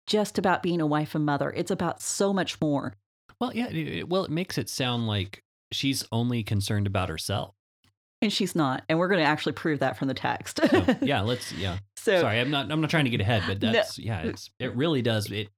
just 0.07 0.39
about 0.39 0.63
being 0.63 0.81
a 0.81 0.87
wife 0.87 1.15
and 1.15 1.27
mother. 1.27 1.51
It's 1.55 1.71
about 1.71 2.01
so 2.01 2.33
much 2.33 2.59
more. 2.61 2.95
Well 3.41 3.53
yeah 3.55 3.69
it, 3.69 4.09
well 4.09 4.25
it 4.25 4.31
makes 4.31 4.57
it 4.59 4.69
sound 4.71 5.07
like 5.07 5.43
she's 5.73 6.05
only 6.11 6.43
concerned 6.43 6.87
about 6.87 7.09
herself. 7.11 7.55
And 8.23 8.33
she's 8.33 8.55
not 8.55 8.85
and 8.89 8.99
we're 8.99 9.09
going 9.09 9.21
to 9.21 9.27
actually 9.27 9.53
prove 9.53 9.81
that 9.81 9.99
from 9.99 10.09
the 10.09 10.15
text. 10.15 10.61
Yeah 11.03 11.21
let's 11.21 11.53
yeah. 11.53 11.79
So 11.97 12.21
sorry 12.23 12.41
i'm 12.41 12.51
not 12.51 12.73
i'm 12.73 12.81
not 12.81 12.89
trying 12.89 13.05
to 13.05 13.11
get 13.11 13.21
ahead 13.21 13.43
but 13.47 13.61
No. 13.63 13.73
that's 13.73 13.99
yeah 13.99 14.23
it's 14.23 14.51
it 14.59 14.75
really 14.75 15.03
does 15.03 15.31
it 15.31 15.49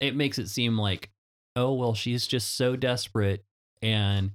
it 0.00 0.16
makes 0.16 0.38
it 0.38 0.48
seem 0.48 0.78
like 0.78 1.10
oh 1.56 1.72
well 1.74 1.94
she's 1.94 2.26
just 2.26 2.56
so 2.56 2.76
desperate 2.76 3.44
and 3.82 4.32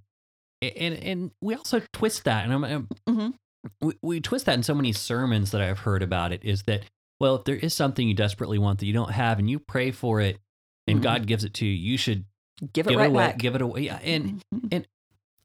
and 0.62 0.94
and 0.96 1.32
we 1.42 1.56
also 1.56 1.82
twist 1.94 2.24
that 2.26 2.44
and 2.44 2.54
i'm, 2.54 2.64
I'm 2.64 2.88
Mhm. 3.10 3.34
we, 3.82 3.94
we 4.02 4.22
twist 4.22 4.46
that 4.46 4.54
in 4.56 4.64
so 4.64 4.76
many 4.76 4.92
sermons 4.94 5.52
that 5.52 5.62
i've 5.62 5.80
heard 5.80 6.04
about 6.04 6.32
it 6.32 6.44
is 6.44 6.64
that 6.64 6.84
well 7.20 7.36
if 7.36 7.44
there 7.46 7.56
is 7.56 7.74
something 7.74 8.08
you 8.08 8.14
desperately 8.14 8.58
want 8.60 8.80
that 8.80 8.86
you 8.86 8.94
don't 8.94 9.12
have 9.12 9.40
and 9.40 9.50
you 9.50 9.60
pray 9.60 9.92
for 9.92 10.22
it 10.22 10.38
and 10.88 11.00
Mhm. 11.00 11.04
god 11.04 11.28
gives 11.28 11.44
it 11.44 11.54
to 11.56 11.66
you 11.66 11.72
you 11.74 11.98
should 11.98 12.26
give 12.74 12.88
it 12.88 12.92
give 12.92 13.00
right 13.00 13.06
it 13.06 13.10
away 13.10 13.26
back 13.28 13.38
give 13.38 13.56
it 13.56 13.62
away 13.62 13.82
yeah 13.82 14.00
and 14.04 14.42
Mhm. 14.54 14.86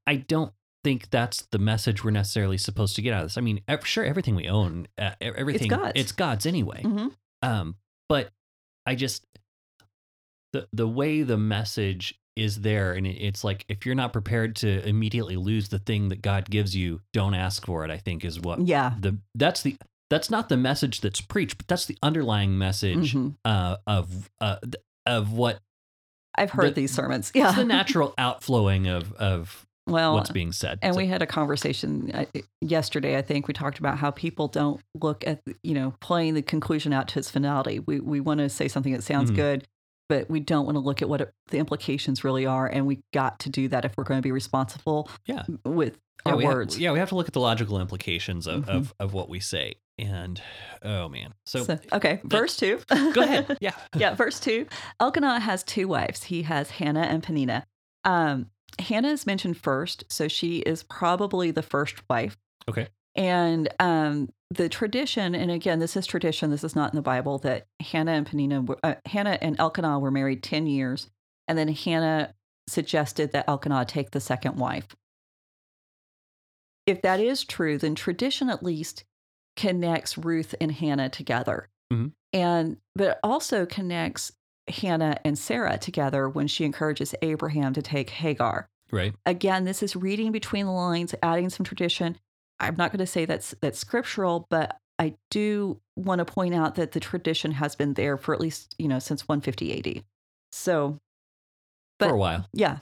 I 0.06 0.16
don't 0.16 0.52
think 0.82 1.10
that's 1.10 1.42
the 1.52 1.58
message 1.60 2.02
we're 2.02 2.10
necessarily 2.10 2.58
supposed 2.58 2.96
to 2.96 3.02
get 3.02 3.14
out 3.14 3.22
of 3.22 3.26
this. 3.28 3.38
I 3.38 3.40
mean, 3.40 3.60
sure, 3.84 4.04
everything 4.04 4.34
we 4.34 4.48
own, 4.48 4.88
uh, 4.98 5.12
everything, 5.20 5.68
God's. 5.68 5.92
it's 5.94 6.10
God's 6.10 6.44
anyway. 6.44 6.82
Mhm. 6.82 7.12
Um, 7.40 7.76
but 8.08 8.30
I 8.84 8.96
just 8.96 9.24
the 10.52 10.68
the 10.72 10.88
way 10.88 11.22
the 11.22 11.36
message 11.38 12.14
is 12.36 12.60
there, 12.62 12.92
and 12.92 13.06
it's 13.06 13.44
like 13.44 13.64
if 13.68 13.84
you're 13.84 13.94
not 13.94 14.12
prepared 14.12 14.56
to 14.56 14.86
immediately 14.88 15.36
lose 15.36 15.68
the 15.68 15.78
thing 15.78 16.08
that 16.08 16.22
God 16.22 16.48
gives 16.48 16.74
you, 16.74 17.00
don't 17.12 17.34
ask 17.34 17.66
for 17.66 17.84
it. 17.84 17.90
I 17.90 17.98
think 17.98 18.24
is 18.24 18.40
what 18.40 18.60
yeah 18.66 18.94
the 18.98 19.18
that's 19.34 19.62
the 19.62 19.76
that's 20.10 20.30
not 20.30 20.48
the 20.48 20.56
message 20.56 21.00
that's 21.00 21.20
preached, 21.20 21.58
but 21.58 21.68
that's 21.68 21.86
the 21.86 21.96
underlying 22.02 22.56
message 22.58 23.14
Mhm. 23.14 23.34
uh, 23.44 23.76
of 23.86 24.30
uh, 24.40 24.56
of 25.06 25.32
what 25.32 25.58
i've 26.36 26.50
heard 26.50 26.70
the- 26.74 26.82
these 26.82 26.90
sermons 26.92 27.30
yeah 27.34 27.48
it's 27.48 27.56
the 27.56 27.64
natural 27.64 28.14
outflowing 28.16 28.86
of 28.86 29.12
of 29.14 29.66
well 29.86 30.14
what's 30.14 30.30
being 30.30 30.52
said. 30.52 30.78
And 30.80 30.94
So- 30.94 30.98
we 30.98 31.06
had 31.08 31.20
a 31.22 31.26
conversation 31.26 32.10
uh, 32.14 32.24
yesterday. 32.62 33.18
I 33.18 33.22
think 33.22 33.48
we 33.48 33.52
talked 33.54 33.78
about 33.78 33.98
how 33.98 34.10
people 34.10 34.48
don't 34.48 34.80
look 35.00 35.26
at 35.26 35.40
you 35.62 35.74
know 35.74 35.92
playing 36.00 36.34
the 36.34 36.42
conclusion 36.42 36.92
out 36.92 37.08
to 37.08 37.18
its 37.18 37.30
finality. 37.30 37.78
We 37.80 38.00
we 38.00 38.20
want 38.20 38.38
to 38.38 38.48
say 38.48 38.68
something 38.68 38.92
that 38.92 39.02
sounds 39.02 39.30
Mhm. 39.32 39.36
good, 39.36 39.64
but 40.08 40.28
we 40.30 40.40
don't 40.40 40.64
want 40.66 40.76
to 40.76 40.80
look 40.80 41.02
at 41.02 41.08
what 41.08 41.20
it, 41.20 41.32
the 41.48 41.58
implications 41.58 42.24
really 42.24 42.46
are. 42.46 42.66
And 42.66 42.86
we 42.86 43.00
got 43.12 43.38
to 43.40 43.50
do 43.50 43.68
that 43.68 43.84
if 43.84 43.96
we're 43.96 44.04
going 44.04 44.18
to 44.18 44.22
be 44.22 44.32
responsible. 44.32 45.08
Yeah. 45.26 45.42
with 45.64 45.98
yeah, 46.26 46.32
our 46.32 46.36
we 46.38 46.44
have- 46.44 46.52
words. 46.54 46.78
yeah, 46.78 46.92
we 46.92 46.98
have 46.98 47.08
to 47.10 47.14
look 47.14 47.26
at 47.28 47.32
the 47.34 47.40
logical 47.40 47.80
implications 47.80 48.46
of, 48.46 48.66
Mhm. 48.66 48.68
of, 48.76 48.94
of 49.00 49.12
what 49.14 49.28
we 49.28 49.40
say. 49.40 49.74
And 49.98 50.40
oh 50.82 51.08
man. 51.08 51.34
So, 51.44 51.64
So, 51.64 51.78
okay, 51.92 52.20
verse 52.24 52.56
two. 52.56 52.80
go 52.88 53.20
ahead. 53.22 53.58
Yeah. 53.60 53.72
yeah, 53.96 54.14
verse 54.14 54.40
two. 54.40 54.66
Elkanah 55.00 55.38
has 55.40 55.62
two 55.62 55.86
wives. 55.86 56.24
He 56.24 56.42
has 56.42 56.70
Hannah 56.70 57.02
and 57.02 57.22
Penina. 57.22 57.64
Um, 58.04 58.46
Hannah 58.78 59.08
is 59.10 59.26
mentioned 59.26 59.58
first, 59.58 60.04
so 60.08 60.28
she 60.28 60.58
is 60.60 60.82
probably 60.82 61.50
the 61.50 61.62
first 61.62 61.96
wife. 62.08 62.38
Okay. 62.68 62.88
And 63.14 63.68
um, 63.78 64.30
the 64.50 64.68
tradition, 64.68 65.34
and 65.34 65.50
again, 65.50 65.78
this 65.78 65.96
is 65.96 66.06
tradition. 66.06 66.50
This 66.50 66.64
is 66.64 66.74
not 66.74 66.92
in 66.92 66.96
the 66.96 67.02
Bible. 67.02 67.38
That 67.38 67.66
Hannah 67.80 68.12
and 68.12 68.26
Penina, 68.26 68.66
were, 68.66 68.78
uh, 68.82 68.94
Hannah 69.06 69.38
and 69.40 69.58
Elkanah 69.58 69.98
were 69.98 70.10
married 70.10 70.42
ten 70.42 70.66
years, 70.66 71.10
and 71.48 71.58
then 71.58 71.68
Hannah 71.68 72.34
suggested 72.68 73.32
that 73.32 73.48
Elkanah 73.48 73.84
take 73.84 74.12
the 74.12 74.20
second 74.20 74.56
wife. 74.56 74.88
If 76.86 77.02
that 77.02 77.20
is 77.20 77.44
true, 77.44 77.78
then 77.78 77.94
tradition 77.94 78.48
at 78.48 78.62
least 78.62 79.04
connects 79.56 80.16
Ruth 80.16 80.54
and 80.60 80.72
Hannah 80.72 81.10
together. 81.10 81.68
Mhm. 81.92 82.12
And 82.32 82.78
but 82.94 83.08
it 83.08 83.18
also 83.22 83.66
connects 83.66 84.32
Hannah 84.68 85.18
and 85.24 85.38
Sarah 85.38 85.76
together 85.76 86.28
when 86.28 86.46
she 86.46 86.64
encourages 86.64 87.14
Abraham 87.20 87.74
to 87.74 87.82
take 87.82 88.10
Hagar. 88.10 88.68
Right. 88.90 89.14
Again, 89.26 89.64
this 89.64 89.82
is 89.82 89.96
reading 89.96 90.32
between 90.32 90.66
the 90.66 90.72
lines, 90.72 91.14
adding 91.22 91.50
some 91.50 91.64
tradition. 91.64 92.18
I'm 92.62 92.76
not 92.76 92.90
going 92.92 93.00
to 93.00 93.06
say 93.06 93.24
that's 93.24 93.54
that's 93.60 93.78
scriptural, 93.78 94.46
but 94.50 94.78
I 94.98 95.14
do 95.30 95.80
want 95.96 96.20
to 96.20 96.24
point 96.24 96.54
out 96.54 96.76
that 96.76 96.92
the 96.92 97.00
tradition 97.00 97.52
has 97.52 97.74
been 97.74 97.94
there 97.94 98.16
for 98.16 98.34
at 98.34 98.40
least, 98.40 98.74
you 98.78 98.88
know, 98.88 98.98
since 98.98 99.26
150 99.28 99.78
AD. 99.98 100.04
So 100.52 100.98
For 101.98 102.10
a 102.10 102.16
while. 102.16 102.48
yeah. 102.52 102.78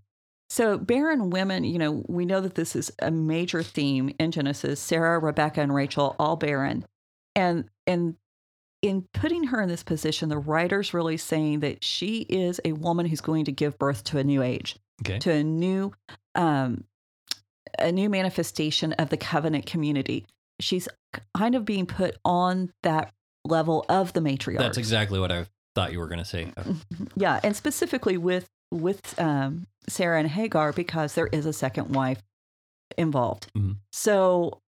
So 0.50 0.76
barren 0.78 1.30
women, 1.30 1.62
you 1.64 1.78
know, 1.78 2.04
we 2.08 2.26
know 2.26 2.40
that 2.40 2.56
this 2.56 2.74
is 2.74 2.90
a 3.00 3.10
major 3.10 3.62
theme 3.62 4.12
in 4.18 4.32
Genesis. 4.32 4.80
Sarah, 4.80 5.18
Rebecca, 5.20 5.60
and 5.60 5.72
Rachel 5.74 6.16
all 6.18 6.36
barren. 6.36 6.84
And 7.36 7.66
and 7.86 8.16
in 8.82 9.06
putting 9.14 9.44
her 9.44 9.60
in 9.62 9.68
this 9.68 9.82
position, 9.84 10.28
the 10.28 10.38
writer's 10.38 10.92
really 10.92 11.16
saying 11.18 11.60
that 11.60 11.84
she 11.84 12.22
is 12.28 12.60
a 12.64 12.72
woman 12.72 13.06
who's 13.06 13.20
going 13.20 13.44
to 13.44 13.52
give 13.52 13.78
birth 13.78 14.02
to 14.04 14.18
a 14.18 14.24
new 14.24 14.42
age, 14.42 14.76
Okay. 15.02 15.18
to 15.20 15.30
a 15.30 15.44
new 15.44 15.92
um 16.34 16.84
a 17.80 17.92
new 17.92 18.08
manifestation 18.08 18.92
of 18.94 19.10
the 19.10 19.16
covenant 19.16 19.66
community. 19.66 20.26
She's 20.60 20.88
kind 21.36 21.54
of 21.54 21.64
being 21.64 21.86
put 21.86 22.16
on 22.24 22.70
that 22.82 23.12
level 23.44 23.84
of 23.88 24.12
the 24.12 24.20
matriarch. 24.20 24.58
That's 24.58 24.78
exactly 24.78 25.18
what 25.18 25.32
I 25.32 25.46
thought 25.74 25.92
you 25.92 25.98
were 25.98 26.08
going 26.08 26.18
to 26.18 26.24
say. 26.24 26.52
Uh, 26.56 26.74
Yeah, 27.16 27.40
and 27.42 27.56
specifically 27.56 28.16
with 28.16 28.46
with 28.72 29.18
um, 29.18 29.66
Sarah 29.88 30.18
and 30.20 30.28
Hagar 30.28 30.72
because 30.72 31.14
there 31.14 31.26
is 31.26 31.44
a 31.46 31.52
second 31.52 31.94
wife 31.94 32.22
involved. 32.98 33.50
Mhm. 33.56 33.76
So, 33.92 34.60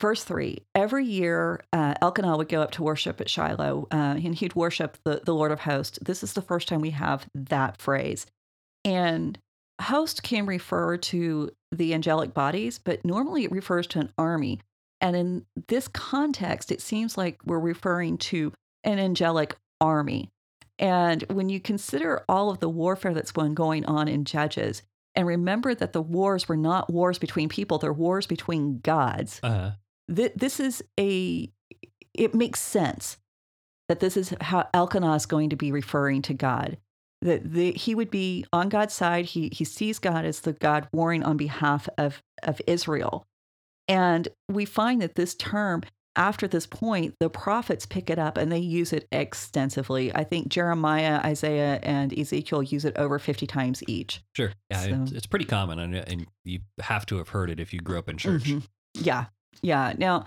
verse 0.00 0.24
three: 0.24 0.58
every 0.74 1.04
year 1.06 1.62
uh, 1.72 1.94
Elkanah 2.02 2.36
would 2.36 2.48
go 2.48 2.60
up 2.62 2.72
to 2.72 2.82
worship 2.82 3.20
at 3.20 3.30
Shiloh, 3.30 3.86
uh, 3.92 3.94
and 3.94 4.34
he'd 4.34 4.54
worship 4.54 4.98
the 5.04 5.22
the 5.24 5.34
Lord 5.34 5.52
of 5.52 5.60
Hosts. 5.60 5.98
This 6.02 6.22
is 6.22 6.32
the 6.32 6.42
first 6.42 6.68
time 6.68 6.80
we 6.80 6.90
have 6.90 7.26
that 7.34 7.80
phrase, 7.80 8.26
and 8.84 9.38
host 9.80 10.22
can 10.22 10.46
refer 10.46 10.96
to 10.96 11.50
the 11.72 11.94
angelic 11.94 12.34
bodies, 12.34 12.78
but 12.78 13.04
normally 13.04 13.44
it 13.44 13.52
refers 13.52 13.86
to 13.88 14.00
an 14.00 14.12
army. 14.16 14.60
And 15.00 15.14
in 15.14 15.46
this 15.68 15.88
context, 15.88 16.72
it 16.72 16.80
seems 16.80 17.18
like 17.18 17.38
we're 17.44 17.58
referring 17.58 18.18
to 18.18 18.52
an 18.84 18.98
angelic 18.98 19.56
army. 19.80 20.30
And 20.78 21.22
when 21.30 21.48
you 21.48 21.60
consider 21.60 22.24
all 22.28 22.50
of 22.50 22.60
the 22.60 22.68
warfare 22.68 23.14
that's 23.14 23.32
been 23.32 23.54
going 23.54 23.84
on 23.86 24.08
in 24.08 24.24
Judges, 24.24 24.82
and 25.14 25.26
remember 25.26 25.74
that 25.74 25.92
the 25.92 26.02
wars 26.02 26.48
were 26.48 26.56
not 26.56 26.92
wars 26.92 27.18
between 27.18 27.48
people, 27.48 27.78
they're 27.78 27.92
wars 27.92 28.26
between 28.26 28.80
gods, 28.80 29.40
uh, 29.42 29.72
th- 30.14 30.34
this 30.36 30.60
is 30.60 30.82
a, 31.00 31.50
it 32.12 32.34
makes 32.34 32.60
sense 32.60 33.16
that 33.88 34.00
this 34.00 34.16
is 34.16 34.34
how 34.40 34.68
Elkanah 34.74 35.14
is 35.14 35.26
going 35.26 35.50
to 35.50 35.56
be 35.56 35.72
referring 35.72 36.22
to 36.22 36.34
God. 36.34 36.76
That 37.22 37.50
the, 37.52 37.72
he 37.72 37.94
would 37.94 38.10
be 38.10 38.44
on 38.52 38.68
God's 38.68 38.94
side. 38.94 39.24
He, 39.24 39.48
he 39.52 39.64
sees 39.64 39.98
God 39.98 40.24
as 40.24 40.40
the 40.40 40.52
God 40.52 40.86
warring 40.92 41.22
on 41.22 41.36
behalf 41.36 41.88
of, 41.98 42.22
of 42.42 42.60
Israel. 42.66 43.26
And 43.88 44.28
we 44.48 44.64
find 44.64 45.00
that 45.00 45.14
this 45.14 45.34
term, 45.34 45.82
after 46.14 46.46
this 46.48 46.66
point, 46.66 47.14
the 47.20 47.30
prophets 47.30 47.86
pick 47.86 48.10
it 48.10 48.18
up 48.18 48.36
and 48.36 48.50
they 48.52 48.58
use 48.58 48.92
it 48.92 49.06
extensively. 49.12 50.14
I 50.14 50.24
think 50.24 50.48
Jeremiah, 50.48 51.20
Isaiah, 51.24 51.78
and 51.82 52.16
Ezekiel 52.16 52.62
use 52.62 52.84
it 52.84 52.96
over 52.98 53.18
50 53.18 53.46
times 53.46 53.82
each. 53.86 54.22
sure. 54.34 54.52
Yeah, 54.70 54.84
it's, 54.84 55.10
So- 55.10 55.16
it's 55.16 55.26
pretty 55.26 55.44
common, 55.46 55.78
and, 55.78 55.94
and 55.94 56.26
you 56.44 56.60
have 56.80 57.06
to 57.06 57.16
have 57.18 57.30
heard 57.30 57.48
it 57.50 57.60
if 57.60 57.72
you 57.72 57.80
grew 57.80 57.98
up 57.98 58.08
in 58.08 58.18
church. 58.18 58.44
Mhm. 58.44 58.66
Yeah. 58.94 59.26
Yeah. 59.62 59.94
Now, 59.96 60.24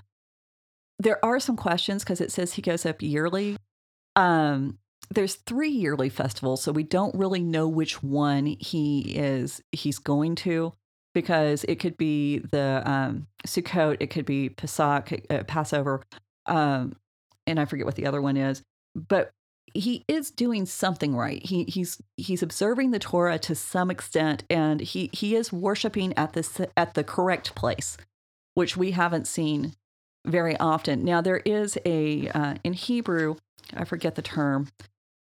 there 0.99 1.23
are 1.23 1.39
some 1.39 1.55
questions 1.55 2.03
because 2.03 2.19
it 2.21 2.31
says 2.31 2.53
he 2.53 2.61
goes 2.61 2.85
up 2.85 3.01
yearly. 3.01 3.57
Um, 4.15 4.79
there's 5.11 5.35
three 5.35 5.69
yearly 5.69 6.09
festivals, 6.09 6.61
so 6.61 6.71
we 6.71 6.83
don't 6.83 7.15
really 7.15 7.41
know 7.41 7.67
which 7.67 8.03
one 8.03 8.45
he 8.45 9.15
is 9.15 9.61
he's 9.71 9.99
going 9.99 10.35
to 10.35 10.73
because 11.13 11.63
it 11.63 11.79
could 11.79 11.97
be 11.97 12.39
the 12.39 12.83
um, 12.85 13.27
Sukkot, 13.45 13.97
it 13.99 14.07
could 14.11 14.25
be 14.25 14.49
Pesach, 14.49 15.11
uh, 15.29 15.43
Passover, 15.43 16.03
um, 16.45 16.95
and 17.47 17.59
I 17.59 17.65
forget 17.65 17.85
what 17.85 17.95
the 17.95 18.05
other 18.05 18.21
one 18.21 18.37
is. 18.37 18.61
But 18.95 19.31
he 19.73 20.03
is 20.07 20.31
doing 20.31 20.65
something 20.65 21.15
right. 21.15 21.43
He 21.45 21.63
he's 21.65 22.01
he's 22.17 22.43
observing 22.43 22.91
the 22.91 22.99
Torah 22.99 23.39
to 23.39 23.55
some 23.55 23.89
extent, 23.89 24.43
and 24.49 24.79
he 24.81 25.09
he 25.13 25.35
is 25.35 25.51
worshiping 25.51 26.13
at 26.17 26.33
this 26.33 26.61
at 26.77 26.93
the 26.93 27.03
correct 27.03 27.55
place, 27.55 27.97
which 28.53 28.77
we 28.77 28.91
haven't 28.91 29.27
seen 29.27 29.73
very 30.25 30.57
often. 30.57 31.03
Now 31.03 31.21
there 31.21 31.41
is 31.45 31.77
a 31.85 32.29
uh, 32.29 32.55
in 32.63 32.73
Hebrew, 32.73 33.35
I 33.75 33.85
forget 33.85 34.15
the 34.15 34.21
term. 34.21 34.67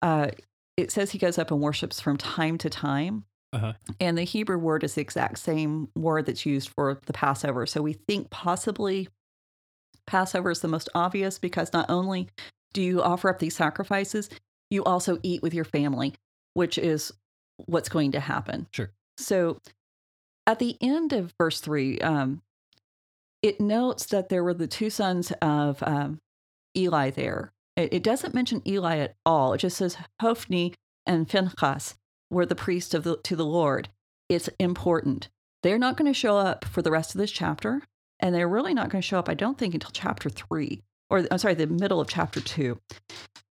Uh, 0.03 0.29
it 0.77 0.91
says 0.91 1.11
he 1.11 1.19
goes 1.19 1.39
up 1.39 1.51
and 1.51 1.61
worships 1.61 2.01
from 2.01 2.17
time 2.17 2.59
to 2.59 2.69
time. 2.69 3.25
Uh-huh. 3.53 3.75
And 4.01 4.17
the 4.17 4.25
Hebrew 4.25 4.59
word 4.59 4.83
is 4.83 4.95
the 4.95 5.01
exact 5.03 5.39
same 5.39 5.89
word 5.95 6.27
that's 6.27 6.45
used 6.47 6.71
for 6.71 7.01
the 7.07 7.13
Passover. 7.13 7.67
So 7.67 7.83
we 7.83 7.93
think 7.93 8.31
possibly 8.31 9.09
Passover 10.07 10.51
is 10.51 10.61
the 10.61 10.69
most 10.69 10.89
obvious 10.95 11.39
because 11.39 11.73
not 11.73 11.89
only 11.89 12.29
do 12.73 12.83
you 12.83 13.03
offer 13.03 13.29
up 13.29 13.39
these 13.39 13.55
sacrifices, 13.55 14.31
you 14.71 14.83
also 14.85 15.19
eat 15.23 15.43
with 15.43 15.53
your 15.53 15.67
family, 15.67 16.15
which 16.55 16.79
is 16.79 17.13
what's 17.67 17.91
going 17.91 18.13
to 18.13 18.21
happen. 18.21 18.67
Sure. 18.73 18.91
So 19.19 19.59
at 20.47 20.59
the 20.59 20.77
end 20.81 21.13
of 21.13 21.35
verse 21.39 21.61
three, 21.61 22.01
um, 22.01 22.41
it 23.43 23.61
notes 23.61 24.07
that 24.07 24.31
there 24.31 24.43
were 24.43 24.55
the 24.55 24.67
two 24.67 24.89
sons 24.89 25.33
of 25.43 25.83
um, 25.83 26.19
Eli 26.77 27.11
there. 27.11 27.53
It, 27.77 27.93
it 27.93 28.03
doesn't 28.03 28.35
mention 28.35 28.63
Eli 28.67 28.99
at 28.99 29.15
all. 29.25 29.53
It 29.55 29.59
just 29.59 29.77
says 29.77 29.97
Hophni 30.21 30.75
and 31.07 31.29
Phinehas 31.29 31.97
were 32.31 32.47
the 32.47 32.55
priest 32.55 32.95
of 32.95 33.05
the, 33.05 33.17
to 33.25 33.37
the 33.37 33.45
Lord. 33.45 33.89
It's 34.29 34.49
important. 34.59 35.29
They're 35.63 35.79
not 35.79 35.97
going 35.97 36.13
to 36.13 36.19
show 36.19 36.37
up 36.39 36.65
for 36.65 36.83
the 36.83 36.91
rest 36.91 37.15
of 37.15 37.19
this 37.19 37.31
chapter, 37.31 37.83
and 38.21 38.35
they're 38.35 38.49
really 38.49 38.75
not 38.75 38.89
going 38.91 39.01
to 39.01 39.07
show 39.07 39.19
up, 39.19 39.29
I 39.29 39.35
don't 39.35 39.59
think, 39.59 39.75
until 39.75 39.91
chapter 39.93 40.29
three, 40.29 40.83
or 41.11 41.27
I'm 41.31 41.39
sorry, 41.39 41.55
the 41.55 41.67
middle 41.67 42.01
of 42.01 42.09
chapter 42.09 42.41
two. 42.41 42.79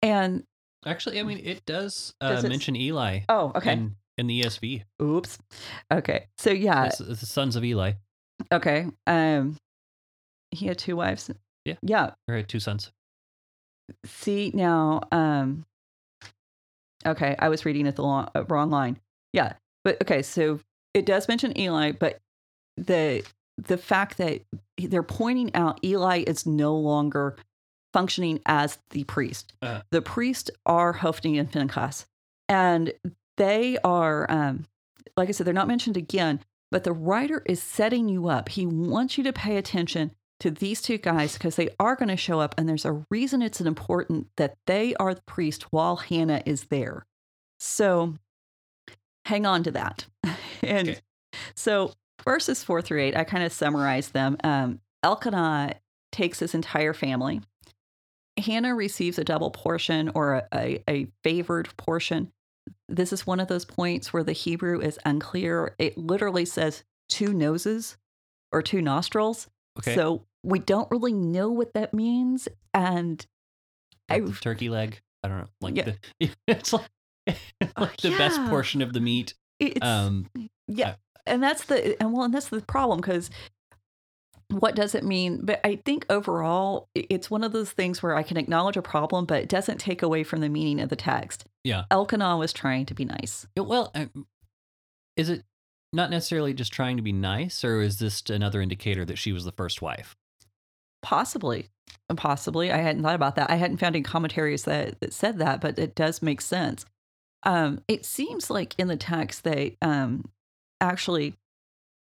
And 0.01 0.43
Actually, 0.85 1.19
I 1.19 1.23
mean, 1.23 1.41
it 1.43 1.65
does, 1.65 2.13
uh, 2.21 2.29
Does 2.29 2.43
it- 2.43 2.49
mention 2.49 2.75
Eli 2.75 3.21
oh, 3.29 3.51
okay. 3.55 3.73
in, 3.73 3.95
in 4.17 4.27
the 4.27 4.41
ESV. 4.41 4.83
Oops. 5.01 5.37
Okay. 5.91 6.27
So 6.37 6.51
yeah. 6.51 6.85
It's, 6.85 7.01
it's 7.01 7.19
the 7.19 7.25
sons 7.25 7.55
of 7.55 7.63
Eli. 7.65 7.93
Okay. 8.53 8.85
Um, 9.05 9.57
he 10.51 10.67
had 10.67 10.77
two 10.77 10.95
wives. 10.95 11.29
Yeah. 11.65 11.75
Yeah. 11.81 12.11
Or 12.29 12.35
had 12.35 12.47
two 12.47 12.59
sons. 12.59 12.91
See 14.05 14.51
now. 14.53 15.01
Um. 15.11 15.65
Okay, 17.05 17.35
I 17.39 17.49
was 17.49 17.65
reading 17.65 17.85
it 17.85 17.95
the 17.95 18.01
long, 18.01 18.29
uh, 18.35 18.43
wrong 18.45 18.69
line. 18.69 18.99
Yeah, 19.31 19.53
but 19.83 20.01
okay, 20.01 20.21
so 20.21 20.59
it 20.93 21.05
does 21.05 21.27
mention 21.27 21.57
Eli, 21.57 21.91
but 21.91 22.19
the 22.75 23.23
the 23.57 23.77
fact 23.77 24.17
that 24.17 24.41
they're 24.77 25.03
pointing 25.03 25.53
out 25.55 25.83
Eli 25.83 26.23
is 26.27 26.45
no 26.45 26.75
longer 26.75 27.35
functioning 27.93 28.39
as 28.45 28.77
the 28.91 29.03
priest. 29.05 29.53
Uh. 29.61 29.81
The 29.91 30.01
priests 30.01 30.51
are 30.65 30.93
Hophni 30.93 31.37
and 31.37 31.51
Phinehas, 31.51 32.05
and 32.49 32.93
they 33.37 33.77
are, 33.83 34.29
um, 34.29 34.65
like 35.15 35.29
I 35.29 35.31
said, 35.31 35.47
they're 35.47 35.53
not 35.53 35.67
mentioned 35.67 35.97
again. 35.97 36.41
But 36.69 36.83
the 36.83 36.91
writer 36.91 37.43
is 37.45 37.63
setting 37.63 38.09
you 38.09 38.27
up. 38.27 38.49
He 38.49 38.65
wants 38.65 39.17
you 39.17 39.23
to 39.23 39.31
pay 39.31 39.55
attention 39.55 40.11
to 40.39 40.51
these 40.51 40.81
two 40.81 40.97
guys 40.97 41.33
because 41.33 41.55
they 41.55 41.69
are 41.79 41.95
going 41.95 42.09
to 42.09 42.17
show 42.17 42.39
up, 42.39 42.53
and 42.57 42.67
there's 42.69 42.85
a 42.85 43.03
reason 43.09 43.41
it's 43.41 43.59
important 43.61 44.27
that 44.37 44.55
they 44.67 44.93
are 44.95 45.13
the 45.13 45.21
priest 45.21 45.63
while 45.73 45.95
Hannah 45.95 46.43
is 46.45 46.65
there. 46.65 47.05
So 47.59 48.15
hang 49.25 49.45
on 49.45 49.63
to 49.63 49.71
that. 49.71 50.05
and 50.61 50.89
Okay. 50.89 50.99
so 51.55 51.93
verses 52.23 52.63
four 52.63 52.81
through 52.81 53.01
eight, 53.01 53.17
I 53.17 53.23
kind 53.23 53.43
of 53.43 53.51
summarized 53.51 54.13
them. 54.13 54.37
Um, 54.43 54.79
Elkanah 55.03 55.75
takes 56.11 56.39
his 56.39 56.53
entire 56.53 56.93
family. 56.93 57.41
Hannah 58.37 58.75
receives 58.75 59.17
a 59.17 59.23
double 59.23 59.49
portion 59.49 60.11
or 60.13 60.35
a, 60.35 60.47
a, 60.53 60.83
a 60.87 61.07
favored 61.23 61.75
portion. 61.77 62.31
This 62.87 63.11
is 63.11 63.25
one 63.25 63.39
of 63.39 63.47
those 63.47 63.65
points 63.65 64.13
where 64.13 64.23
the 64.23 64.33
Hebrew 64.33 64.79
is 64.79 64.99
unclear. 65.05 65.73
It 65.79 65.97
literally 65.97 66.45
says 66.45 66.83
two 67.09 67.33
noses 67.33 67.97
or 68.51 68.61
two 68.61 68.81
nostrils. 68.81 69.47
Okay. 69.79 69.95
So 69.95 70.23
we 70.43 70.59
don't 70.59 70.89
really 70.91 71.13
know 71.13 71.49
what 71.49 71.73
that 71.73 71.93
means. 71.93 72.47
And 72.73 73.25
Like 74.09 74.23
I- 74.23 74.31
turkey 74.39 74.69
leg. 74.69 75.01
I 75.23 75.27
don't 75.29 75.39
know. 75.39 75.47
Like 75.61 75.75
Yeah. 75.75 75.91
the, 76.19 76.29
it's 76.47 76.73
like, 76.73 76.87
like 77.77 77.97
the 77.97 78.15
best 78.17 78.39
portion 78.49 78.81
of 78.81 78.93
the 78.93 78.99
meat. 79.01 79.33
it's, 79.59 79.85
Um, 79.85 80.29
yeah. 80.67 80.95
And 81.25 81.43
that's 81.43 81.65
the, 81.65 82.01
and 82.01 82.13
well, 82.13 82.23
and 82.23 82.33
that's 82.33 82.47
the 82.49 82.61
problem 82.61 82.99
because 83.01 83.29
what 84.49 84.75
does 84.75 84.95
it 84.95 85.03
mean? 85.03 85.41
But 85.43 85.59
I 85.65 85.75
think 85.83 86.05
overall, 86.09 86.87
it's 86.95 87.29
one 87.29 87.43
of 87.43 87.51
those 87.51 87.71
things 87.71 88.01
where 88.01 88.15
I 88.15 88.23
can 88.23 88.37
acknowledge 88.37 88.77
a 88.77 88.81
problem, 88.81 89.25
but 89.25 89.43
it 89.43 89.49
doesn't 89.49 89.79
take 89.79 90.01
away 90.01 90.23
from 90.23 90.39
the 90.39 90.47
meaning 90.47 90.79
of 90.79 90.87
the 90.87 90.95
text. 90.95 91.43
Yeah. 91.65 91.83
Elkanah 91.91 92.37
was 92.37 92.53
trying 92.53 92.85
to 92.85 92.93
be 92.93 93.03
nice. 93.03 93.45
Yeah, 93.57 93.63
Well, 93.63 93.91
uh, 93.93 94.05
is 95.17 95.27
it 95.29 95.43
not 95.91 96.09
necessarily 96.11 96.53
just 96.53 96.71
trying 96.71 96.95
to 96.95 97.03
be 97.03 97.11
nice, 97.11 97.63
or 97.65 97.81
is 97.81 97.99
this 97.99 98.21
another 98.29 98.61
indicator 98.61 99.03
that 99.03 99.17
she 99.17 99.33
was 99.33 99.43
the 99.43 99.51
first 99.51 99.81
wife? 99.81 100.15
Possibly. 101.01 101.69
Possibly. 102.15 102.71
I 102.71 102.77
hadn't 102.77 103.03
thought 103.03 103.15
about 103.15 103.35
that. 103.35 103.49
I 103.49 103.55
hadn't 103.55 103.77
found 103.77 103.95
any 103.95 104.03
commentaries 104.03 104.63
that, 104.63 104.99
that 105.01 105.13
said 105.13 105.39
that, 105.39 105.61
but 105.61 105.77
it 105.77 105.95
does 105.95 106.21
make 106.21 106.41
sense. 106.41 106.85
Um, 107.43 107.81
it 107.87 108.05
seems 108.05 108.49
like 108.49 108.75
in 108.77 108.87
the 108.87 108.97
text 108.97 109.43
they 109.43 109.77
um, 109.81 110.29
actually, 110.81 111.35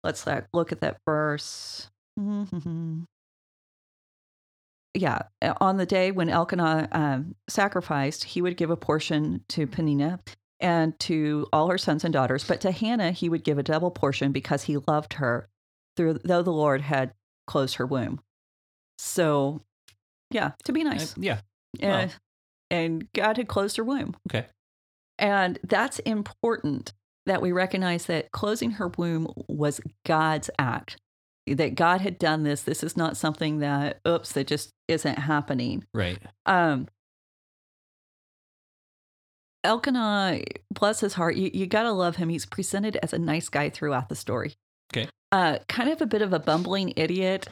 let's 0.04 0.26
uh, 0.26 0.42
look 0.52 0.72
at 0.72 0.80
that 0.80 0.98
verse. 1.06 1.90
Yeah, 4.94 5.20
uh, 5.42 5.54
on 5.60 5.76
the 5.76 5.86
day 5.86 6.10
when 6.10 6.28
Elkanah 6.28 6.88
um, 6.92 7.34
sacrificed, 7.48 8.24
he 8.24 8.42
would 8.42 8.56
give 8.56 8.70
a 8.70 8.76
portion 8.76 9.44
to 9.50 9.66
Penina 9.66 10.18
and 10.60 10.98
to 11.00 11.46
all 11.52 11.68
her 11.68 11.78
sons 11.78 12.04
and 12.04 12.12
daughters, 12.12 12.44
but 12.44 12.60
to 12.62 12.72
Hannah 12.72 13.12
he 13.12 13.28
would 13.28 13.44
give 13.44 13.58
a 13.58 13.62
double 13.62 13.90
portion 13.90 14.32
because 14.32 14.64
he 14.64 14.78
loved 14.88 15.14
her, 15.14 15.48
through, 15.96 16.18
though 16.24 16.42
the 16.42 16.52
Lord 16.52 16.80
had 16.80 17.12
closed 17.46 17.76
her 17.76 17.86
womb. 17.86 18.20
So, 18.98 19.62
yeah, 20.30 20.52
to 20.64 20.72
be 20.72 20.84
nice. 20.84 21.12
Uh, 21.12 21.20
yeah. 21.20 21.40
Uh, 21.82 22.08
and 22.70 23.10
God 23.12 23.36
had 23.36 23.48
closed 23.48 23.76
her 23.76 23.84
womb. 23.84 24.16
Okay. 24.28 24.46
And 25.18 25.58
that's 25.64 25.98
important 26.00 26.92
that 27.26 27.40
we 27.40 27.52
recognize 27.52 28.06
that 28.06 28.30
closing 28.32 28.72
her 28.72 28.88
womb 28.88 29.32
was 29.48 29.80
God's 30.04 30.50
act. 30.58 30.96
That 31.46 31.74
God 31.74 32.02
had 32.02 32.18
done 32.18 32.42
this. 32.42 32.62
This 32.62 32.82
is 32.82 32.96
not 32.96 33.16
something 33.16 33.60
that, 33.60 34.00
oops, 34.06 34.32
that 34.32 34.46
just 34.46 34.70
isn't 34.86 35.18
happening. 35.18 35.84
Right. 35.94 36.18
Um, 36.44 36.88
Elkanah, 39.64 40.40
bless 40.70 41.00
his 41.00 41.14
heart, 41.14 41.36
you, 41.36 41.50
you 41.52 41.66
gotta 41.66 41.92
love 41.92 42.16
him. 42.16 42.28
He's 42.28 42.46
presented 42.46 42.96
as 43.02 43.12
a 43.12 43.18
nice 43.18 43.48
guy 43.48 43.70
throughout 43.70 44.08
the 44.08 44.14
story. 44.14 44.54
Okay. 44.92 45.08
Uh, 45.32 45.58
kind 45.68 45.90
of 45.90 46.00
a 46.00 46.06
bit 46.06 46.22
of 46.22 46.32
a 46.32 46.38
bumbling 46.38 46.92
idiot. 46.96 47.48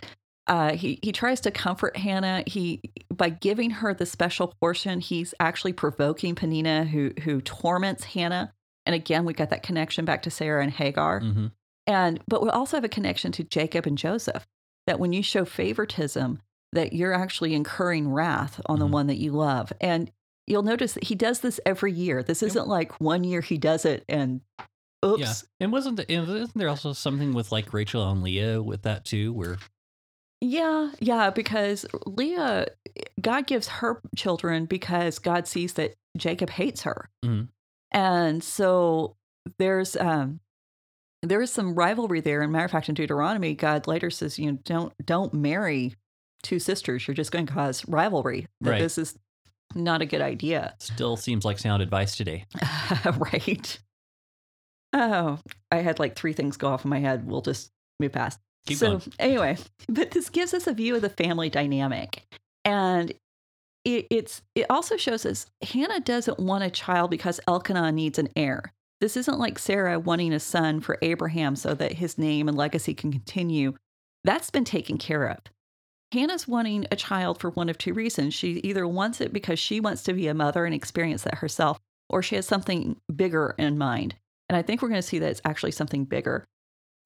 Uh, 0.49 0.75
he 0.75 0.99
he 1.03 1.11
tries 1.13 1.41
to 1.41 1.51
comfort 1.51 1.97
Hannah. 1.97 2.45
He 2.47 2.81
by 3.13 3.31
giving 3.31 3.71
her 3.71 3.93
the 3.95 4.07
special 4.07 4.55
portion, 4.61 5.01
he's 5.01 5.35
actually 5.41 5.73
provoking 5.73 6.35
Penina, 6.35 6.87
who 6.87 7.13
who 7.23 7.41
torments 7.41 8.05
Hannah. 8.05 8.53
And 8.85 8.95
again, 8.95 9.25
we 9.25 9.33
got 9.35 9.51
that 9.51 9.65
connection 9.65 10.05
back 10.05 10.23
to 10.23 10.31
Sarah 10.31 10.63
and 10.63 10.73
Hagar. 10.73 11.21
hmm 11.21 11.47
And 11.89 12.21
but 12.29 12.43
we 12.43 12.51
also 12.51 12.77
have 12.77 12.85
a 12.85 12.89
connection 12.89 13.33
to 13.33 13.45
Jacob 13.45 13.87
and 13.87 13.99
Joseph. 13.99 14.47
That 14.87 15.01
when 15.01 15.13
you 15.13 15.23
show 15.23 15.45
favoritism, 15.45 16.41
that 16.73 16.93
you're 16.93 17.13
actually 17.13 17.55
incurring 17.55 18.13
wrath 18.13 18.61
on 18.67 18.79
the 18.79 18.87
Mhm. 18.87 18.91
one 18.93 19.07
that 19.09 19.17
you 19.19 19.33
love. 19.33 19.73
And 19.81 20.13
you'll 20.47 20.63
notice 20.63 20.93
that 20.93 21.03
he 21.05 21.17
does 21.17 21.41
this 21.41 21.59
every 21.67 21.91
year. 21.93 22.23
This 22.23 22.41
isn't 22.45 22.69
like 22.69 23.01
one 23.01 23.25
year 23.25 23.41
he 23.41 23.59
does 23.59 23.85
it 23.85 24.05
and 24.09 24.43
oops. 25.05 25.21
Yeah. 25.21 25.33
And 25.59 25.73
wasn't 25.73 25.97
the, 25.97 26.13
isn't 26.13 26.55
there 26.57 26.69
also 26.69 26.93
something 26.93 27.33
with 27.35 27.51
like 27.51 27.73
Rachel 27.75 28.09
and 28.09 28.23
Leah 28.23 28.63
with 28.63 28.83
that 28.83 29.05
too, 29.05 29.33
where 29.33 29.59
Yeah, 30.41 30.91
yeah, 31.01 31.31
because 31.31 31.87
Leah, 32.05 32.67
God 33.21 33.47
gives 33.47 33.69
her 33.69 34.01
children 34.17 34.67
because 34.67 35.19
God 35.19 35.47
sees 35.49 35.73
that 35.75 35.95
Jacob 36.17 36.51
hates 36.51 36.83
her, 36.83 37.09
Mhm. 37.25 37.49
and 37.91 38.45
so 38.45 39.17
there's 39.59 39.97
um 39.97 40.41
there 41.23 41.41
is 41.41 41.51
some 41.51 41.75
rivalry 41.75 42.21
there. 42.21 42.43
And 42.43 42.53
matter 42.53 42.67
of 42.67 42.71
fact, 42.71 42.89
in 42.89 42.95
Deuteronomy, 42.95 43.55
God 43.55 43.87
later 43.87 44.11
says, 44.11 44.39
you 44.39 44.53
know, 44.53 44.59
don't 44.65 44.93
don't 45.05 45.33
marry 45.35 45.95
two 46.43 46.59
sisters. 46.59 47.07
You're 47.09 47.15
just 47.15 47.33
going 47.33 47.47
to 47.47 47.53
cause 47.53 47.87
rivalry. 47.89 48.47
That 48.61 48.71
Right. 48.73 48.79
this 48.81 48.99
is 48.99 49.19
not 49.75 50.03
a 50.03 50.07
good 50.07 50.21
idea, 50.21 50.75
still 50.79 51.17
seems 51.17 51.45
like 51.45 51.59
sound 51.59 51.83
advice 51.83 52.15
today. 52.17 52.45
right? 53.17 53.79
Oh, 54.93 55.39
I 55.73 55.77
had 55.79 55.99
like 55.99 56.15
three 56.17 56.33
things 56.35 56.57
go 56.57 56.69
off 56.69 56.85
in 56.85 56.91
my 56.91 57.01
head. 57.01 57.27
We'll 57.27 57.41
just 57.43 57.73
move 57.99 58.13
past. 58.13 58.39
Keep 58.67 58.79
so 58.79 58.89
going. 58.99 59.03
anyway, 59.19 59.57
but 59.89 60.11
this 60.11 60.29
gives 60.29 60.53
us 60.55 60.67
a 60.67 60.73
view 60.73 60.97
of 60.97 61.03
the 61.03 61.09
family 61.09 61.49
dynamic, 61.49 62.25
and 62.65 63.13
it, 63.85 64.07
it's 64.11 64.43
it 64.55 64.67
also 64.69 64.97
shows 64.97 65.25
us 65.25 65.47
Hannah 65.63 66.01
doesn't 66.01 66.39
want 66.39 66.65
a 66.65 66.71
child 66.71 67.11
because 67.11 67.41
Elkanah 67.47 67.93
needs 67.93 68.19
an 68.19 68.29
heir. 68.37 68.73
This 69.01 69.17
isn't 69.17 69.39
like 69.39 69.59
Sarah 69.59 69.99
wanting 70.01 70.33
a 70.33 70.41
son 70.41 70.81
for 70.81 70.99
Abraham 71.03 71.55
so 71.55 71.75
that 71.75 71.93
his 71.93 72.19
name 72.19 72.49
and 72.49 72.57
legacy 72.57 72.95
can 72.95 73.13
continue. 73.13 73.75
That's 74.25 74.51
been 74.51 74.65
taken 74.65 74.99
care 74.99 75.27
of. 75.27 75.39
Hannah's 76.13 76.49
wanting 76.49 76.87
a 76.91 76.97
child 76.97 77.39
for 77.39 77.51
one 77.51 77.69
of 77.69 77.79
two 77.79 77.93
reasons. 77.93 78.33
She 78.35 78.61
either 78.65 78.89
wants 78.89 79.21
it 79.21 79.33
because 79.33 79.59
she 79.59 79.81
wants 79.81 80.03
to 80.05 80.15
be 80.15 80.29
a 80.29 80.35
mother 80.35 80.65
and 80.65 80.75
experience 80.75 81.23
that 81.23 81.37
herself, 81.37 81.79
or 82.09 82.23
she 82.23 82.37
has 82.37 82.47
something 82.47 82.97
bigger 83.15 83.55
in 83.59 83.77
mind. 83.77 84.15
And 84.49 84.57
I 84.57 84.63
think 84.63 84.81
we're 84.81 84.89
going 84.89 85.03
to 85.03 85.07
see 85.07 85.19
that 85.19 85.31
it's 85.31 85.43
actually 85.45 85.73
something 85.73 86.05
bigger. 86.05 86.45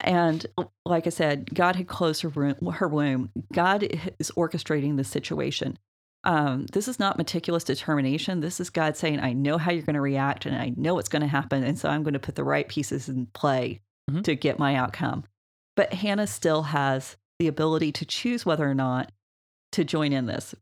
And 0.03 0.46
like 0.84 1.07
I 1.07 1.11
said, 1.11 1.53
God 1.55 1.76
had 1.76 1.88
closed 1.88 2.22
her, 2.22 2.28
room, 2.28 2.55
her 2.72 2.88
womb. 2.88 3.30
God 3.53 3.82
is 4.18 4.30
orchestrating 4.36 4.96
the 4.96 5.05
situation. 5.05 5.78
Um, 6.24 6.66
this 6.72 6.86
is 6.88 6.98
not 6.98 7.16
meticulous 7.18 7.64
determination. 7.64 8.40
This 8.40 8.61
is 8.61 8.68
God 8.70 8.96
saying, 8.96 9.20
I 9.20 9.32
know 9.32 9.57
how 9.59 9.72
you're 9.72 9.82
going 9.84 9.94
to 9.94 10.01
react 10.01 10.44
and 10.46 10.55
I 10.55 10.72
know 10.76 10.94
what's 10.94 11.09
going 11.09 11.22
to 11.22 11.28
happen. 11.28 11.62
And 11.64 11.78
so 11.78 11.88
I'm 11.88 12.03
going 12.03 12.14
to 12.14 12.18
put 12.20 12.34
the 12.34 12.44
right 12.44 12.68
pieces 12.68 13.09
in 13.09 13.26
play 13.26 13.80
Mhm. 14.11 14.24
to 14.24 14.34
get 14.34 14.59
my 14.59 14.74
outcome. 14.74 15.24
But 15.76 15.92
Hannah 15.94 16.26
still 16.26 16.62
has 16.64 17.16
the 17.38 17.46
ability 17.46 17.92
to 17.92 18.05
choose 18.05 18.44
whether 18.44 18.68
or 18.68 18.74
not 18.74 19.12
to 19.72 19.84
join 19.84 20.12
in 20.12 20.26
this. 20.26 20.55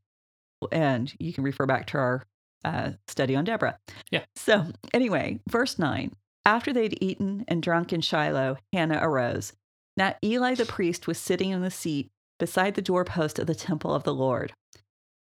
And 0.70 1.12
you 1.18 1.32
can 1.32 1.44
refer 1.44 1.66
back 1.66 1.86
to 1.88 1.98
our 1.98 2.26
uh, 2.64 2.92
study 3.06 3.34
on 3.36 3.44
Deborah. 3.44 3.78
Yeah. 4.10 4.24
So, 4.36 4.66
anyway, 4.92 5.38
verse 5.48 5.78
9 5.78 6.12
After 6.48 6.72
they'd 6.72 6.96
eaten 7.02 7.44
and 7.46 7.62
drunk 7.62 7.92
in 7.92 8.00
Shiloh, 8.00 8.56
Hannah 8.72 9.00
arose. 9.02 9.52
Now 9.98 10.14
Eli 10.24 10.54
the 10.54 10.64
priest 10.64 11.06
was 11.06 11.18
sitting 11.18 11.50
in 11.50 11.60
the 11.60 11.70
seat 11.70 12.08
beside 12.38 12.74
the 12.74 12.80
doorpost 12.80 13.38
of 13.38 13.46
the 13.46 13.54
temple 13.54 13.92
of 13.92 14.04
the 14.04 14.14
Lord. 14.14 14.54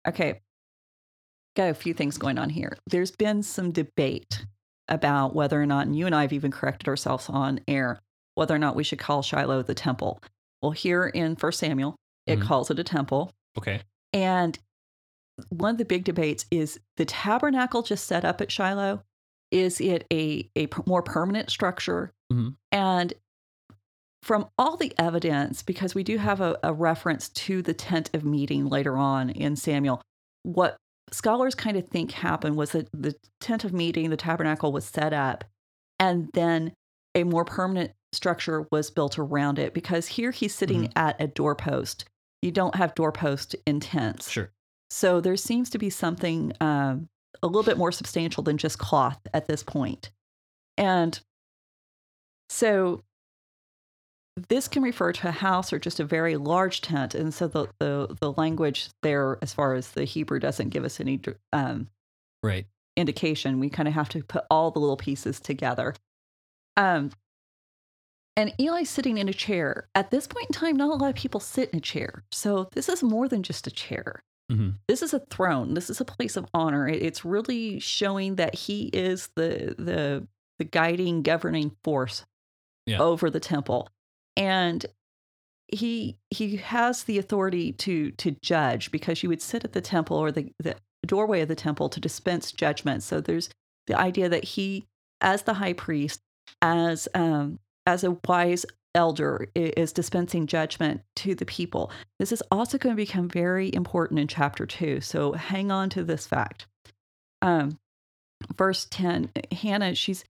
Okay, 0.07 0.41
got 1.55 1.71
a 1.71 1.73
few 1.73 1.95
things 1.95 2.19
going 2.19 2.37
on 2.37 2.51
here. 2.51 2.77
There's 2.85 3.09
been 3.09 3.41
some 3.41 3.71
debate 3.71 4.45
about 4.87 5.33
whether 5.33 5.59
or 5.59 5.65
not, 5.65 5.87
and 5.87 5.95
you 5.95 6.05
and 6.05 6.13
I 6.13 6.21
have 6.21 6.31
even 6.33 6.51
corrected 6.51 6.87
ourselves 6.87 7.27
on 7.27 7.59
air, 7.67 8.01
whether 8.35 8.53
or 8.53 8.59
not 8.59 8.75
we 8.75 8.83
should 8.83 8.99
call 8.99 9.23
Shiloh 9.23 9.63
the 9.63 9.73
temple. 9.73 10.21
Well, 10.61 10.73
here 10.73 11.07
in 11.07 11.37
First 11.37 11.57
Samuel, 11.57 11.95
it 12.27 12.37
Mhm. 12.37 12.43
calls 12.43 12.69
it 12.69 12.77
a 12.77 12.83
temple. 12.83 13.31
Okay. 13.57 13.81
And 14.13 14.59
one 15.49 15.71
of 15.71 15.77
the 15.79 15.85
big 15.85 16.03
debates 16.03 16.45
is 16.51 16.79
the 16.97 17.05
tabernacle 17.05 17.81
just 17.81 18.05
set 18.05 18.23
up 18.23 18.41
at 18.41 18.51
Shiloh. 18.51 19.01
Is 19.55 19.79
it 19.79 20.05
a, 20.11 20.49
a 20.57 20.67
more 20.85 21.01
permanent 21.01 21.49
structure? 21.49 22.11
Mhm. 22.31 22.55
And 22.73 23.13
from 24.21 24.47
all 24.57 24.75
the 24.75 24.93
evidence, 24.97 25.63
because 25.63 25.95
we 25.95 26.03
do 26.03 26.17
have 26.17 26.41
a, 26.41 26.59
a 26.61 26.73
reference 26.73 27.29
to 27.29 27.61
the 27.61 27.73
tent 27.73 28.09
of 28.13 28.25
meeting 28.25 28.67
later 28.67 28.97
on 28.97 29.29
in 29.29 29.55
Samuel, 29.55 30.01
what 30.43 30.75
scholars 31.11 31.55
kind 31.55 31.77
of 31.77 31.87
think 31.87 32.11
happened 32.11 32.57
was 32.57 32.71
that 32.71 32.89
the 32.91 33.15
tent 33.39 33.63
of 33.63 33.71
meeting, 33.71 34.09
the 34.09 34.17
tabernacle 34.17 34.73
was 34.73 34.83
set 34.83 35.13
up, 35.13 35.45
and 35.99 36.29
then 36.33 36.73
a 37.13 37.23
more 37.23 37.45
permanent 37.45 37.91
structure 38.11 38.67
was 38.71 38.91
built 38.91 39.17
around 39.17 39.57
it. 39.57 39.73
Because 39.73 40.07
here 40.07 40.31
he's 40.31 40.53
sitting 40.53 40.91
at 40.97 41.15
a 41.21 41.27
doorpost. 41.27 42.03
You 42.41 42.51
don't 42.51 42.75
have 42.75 42.93
doorpost 42.93 43.55
in 43.65 43.79
tents. 43.79 44.29
Sure. 44.29 44.51
So 44.89 45.21
there 45.21 45.37
seems 45.37 45.69
to 45.69 45.77
be 45.77 45.89
something 45.89 46.51
um, 46.59 47.07
a 47.43 47.47
little 47.47 47.63
bit 47.63 47.77
more 47.77 47.91
substantial 47.91 48.43
than 48.43 48.57
just 48.57 48.77
cloth 48.79 49.19
at 49.33 49.47
this 49.47 49.63
point. 49.63 50.11
And 50.77 51.19
so 52.49 53.03
this 54.49 54.67
can 54.67 54.83
refer 54.83 55.13
to 55.13 55.29
a 55.29 55.31
house 55.31 55.71
or 55.71 55.79
just 55.79 55.99
a 55.99 56.05
very 56.05 56.35
large 56.35 56.81
tent. 56.81 57.15
And 57.15 57.33
so 57.33 57.47
the, 57.47 57.67
the, 57.79 58.15
the 58.19 58.33
language 58.33 58.89
there, 59.01 59.37
as 59.41 59.53
far 59.53 59.75
as 59.75 59.91
the 59.91 60.03
Hebrew, 60.03 60.39
doesn't 60.39 60.69
give 60.69 60.83
us 60.83 60.99
any 60.99 61.21
um, 61.53 61.87
Right. 62.43 62.65
indication. 62.97 63.59
We 63.59 63.69
kind 63.69 63.87
of 63.87 63.93
have 63.93 64.09
to 64.09 64.23
put 64.23 64.43
all 64.51 64.71
the 64.71 64.79
little 64.79 64.97
pieces 64.97 65.39
together. 65.39 65.95
Um, 66.75 67.11
and 68.35 68.53
Eli's 68.59 68.89
sitting 68.89 69.17
in 69.17 69.29
a 69.29 69.33
chair. 69.33 69.87
At 69.95 70.11
this 70.11 70.27
point 70.27 70.47
in 70.47 70.53
time, 70.53 70.75
not 70.75 70.89
a 70.89 70.95
lot 70.95 71.09
of 71.09 71.15
people 71.15 71.39
sit 71.39 71.69
in 71.69 71.77
a 71.77 71.81
chair. 71.81 72.25
So 72.33 72.67
this 72.73 72.89
is 72.89 73.01
more 73.01 73.29
than 73.29 73.41
just 73.41 73.65
a 73.67 73.71
chair. 73.71 74.21
Hmm 74.49 74.71
This 74.87 75.01
is 75.01 75.13
a 75.13 75.19
throne. 75.19 75.73
This 75.73 75.89
is 75.89 75.99
a 76.01 76.05
place 76.05 76.37
of 76.37 76.45
honor. 76.53 76.87
It- 76.87 77.01
It's 77.01 77.25
really 77.25 77.79
showing 77.79 78.35
that 78.35 78.55
he 78.55 78.89
is 78.93 79.29
the 79.35 79.75
the 79.77 80.27
the 80.59 80.65
guiding, 80.65 81.21
governing 81.21 81.75
force 81.83 82.25
Yeah. 82.85 82.99
over 83.01 83.29
the 83.29 83.39
temple, 83.41 83.89
and 84.37 84.85
he 85.67 86.17
he 86.31 86.57
has 86.57 87.03
the 87.05 87.17
authority 87.19 87.73
to 87.73 88.11
to 88.13 88.31
judge 88.43 88.91
because 88.91 89.23
you 89.23 89.29
would 89.29 89.41
sit 89.41 89.65
at 89.65 89.73
the 89.73 89.81
temple 89.81 90.17
or 90.17 90.31
the 90.31 90.51
the 90.59 90.75
doorway 91.07 91.41
of 91.41 91.47
the 91.49 91.55
temple 91.55 91.89
to 91.89 91.99
dispense 91.99 92.51
judgment. 92.51 93.03
So 93.03 93.21
there's 93.21 93.49
the 93.87 93.99
idea 93.99 94.29
that 94.29 94.43
he, 94.43 94.85
as 95.21 95.43
the 95.43 95.55
high 95.55 95.73
priest, 95.73 96.21
as 96.61 97.07
um 97.15 97.59
as 97.87 98.03
a 98.03 98.11
wise 98.27 98.65
elder 98.95 99.47
is 99.53 99.93
dispensing 99.93 100.47
judgment 100.47 101.01
to 101.17 101.35
the 101.35 101.45
people. 101.45 101.91
This 102.17 102.31
is 102.31 102.41
also 102.49 102.77
going 102.77 102.95
to 102.95 103.01
become 103.01 103.29
very 103.29 103.69
important 103.73 104.19
in 104.19 104.27
chapter 104.27 104.65
two. 104.65 105.01
So 105.01 105.33
hang 105.33 105.71
on 105.71 105.89
to 105.91 106.03
this 106.03 106.25
fact. 106.25 106.65
Um, 107.41 107.77
verse 108.57 108.85
10 108.91 109.31
hannah 109.51 109.95
she's 109.95 110.23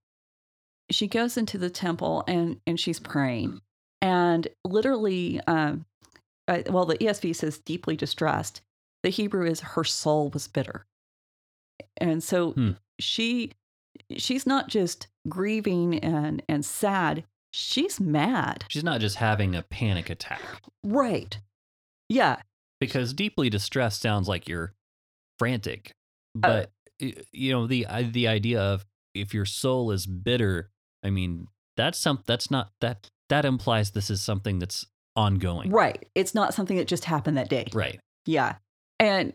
she 0.91 1.07
goes 1.07 1.37
into 1.37 1.57
the 1.57 1.69
temple 1.69 2.23
and 2.27 2.59
and 2.67 2.79
she's 2.79 2.99
praying 2.99 3.59
and 4.01 4.47
literally 4.63 5.41
um 5.47 5.85
uh, 6.47 6.61
well 6.69 6.85
the 6.85 6.97
esv 6.99 7.35
says 7.35 7.57
deeply 7.59 7.95
distressed 7.95 8.61
the 9.03 9.09
hebrew 9.09 9.45
is 9.45 9.59
her 9.59 9.83
soul 9.83 10.29
was 10.29 10.47
bitter 10.47 10.85
and 11.97 12.23
so 12.23 12.51
Hmm. 12.51 12.71
she 12.99 13.51
she's 14.17 14.45
not 14.45 14.67
just 14.69 15.07
grieving 15.27 15.99
and 15.99 16.43
and 16.47 16.63
sad 16.63 17.23
she's 17.55 17.99
mad 17.99 18.65
She's 18.67 18.83
not 18.83 18.99
just 18.99 19.15
having 19.15 19.55
a 19.55 19.61
panic 19.63 20.09
attack 20.09 20.41
right 20.83 21.39
yeah 22.09 22.37
because 22.81 23.13
deeply 23.13 23.49
distressed 23.49 24.01
sounds 24.01 24.27
like 24.27 24.47
you're 24.49 24.73
frantic. 25.39 25.91
Uh, 26.35 26.39
But 26.41 26.71
y- 27.01 27.13
you 27.31 27.51
know 27.53 27.67
the 27.67 27.87
the 28.11 28.27
idea 28.27 28.61
of 28.61 28.85
if 29.13 29.33
your 29.33 29.45
soul 29.45 29.91
is 29.91 30.05
bitter, 30.05 30.69
I 31.03 31.09
mean 31.09 31.47
that's 31.77 31.97
some 31.97 32.21
that's 32.27 32.51
not 32.51 32.71
that 32.81 33.09
that 33.29 33.45
implies 33.45 33.91
this 33.91 34.09
is 34.09 34.21
something 34.21 34.59
that's 34.59 34.85
ongoing. 35.15 35.71
right 35.71 36.05
it's 36.13 36.35
not 36.35 36.53
something 36.53 36.75
that 36.75 36.87
just 36.89 37.05
happened 37.05 37.37
that 37.37 37.47
day 37.49 37.65
Right. 37.73 37.99
Yeah. 38.25 38.55
And 38.99 39.33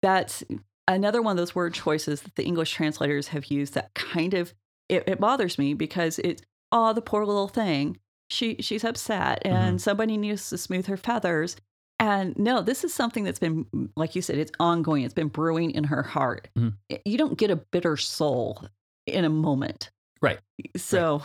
that's 0.00 0.42
another 0.88 1.20
one 1.22 1.32
of 1.32 1.36
those 1.36 1.54
word 1.54 1.74
choices 1.74 2.22
that 2.22 2.34
the 2.36 2.44
English 2.44 2.72
translators 2.72 3.28
have 3.28 3.46
used 3.46 3.74
that 3.74 3.92
kind 3.94 4.32
of 4.34 4.54
it, 4.88 5.04
it 5.06 5.20
bothers 5.20 5.58
me 5.58 5.74
because 5.74 6.18
it's 6.18 6.42
oh 6.72 6.92
the 6.92 7.02
poor 7.02 7.24
little 7.24 7.48
thing. 7.48 7.98
She 8.30 8.56
she's 8.60 8.82
upset 8.84 9.42
and 9.44 9.80
somebody 9.80 10.16
needs 10.16 10.48
to 10.50 10.58
smooth 10.58 10.86
her 10.86 10.96
feathers. 10.96 11.56
And 11.98 12.36
no, 12.38 12.62
this 12.62 12.82
is 12.82 12.92
something 12.92 13.22
that's 13.24 13.38
been 13.38 13.66
like 13.96 14.16
you 14.16 14.22
said, 14.22 14.38
it's 14.38 14.52
ongoing. 14.58 15.04
It's 15.04 15.14
been 15.14 15.28
brewing 15.28 15.70
in 15.70 15.84
her 15.84 16.02
heart. 16.02 16.48
Mhm. 16.58 16.74
You 17.04 17.18
don't 17.18 17.38
get 17.38 17.50
a 17.50 17.56
bitter 17.56 17.96
soul 17.96 18.66
in 19.06 19.24
a 19.24 19.28
moment. 19.28 19.90
Right. 20.20 20.40
So 20.76 21.22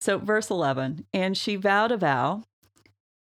so 0.00 0.18
verse 0.18 0.48
11, 0.50 1.06
and 1.12 1.36
she 1.36 1.56
vowed 1.56 1.90
a 1.92 1.96
vow, 1.96 2.44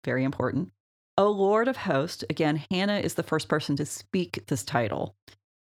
very 0.04 0.22
important. 0.24 0.72
O 1.18 1.28
Lord 1.30 1.68
of 1.68 1.76
hosts, 1.78 2.24
again, 2.30 2.64
Hannah 2.70 3.00
is 3.00 3.14
the 3.14 3.22
first 3.22 3.48
person 3.48 3.76
to 3.76 3.84
speak 3.84 4.44
this 4.46 4.62
title. 4.62 5.16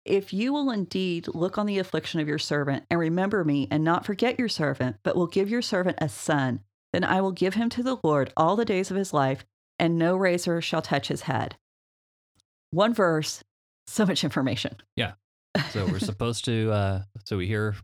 If 0.05 0.33
you 0.33 0.51
will 0.51 0.71
indeed 0.71 1.27
look 1.27 1.57
on 1.57 1.67
the 1.67 1.77
affliction 1.79 2.19
of 2.19 2.27
your 2.27 2.39
servant 2.39 2.85
and 2.89 2.99
remember 2.99 3.43
me 3.43 3.67
and 3.69 3.83
not 3.83 4.05
forget 4.05 4.39
your 4.39 4.49
servant, 4.49 4.97
but 5.03 5.15
will 5.15 5.27
give 5.27 5.49
your 5.49 5.61
servant 5.61 5.97
a 6.01 6.09
son, 6.09 6.61
then 6.91 7.03
I 7.03 7.21
will 7.21 7.31
give 7.31 7.53
him 7.53 7.69
to 7.69 7.83
the 7.83 7.97
Lord 8.03 8.33
all 8.35 8.55
the 8.55 8.65
days 8.65 8.89
of 8.89 8.97
his 8.97 9.13
life, 9.13 9.45
and 9.77 9.97
no 9.97 10.15
razor 10.15 10.59
shall 10.61 10.81
touch 10.81 11.07
his 11.07 11.21
head. 11.23 11.55
One 12.71 12.93
verse, 12.93 13.43
so 13.87 14.05
much 14.05 14.23
information. 14.23 14.75
Yeah. 14.95 15.13
So 15.71 15.85
we're 15.85 15.99
supposed 16.11 16.45
to 16.45 16.71
uh 16.71 17.01
so 17.25 17.37
we 17.37 17.45
hear 17.47 17.75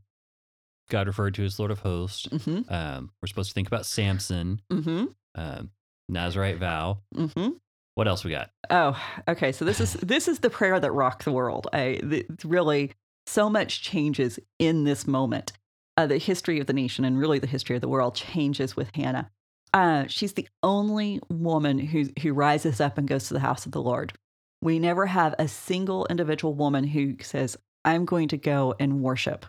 God 0.90 1.08
referred 1.08 1.36
to 1.36 1.44
as 1.44 1.60
Lord 1.60 1.72
of 1.72 1.80
Hosts. 1.80 2.28
hmm 2.46 2.62
Um 2.70 3.12
we're 3.22 3.28
supposed 3.28 3.50
to 3.50 3.54
think 3.54 3.68
about 3.68 3.86
Samson, 3.86 4.62
hmm 4.72 5.06
um 5.36 5.72
Nazarite 6.10 6.58
vow. 6.58 7.00
hmm 7.16 7.50
What 7.98 8.08
else 8.08 8.24
we 8.24 8.30
got? 8.30 8.52
Oh, 8.70 8.96
okay. 9.28 9.52
So 9.52 9.66
this 9.66 9.82
is 9.82 9.94
this 10.04 10.28
is 10.28 10.40
the 10.40 10.52
prayer 10.52 10.80
that 10.80 10.92
rocked 10.92 11.26
the 11.26 11.32
world. 11.32 11.66
I 11.74 12.00
th- 12.08 12.28
really 12.46 12.92
so 13.26 13.50
much 13.50 13.82
changes 13.82 14.38
in 14.60 14.84
this 14.84 15.08
moment. 15.08 15.52
Uh, 15.98 16.06
the 16.06 16.20
history 16.20 16.60
of 16.60 16.68
the 16.68 16.74
nation 16.74 17.04
and 17.06 17.18
really 17.18 17.40
the 17.40 17.48
history 17.48 17.76
of 17.76 17.82
the 17.82 17.88
world 17.88 18.14
changes 18.14 18.76
with 18.76 18.96
Hannah. 18.96 19.32
Uh, 19.74 20.06
she's 20.08 20.34
the 20.34 20.48
only 20.62 21.20
woman 21.28 21.80
who 21.80 22.06
who 22.22 22.34
rises 22.34 22.80
up 22.80 23.00
and 23.00 23.08
goes 23.08 23.30
to 23.30 23.34
the 23.34 23.40
house 23.40 23.66
of 23.66 23.72
the 23.72 23.82
Lord. 23.82 24.14
We 24.62 24.78
never 24.78 25.08
have 25.08 25.34
a 25.40 25.48
single 25.48 26.06
individual 26.08 26.54
woman 26.54 26.84
who 26.84 27.16
says, 27.24 27.58
"I'm 27.84 28.06
going 28.06 28.28
to 28.28 28.38
go 28.38 28.76
and 28.80 29.02
worship," 29.02 29.44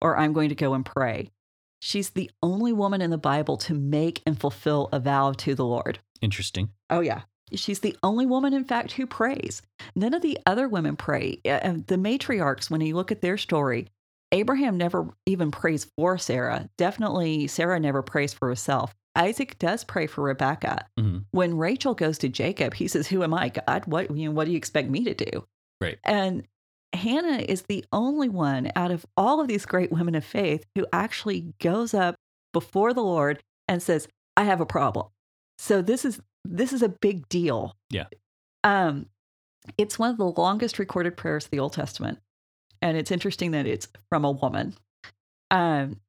or 0.00 0.16
"I'm 0.16 0.32
going 0.32 0.50
to 0.50 0.54
go 0.54 0.74
and 0.74 0.86
pray." 0.86 1.32
She's 1.82 2.10
the 2.10 2.30
only 2.40 2.72
woman 2.72 3.02
in 3.02 3.10
the 3.10 3.18
Bible 3.18 3.56
to 3.56 3.74
make 3.74 4.22
and 4.24 4.38
fulfill 4.38 4.88
a 4.92 5.00
vow 5.00 5.32
to 5.32 5.56
the 5.56 5.64
Lord. 5.64 5.98
Interesting. 6.20 6.70
Oh, 6.88 7.00
yeah. 7.00 7.22
She's 7.54 7.80
the 7.80 7.96
only 8.02 8.26
woman, 8.26 8.54
in 8.54 8.64
fact, 8.64 8.92
who 8.92 9.06
prays. 9.06 9.62
None 9.94 10.14
of 10.14 10.22
the 10.22 10.38
other 10.46 10.68
women 10.68 10.96
pray. 10.96 11.40
Uh, 11.44 11.78
the 11.86 11.96
matriarchs, 11.96 12.70
when 12.70 12.80
you 12.80 12.94
look 12.94 13.12
at 13.12 13.22
their 13.22 13.36
story, 13.38 13.88
Abraham 14.32 14.76
never 14.76 15.08
even 15.26 15.50
prays 15.50 15.86
for 15.96 16.16
Sarah. 16.18 16.68
Definitely, 16.78 17.46
Sarah 17.48 17.80
never 17.80 18.02
prays 18.02 18.32
for 18.32 18.48
herself. 18.48 18.94
Isaac 19.16 19.58
does 19.58 19.82
pray 19.82 20.06
for 20.06 20.22
Rebecca. 20.22 20.86
Mhm. 20.98 21.24
When 21.32 21.56
Rachel 21.56 21.94
goes 21.94 22.16
to 22.18 22.28
Jacob, 22.28 22.74
he 22.74 22.86
says, 22.86 23.08
"Who 23.08 23.24
am 23.24 23.34
I, 23.34 23.48
God? 23.48 23.86
What 23.86 24.16
you 24.16 24.28
know, 24.28 24.34
what 24.34 24.44
do 24.44 24.52
you 24.52 24.56
expect 24.56 24.88
me 24.88 25.02
to 25.04 25.14
do?" 25.14 25.44
Right. 25.80 25.98
And 26.04 26.46
Hannah 26.92 27.38
is 27.38 27.62
the 27.62 27.84
only 27.92 28.28
one 28.28 28.70
out 28.76 28.90
of 28.90 29.04
all 29.16 29.40
of 29.40 29.48
these 29.48 29.66
great 29.66 29.90
women 29.90 30.14
of 30.14 30.24
faith 30.24 30.64
who 30.76 30.86
actually 30.92 31.54
goes 31.60 31.92
up 31.92 32.14
before 32.52 32.94
the 32.94 33.02
Lord 33.02 33.42
and 33.66 33.82
says, 33.82 34.06
"I 34.36 34.44
have 34.44 34.60
a 34.60 34.66
problem." 34.66 35.08
So 35.58 35.82
this 35.82 36.04
is 36.04 36.20
this 36.44 36.72
is 36.72 36.82
a 36.82 36.88
big 36.88 37.28
deal. 37.28 37.76
Yeah. 37.90 38.06
Um, 38.64 39.06
it's 39.78 39.98
one 39.98 40.10
of 40.10 40.16
the 40.16 40.24
longest 40.24 40.78
recorded 40.78 41.16
prayers 41.16 41.44
of 41.44 41.50
the 41.50 41.60
Old 41.60 41.72
Testament, 41.72 42.18
and 42.82 42.96
it's 42.96 43.10
interesting 43.10 43.50
that 43.52 43.66
it's 43.66 43.88
from 44.08 44.24
a 44.24 44.30
woman. 44.30 44.74
Um, 45.50 46.00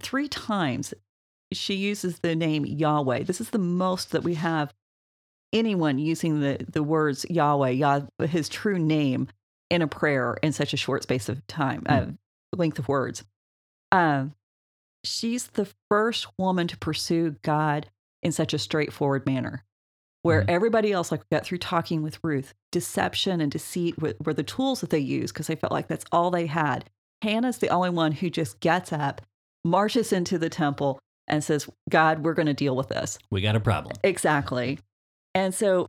three 0.00 0.28
times 0.28 0.94
she 1.52 1.74
uses 1.74 2.20
the 2.20 2.34
name 2.34 2.64
Yahweh. 2.64 3.24
This 3.24 3.40
is 3.40 3.50
the 3.50 3.58
most 3.58 4.12
that 4.12 4.22
we 4.22 4.34
have 4.34 4.72
anyone 5.52 5.98
using 5.98 6.40
the 6.40 6.58
the 6.70 6.82
words 6.82 7.26
Yahweh, 7.28 7.70
Yah, 7.70 8.02
his 8.20 8.48
true 8.48 8.78
name, 8.78 9.28
in 9.68 9.82
a 9.82 9.86
prayer 9.86 10.36
in 10.42 10.52
such 10.52 10.74
a 10.74 10.76
short 10.76 11.02
space 11.02 11.28
of 11.28 11.46
time, 11.46 11.82
uh, 11.86 12.06
length 12.54 12.78
of 12.78 12.88
words. 12.88 13.24
Um, 13.92 14.34
she's 15.04 15.48
the 15.48 15.68
first 15.88 16.26
woman 16.38 16.66
to 16.68 16.76
pursue 16.76 17.36
God 17.42 17.88
in 18.22 18.32
such 18.32 18.52
a 18.54 18.58
straightforward 18.58 19.26
manner, 19.26 19.64
where 20.22 20.42
Mhm. 20.42 20.50
everybody 20.50 20.92
else, 20.92 21.10
like 21.10 21.20
we 21.20 21.36
got 21.36 21.44
through 21.44 21.58
talking 21.58 22.02
with 22.02 22.18
Ruth, 22.22 22.54
deception 22.72 23.40
and 23.40 23.50
deceit 23.50 24.00
were, 24.00 24.14
were 24.24 24.34
the 24.34 24.42
tools 24.42 24.80
that 24.80 24.90
they 24.90 24.98
used 24.98 25.32
because 25.34 25.46
they 25.46 25.56
felt 25.56 25.72
like 25.72 25.88
that's 25.88 26.04
all 26.12 26.30
they 26.30 26.46
had. 26.46 26.88
Hannah's 27.22 27.58
the 27.58 27.68
only 27.68 27.90
one 27.90 28.12
who 28.12 28.30
just 28.30 28.60
gets 28.60 28.92
up, 28.92 29.20
marches 29.64 30.12
into 30.12 30.38
the 30.38 30.48
temple, 30.50 30.98
and 31.26 31.44
says, 31.44 31.68
God, 31.88 32.24
we're 32.24 32.34
going 32.34 32.46
to 32.46 32.54
deal 32.54 32.74
with 32.74 32.88
this. 32.88 33.18
We 33.30 33.40
got 33.40 33.56
a 33.56 33.60
problem. 33.60 33.96
Exactly. 34.02 34.78
And 35.34 35.54
so 35.54 35.88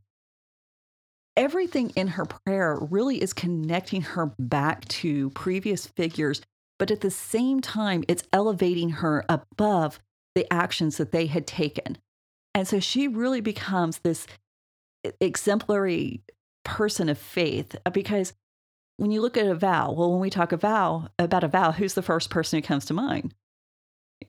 everything 1.38 1.91
in 1.95 2.09
her 2.09 2.25
prayer 2.25 2.77
really 2.79 3.21
is 3.21 3.34
connecting 3.34 4.01
her 4.01 4.34
back 4.38 4.86
to 4.89 5.29
previous 5.32 5.88
figures, 5.88 6.41
but 6.77 6.91
at 6.91 7.01
the 7.01 7.11
same 7.11 7.59
time, 7.61 8.03
it's 8.07 8.23
elevating 8.34 8.89
her 8.89 9.23
above 9.29 9.99
the 10.36 10.51
actions 10.51 10.97
that 10.97 11.11
they 11.11 11.27
had 11.27 11.47
taken. 11.47 11.97
And 12.54 12.68
so 12.68 12.80
she 12.80 13.08
really 13.08 13.41
becomes 13.41 13.99
this 13.99 14.28
exemplary 15.20 16.22
person 16.64 17.10
of 17.10 17.18
faith 17.18 17.76
uh, 17.86 17.89
because 17.89 18.34
when 18.97 19.12
you 19.12 19.22
look 19.22 19.38
at 19.38 19.47
a 19.47 19.56
vow, 19.56 19.91
well, 19.93 20.12
when 20.12 20.20
we 20.20 20.30
talk 20.30 20.52
a 20.52 20.58
vow 20.58 21.08
about 21.18 21.43
a 21.43 21.47
vow, 21.47 21.72
who's 21.72 21.93
the 21.95 22.02
first 22.04 22.30
person 22.30 22.58
who 22.58 22.64
comes 22.68 22.86
to 22.86 22.93
mind? 22.93 23.34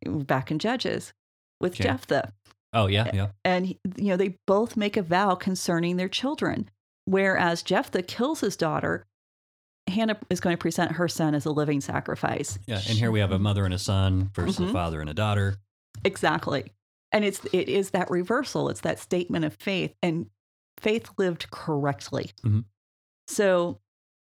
Back 0.06 0.50
in 0.50 0.58
Judges 0.58 1.12
with 1.60 1.74
Okay. 1.74 1.84
Jephthah 1.84 2.32
Oh 2.74 2.86
yeah, 2.86 3.10
yeah. 3.12 3.28
and 3.44 3.66
you 3.68 3.78
know 3.98 4.16
they 4.16 4.38
both 4.46 4.78
make 4.78 4.96
a 4.96 5.02
vow 5.02 5.34
concerning 5.34 5.98
their 5.98 6.08
children 6.08 6.70
whereas 7.04 7.62
jephthah 7.62 8.02
kills 8.02 8.40
his 8.40 8.56
daughter 8.56 9.04
hannah 9.88 10.16
is 10.30 10.40
going 10.40 10.56
to 10.56 10.60
present 10.60 10.92
her 10.92 11.06
son 11.06 11.34
as 11.34 11.44
a 11.44 11.50
living 11.50 11.82
sacrifice 11.82 12.58
Yeah. 12.66 12.76
And 12.88 12.96
here 12.98 13.10
we 13.10 13.20
have 13.20 13.30
a 13.30 13.38
mother 13.38 13.66
and 13.66 13.74
a 13.74 13.78
son 13.78 14.30
versus 14.34 14.56
Mhm. 14.58 14.70
a 14.70 14.72
father 14.72 15.02
and 15.02 15.10
a 15.10 15.14
daughter. 15.14 15.56
exactly 16.02 16.72
and 17.12 17.24
it's 17.24 17.44
it 17.52 17.68
is 17.68 17.90
that 17.90 18.10
reversal. 18.10 18.68
It's 18.68 18.80
that 18.82 18.98
statement 18.98 19.44
of 19.44 19.54
faith. 19.54 19.94
And 20.02 20.26
faith 20.78 21.10
lived 21.18 21.50
correctly. 21.50 22.30
Mhm. 22.44 22.64
so 23.28 23.78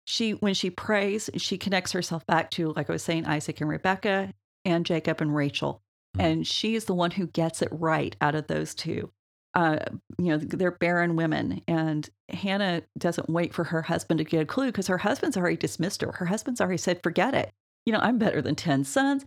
she 0.07 0.32
when 0.32 0.55
she 0.55 0.70
prays 0.70 1.28
she 1.36 1.59
connects 1.59 1.93
herself 1.93 2.26
back 2.26 2.51
to 2.51 2.72
like 2.72 2.89
i 2.89 2.93
was 2.93 3.03
saying 3.03 3.26
isaac 3.26 3.61
and 3.61 3.68
rebecca 3.68 4.32
and 4.64 4.86
jacob 4.86 5.20
and 5.20 5.34
rachel. 5.36 5.82
Mhm. 6.16 6.24
and 6.24 6.47
she 6.47 6.74
is 6.74 6.86
the 6.86 6.95
one 6.95 7.11
who 7.12 7.26
gets 7.26 7.61
it 7.62 7.68
right 7.70 8.16
out 8.22 8.34
of 8.34 8.47
those 8.47 8.74
two. 8.74 9.12
Uh, 9.55 9.78
you 10.18 10.26
know 10.26 10.39
they're 10.39 10.70
barren 10.70 11.14
women. 11.16 11.62
And 11.68 12.09
hannah 12.30 12.82
doesn't 12.97 13.28
wait 13.28 13.53
for 13.55 13.64
her 13.64 13.82
husband 13.82 14.18
to 14.18 14.24
get 14.24 14.43
a 14.43 14.47
clue 14.47 14.66
because 14.66 14.86
her 14.86 14.99
husband's 14.99 15.36
already 15.36 15.57
dismissed 15.57 16.01
her. 16.03 16.12
Her 16.12 16.26
husband's 16.26 16.61
already 16.61 16.78
said 16.78 17.03
forget 17.03 17.34
it. 17.34 17.53
You 17.86 17.93
know 17.93 18.01
i'm 18.01 18.18
better 18.18 18.41
than 18.43 18.55
10 18.57 18.84
sons. 18.84 19.26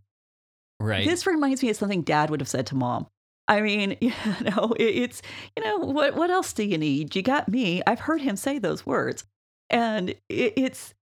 Right. 0.80 1.06
this 1.08 1.28
reminds 1.28 1.62
me 1.62 1.70
of 1.70 1.76
something 1.76 2.02
dad 2.02 2.30
would 2.32 2.42
have 2.42 2.50
said 2.50 2.66
to 2.68 2.76
mom. 2.76 3.08
I 3.52 3.62
mean, 3.62 3.98
you 4.02 4.14
know, 4.42 4.74
it's, 4.80 5.22
you 5.56 5.64
know, 5.64 5.78
what, 5.78 6.16
what 6.16 6.32
else 6.32 6.54
do 6.54 6.64
you 6.64 6.78
need? 6.78 7.16
You 7.16 7.22
got 7.22 7.50
me. 7.50 7.84
I've 7.86 8.00
heard 8.00 8.22
him 8.22 8.36
say 8.36 8.58
those 8.58 8.86
words. 8.86 9.26
And 9.70 10.10
it, 10.30 10.54
it's, 10.56 10.94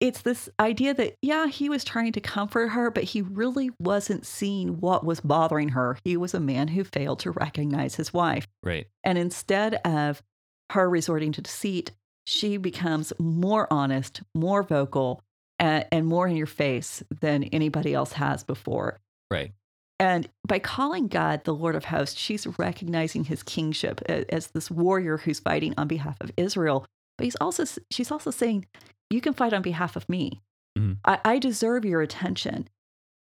it's 0.00 0.22
this 0.22 0.48
idea 0.58 0.94
that, 0.94 1.16
yeah, 1.20 1.46
he 1.46 1.68
was 1.68 1.84
trying 1.84 2.12
to 2.12 2.20
comfort 2.20 2.68
her, 2.68 2.90
but 2.90 3.04
he 3.04 3.20
really 3.20 3.70
wasn't 3.78 4.24
seeing 4.24 4.80
what 4.80 5.04
was 5.04 5.20
bothering 5.20 5.70
her. 5.70 5.98
He 6.02 6.16
was 6.16 6.32
a 6.32 6.40
man 6.40 6.68
who 6.68 6.84
failed 6.84 7.20
to 7.20 7.32
recognize 7.32 7.96
his 7.96 8.12
wife. 8.12 8.46
Right. 8.62 8.86
And 9.04 9.18
instead 9.18 9.74
of 9.84 10.22
her 10.70 10.88
resorting 10.88 11.32
to 11.32 11.42
deceit, 11.42 11.92
she 12.24 12.56
becomes 12.56 13.12
more 13.18 13.70
honest, 13.70 14.22
more 14.34 14.62
vocal, 14.62 15.22
and, 15.58 15.84
and 15.92 16.06
more 16.06 16.26
in 16.26 16.36
your 16.36 16.46
face 16.46 17.02
than 17.20 17.44
anybody 17.44 17.92
else 17.92 18.12
has 18.14 18.42
before. 18.42 19.00
Right. 19.30 19.52
And 20.00 20.30
by 20.48 20.58
calling 20.58 21.08
God 21.08 21.44
the 21.44 21.54
Lord 21.54 21.76
of 21.76 21.84
hosts, 21.84 22.18
she's 22.18 22.46
recognizing 22.58 23.24
his 23.24 23.42
kingship 23.42 24.00
as 24.08 24.46
this 24.48 24.70
warrior 24.70 25.18
who's 25.18 25.40
fighting 25.40 25.74
on 25.76 25.88
behalf 25.88 26.16
of 26.22 26.32
Israel. 26.38 26.86
But 27.18 27.24
he's 27.24 27.36
also 27.36 27.64
she's 27.90 28.10
also 28.10 28.30
saying, 28.30 28.64
you 29.10 29.20
can 29.20 29.34
fight 29.34 29.52
on 29.52 29.60
behalf 29.60 29.96
of 29.96 30.08
me. 30.08 30.40
Mm-hmm. 30.78 30.94
I, 31.04 31.18
I 31.24 31.38
deserve 31.38 31.84
your 31.84 32.00
attention. 32.00 32.66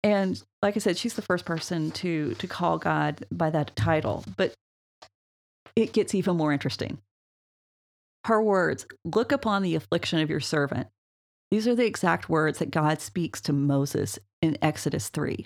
And 0.02 0.42
like 0.64 0.76
I 0.76 0.80
said, 0.80 0.98
she's 0.98 1.14
the 1.14 1.22
first 1.22 1.46
person 1.46 1.92
to 1.92 2.34
to 2.34 2.48
call 2.48 2.80
God 2.80 3.24
by 3.32 3.52
that 3.52 3.76
title. 3.76 4.26
But 4.36 4.56
it 5.76 5.94
gets 5.94 6.16
even 6.16 6.38
more 6.38 6.52
interesting. 6.52 6.98
Her 8.26 8.42
words, 8.42 8.88
look 9.06 9.32
upon 9.32 9.62
the 9.62 9.76
affliction 9.76 10.20
of 10.20 10.30
your 10.30 10.40
servant. 10.40 10.88
These 11.52 11.68
are 11.68 11.76
the 11.76 11.86
exact 11.86 12.30
words 12.30 12.58
that 12.58 12.72
God 12.72 13.00
speaks 13.00 13.42
to 13.42 13.54
Moses 13.54 14.18
in 14.42 14.58
Exodus 14.60 15.10
3 15.10 15.46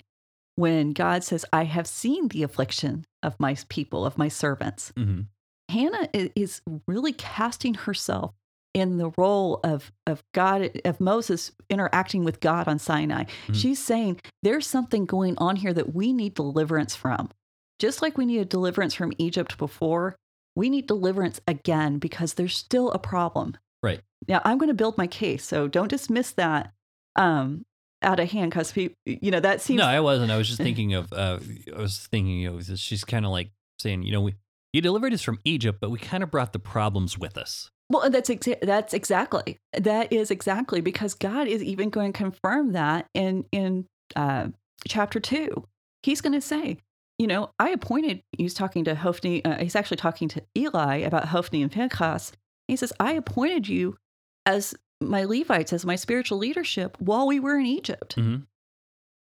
when 0.58 0.92
God 0.92 1.22
says, 1.22 1.44
I 1.52 1.64
have 1.64 1.86
seen 1.86 2.26
the 2.28 2.42
affliction 2.42 3.04
of 3.22 3.38
my 3.38 3.56
people, 3.68 4.04
of 4.04 4.18
my 4.18 4.26
servants. 4.26 4.92
Mm-hmm. 4.96 5.20
Hannah 5.68 6.08
is 6.12 6.62
really 6.88 7.12
casting 7.12 7.74
herself 7.74 8.34
in 8.74 8.98
the 8.98 9.12
role 9.16 9.60
of 9.62 9.92
of 10.08 10.24
God 10.34 10.70
of 10.84 10.98
Moses 10.98 11.52
interacting 11.70 12.24
with 12.24 12.40
God 12.40 12.66
on 12.66 12.80
Sinai. 12.80 13.24
Mm-hmm. 13.24 13.52
She's 13.52 13.78
saying 13.78 14.20
there's 14.42 14.66
something 14.66 15.04
going 15.06 15.38
on 15.38 15.54
here 15.54 15.72
that 15.72 15.94
we 15.94 16.12
need 16.12 16.34
deliverance 16.34 16.96
from. 16.96 17.30
Just 17.78 18.02
like 18.02 18.18
we 18.18 18.26
needed 18.26 18.48
deliverance 18.48 18.94
from 18.94 19.12
Egypt 19.18 19.58
before, 19.58 20.16
we 20.56 20.68
need 20.70 20.88
deliverance 20.88 21.40
again 21.46 21.98
because 21.98 22.34
there's 22.34 22.56
still 22.56 22.90
a 22.90 22.98
problem. 22.98 23.56
Right. 23.80 24.00
Now 24.26 24.42
I'm 24.44 24.58
going 24.58 24.68
to 24.68 24.74
build 24.74 24.98
my 24.98 25.06
case, 25.06 25.44
so 25.44 25.68
don't 25.68 25.88
dismiss 25.88 26.32
that 26.32 26.72
um, 27.14 27.64
out 28.02 28.20
of 28.20 28.30
hand 28.30 28.50
because 28.50 28.72
people, 28.72 28.96
you 29.04 29.30
know, 29.30 29.40
that 29.40 29.60
seems. 29.60 29.78
No, 29.78 29.86
I 29.86 30.00
wasn't. 30.00 30.30
I 30.30 30.36
was 30.36 30.48
just 30.48 30.60
thinking 30.60 30.94
of. 30.94 31.12
Uh, 31.12 31.38
I 31.74 31.80
was 31.80 32.06
thinking 32.10 32.46
of. 32.46 32.64
She's 32.78 33.04
kind 33.04 33.24
of 33.24 33.32
like 33.32 33.50
saying, 33.78 34.02
you 34.02 34.12
know, 34.12 34.20
we 34.20 34.34
you 34.72 34.80
delivered 34.80 35.12
us 35.12 35.22
from 35.22 35.38
Egypt, 35.44 35.78
but 35.80 35.90
we 35.90 35.98
kind 35.98 36.22
of 36.22 36.30
brought 36.30 36.52
the 36.52 36.58
problems 36.58 37.18
with 37.18 37.38
us. 37.38 37.70
Well, 37.90 38.10
that's 38.10 38.28
exa- 38.28 38.60
that's 38.60 38.92
exactly 38.92 39.58
that 39.72 40.12
is 40.12 40.30
exactly 40.30 40.80
because 40.80 41.14
God 41.14 41.48
is 41.48 41.62
even 41.62 41.90
going 41.90 42.12
to 42.12 42.16
confirm 42.16 42.72
that 42.72 43.06
in 43.14 43.46
in 43.50 43.86
uh, 44.14 44.48
chapter 44.86 45.20
two. 45.20 45.66
He's 46.02 46.20
going 46.20 46.34
to 46.34 46.40
say, 46.40 46.78
you 47.18 47.26
know, 47.26 47.50
I 47.58 47.70
appointed. 47.70 48.22
He's 48.36 48.54
talking 48.54 48.84
to 48.84 48.94
Hophni. 48.94 49.44
Uh, 49.44 49.56
he's 49.58 49.74
actually 49.74 49.96
talking 49.96 50.28
to 50.28 50.42
Eli 50.56 50.98
about 50.98 51.26
Hophni 51.26 51.62
and 51.62 51.72
Phinehas. 51.72 52.32
He 52.68 52.76
says, 52.76 52.92
I 53.00 53.12
appointed 53.12 53.66
you 53.68 53.96
as 54.44 54.74
my 55.00 55.24
Levites, 55.24 55.72
as 55.72 55.84
my 55.84 55.96
spiritual 55.96 56.38
leadership 56.38 56.96
while 57.00 57.26
we 57.26 57.40
were 57.40 57.56
in 57.56 57.66
Egypt. 57.66 58.16
Mm-hmm. 58.16 58.42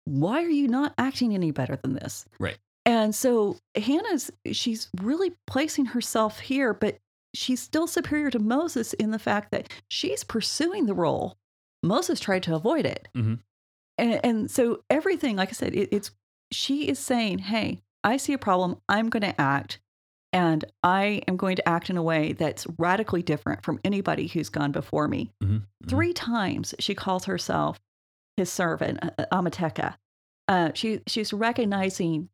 Why 0.06 0.42
are 0.42 0.48
you 0.48 0.66
not 0.66 0.94
acting 0.98 1.34
any 1.34 1.50
better 1.50 1.76
than 1.76 1.94
this? 1.94 2.24
Right. 2.38 2.58
And 2.86 3.14
so 3.14 3.58
Hannah's, 3.76 4.30
she's 4.52 4.88
really 5.00 5.32
placing 5.46 5.86
herself 5.86 6.40
here, 6.40 6.74
but 6.74 6.98
she's 7.34 7.60
still 7.60 7.86
superior 7.86 8.30
to 8.30 8.38
Moses 8.38 8.92
in 8.94 9.10
the 9.10 9.18
fact 9.18 9.52
that 9.52 9.70
she's 9.88 10.24
pursuing 10.24 10.86
the 10.86 10.94
role. 10.94 11.36
Moses 11.82 12.18
tried 12.18 12.42
to 12.44 12.54
avoid 12.54 12.86
it. 12.86 13.08
Mm-hmm. 13.14 13.34
And, 13.98 14.20
and 14.24 14.50
so 14.50 14.82
everything, 14.88 15.36
like 15.36 15.50
I 15.50 15.52
said, 15.52 15.74
it, 15.74 15.90
it's, 15.92 16.10
she 16.50 16.88
is 16.88 16.98
saying, 16.98 17.38
hey, 17.38 17.82
I 18.02 18.16
see 18.16 18.32
a 18.32 18.38
problem. 18.38 18.80
I'm 18.88 19.10
going 19.10 19.22
to 19.22 19.40
act. 19.40 19.78
And 20.32 20.64
I 20.82 21.22
am 21.26 21.36
going 21.36 21.56
to 21.56 21.68
act 21.68 21.90
in 21.90 21.96
a 21.96 22.02
way 22.02 22.34
that's 22.34 22.66
radically 22.78 23.22
different 23.22 23.64
from 23.64 23.80
anybody 23.84 24.28
who's 24.28 24.48
gone 24.48 24.70
before 24.72 25.08
me. 25.08 25.32
Mm-hmm. 25.42 25.56
Mm-hmm. 25.56 25.88
Three 25.88 26.12
times 26.12 26.74
she 26.78 26.94
calls 26.94 27.24
herself 27.24 27.80
his 28.36 28.50
servant, 28.50 29.00
uh, 29.02 29.26
Amateka. 29.32 29.96
Uh, 30.46 30.70
she, 30.74 31.00
she's 31.06 31.32
recognizing 31.32 32.28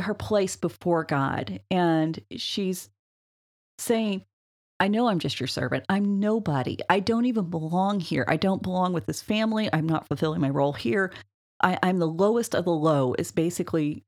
her 0.00 0.14
place 0.14 0.56
before 0.56 1.04
God. 1.04 1.60
And 1.70 2.18
she's 2.36 2.90
saying, 3.78 4.24
I 4.80 4.88
know 4.88 5.06
I'm 5.06 5.20
just 5.20 5.38
your 5.38 5.46
servant. 5.46 5.84
I'm 5.88 6.18
nobody. 6.18 6.78
I 6.90 6.98
don't 6.98 7.26
even 7.26 7.44
belong 7.48 8.00
here. 8.00 8.24
I 8.26 8.36
don't 8.36 8.62
belong 8.62 8.92
with 8.92 9.06
this 9.06 9.22
family. 9.22 9.70
I'm 9.72 9.86
not 9.86 10.08
fulfilling 10.08 10.40
my 10.40 10.50
role 10.50 10.72
here. 10.72 11.12
I, 11.62 11.78
I'm 11.80 12.00
the 12.00 12.08
lowest 12.08 12.56
of 12.56 12.64
the 12.64 12.72
low, 12.72 13.14
is 13.16 13.30
basically 13.30 14.02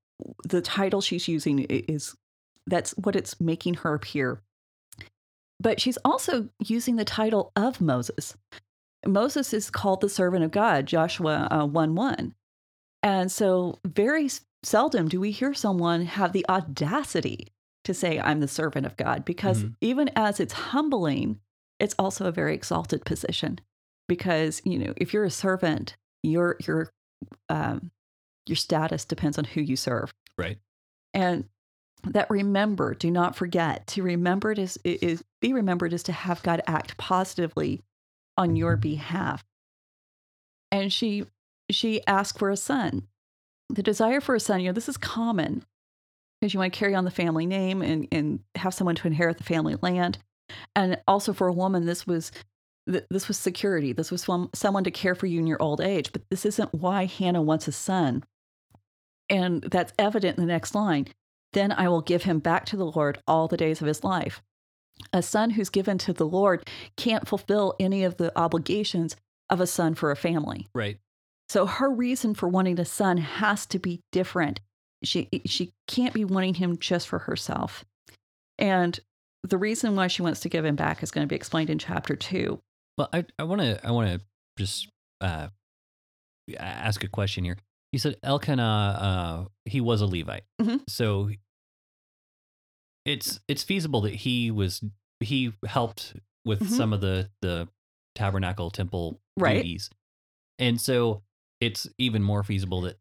the 0.45 0.61
title 0.61 1.01
she's 1.01 1.29
using 1.29 1.61
is 1.61 2.17
that's 2.67 2.93
what 2.93 3.17
it's 3.17 3.41
making 3.41 3.75
her 3.75 3.95
appear. 3.95 4.41
But 5.61 5.81
she's 5.81 5.99
also 6.05 6.49
using 6.63 6.97
the 6.97 7.05
title 7.05 7.53
of 7.57 7.81
Moses. 7.81 8.37
Moses 9.07 9.53
is 9.55 9.71
called 9.71 10.01
the 10.01 10.09
servant 10.09 10.45
of 10.45 10.51
God, 10.51 10.87
Joshua 10.87 11.49
uh, 11.51 11.67
1 11.67 11.95
1. 11.95 12.35
And 13.03 13.31
so, 13.31 13.79
very 13.87 14.29
seldom 14.63 15.09
do 15.09 15.21
we 15.21 15.31
hear 15.31 15.55
someone 15.55 16.07
have 16.07 16.33
the 16.33 16.45
audacity 16.49 17.49
to 17.85 17.95
say, 17.95 18.19
I'm 18.19 18.41
the 18.41 18.49
servant 18.49 18.85
of 18.85 18.97
God, 18.97 19.25
because 19.25 19.63
Mhm. 19.63 19.77
even 19.81 20.11
as 20.17 20.41
it's 20.41 20.53
humbling, 20.53 21.39
it's 21.79 21.95
also 21.99 22.27
a 22.27 22.33
very 22.33 22.53
exalted 22.55 23.05
position. 23.05 23.61
Because, 24.09 24.61
you 24.65 24.79
know, 24.79 24.93
if 24.97 25.13
you're 25.15 25.25
a 25.25 25.31
servant, 25.31 25.97
your, 26.23 26.57
your, 26.67 26.91
um, 27.49 27.93
your 28.47 28.57
status 28.57 29.05
depends 29.05 29.39
on 29.39 29.45
who 29.45 29.61
you 29.61 29.77
serve. 29.77 30.13
Right. 30.37 30.59
And 31.15 31.49
that 32.05 32.31
remember, 32.31 32.95
do 32.95 33.11
not 33.11 33.37
forget 33.37 33.87
to 33.89 34.03
remember 34.03 34.53
it 34.53 34.59
is, 34.59 34.79
is 34.85 35.25
be 35.41 35.53
remembered 35.53 35.93
is 35.93 36.03
to 36.05 36.13
have 36.13 36.43
God 36.43 36.63
act 36.67 36.97
positively 36.97 37.83
on 38.37 38.57
your 38.57 38.75
mm-hmm. 38.75 38.81
behalf. 38.83 39.45
And 40.71 40.93
she 40.93 41.27
she 41.71 42.07
asked 42.07 42.39
for 42.39 42.51
a 42.51 42.57
son. 42.57 43.09
The 43.69 43.83
desire 43.83 44.21
for 44.21 44.37
a 44.37 44.41
son, 44.41 44.61
you 44.61 44.69
know, 44.69 44.73
this 44.73 44.89
is 44.89 44.97
common 44.97 45.65
because 46.41 46.55
you 46.55 46.61
want 46.61 46.73
to 46.73 46.79
carry 46.79 46.95
on 46.95 47.05
the 47.05 47.11
family 47.11 47.47
name 47.47 47.83
and, 47.83 48.07
and 48.13 48.41
have 48.55 48.75
someone 48.75 48.95
to 48.97 49.09
inherit 49.09 49.39
the 49.39 49.45
family 49.45 49.77
land. 49.83 50.19
And 50.77 51.01
also 51.09 51.33
for 51.33 51.49
a 51.49 51.53
woman, 51.53 51.87
this 51.87 52.07
was 52.07 52.31
this 52.87 53.27
was 53.27 53.37
security. 53.37 53.93
This 53.93 54.13
was 54.13 54.23
some, 54.23 54.49
someone 54.55 54.85
to 54.85 54.93
care 54.93 55.17
for 55.17 55.27
you 55.27 55.41
in 55.41 55.49
your 55.49 55.61
old 55.61 55.81
age. 55.81 56.13
But 56.13 56.23
this 56.31 56.47
isn't 56.47 56.73
why 56.73 57.07
Hannah 57.07 57.43
wants 57.43 57.67
a 57.67 57.73
son. 57.73 58.23
And 59.29 59.63
that's 59.63 59.93
evident 59.99 60.39
in 60.39 60.47
the 60.47 60.53
next 60.53 60.73
line. 60.75 61.09
Then 61.53 61.73
I 61.73 61.89
will 61.89 62.03
give 62.03 62.25
him 62.25 62.39
back 62.39 62.67
to 62.67 62.77
the 62.77 62.87
Lord 62.87 63.21
all 63.27 63.49
the 63.49 63.57
days 63.57 63.81
of 63.81 63.87
his 63.87 64.05
life. 64.05 64.43
A 65.13 65.23
son 65.23 65.51
who's 65.51 65.69
given 65.69 65.99
to 65.99 66.13
the 66.13 66.27
Lord 66.27 66.69
can't 66.97 67.29
fulfill 67.29 67.75
any 67.79 68.05
of 68.05 68.17
the 68.17 68.37
obligations 68.39 69.17
of 69.51 69.61
a 69.61 69.67
son 69.67 69.95
for 69.95 70.11
a 70.11 70.17
family. 70.17 70.67
Right. 70.75 70.99
So 71.49 71.67
her 71.67 71.91
reason 71.91 72.35
for 72.35 72.49
wanting 72.49 72.81
a 72.81 72.85
son 72.85 73.19
has 73.19 73.67
to 73.67 73.79
be 73.79 74.01
different. 74.11 74.61
She 75.05 75.29
she 75.45 75.73
can't 75.87 76.15
be 76.15 76.25
wanting 76.25 76.55
him 76.55 76.79
just 76.79 77.07
for 77.07 77.21
herself. 77.21 77.85
And 78.59 78.99
the 79.43 79.59
reason 79.59 79.95
why 79.95 80.09
she 80.09 80.23
wants 80.23 80.41
to 80.41 80.49
give 80.49 80.65
him 80.65 80.77
back 80.77 81.03
is 81.03 81.11
going 81.11 81.25
to 81.25 81.29
be 81.29 81.37
explained 81.37 81.71
in 81.71 81.79
chapter 81.79 82.17
2. 82.17 82.59
Well, 82.99 83.09
I 83.13 83.25
I 83.39 83.45
want 83.45 83.61
to 83.61 83.87
I 83.87 83.91
want 83.91 84.09
to 84.09 84.27
just 84.59 84.89
uh, 85.21 85.49
ask 86.59 87.05
a 87.05 87.09
question 87.09 87.45
here. 87.45 87.59
You 87.93 87.99
said 87.99 88.17
Elkanah, 88.23 88.63
uh, 88.63 89.45
he 89.65 89.81
was 89.81 90.01
a 90.01 90.07
Levite, 90.07 90.45
Mhm. 90.61 90.83
so 90.89 91.31
it's 93.05 93.41
it's 93.49 93.63
feasible 93.63 94.01
that 94.03 94.15
he 94.15 94.51
was 94.51 94.83
he 95.21 95.53
helped 95.67 96.15
with 96.45 96.61
Mhm. 96.61 96.67
some 96.69 96.93
of 96.93 97.01
the 97.01 97.31
the 97.41 97.69
tabernacle 98.15 98.71
temple 98.71 99.21
Right. 99.37 99.57
duties, 99.57 99.91
and 100.59 100.81
so 100.81 101.23
it's 101.61 101.89
even 101.99 102.23
more 102.23 102.43
feasible 102.43 102.81
that 102.83 102.99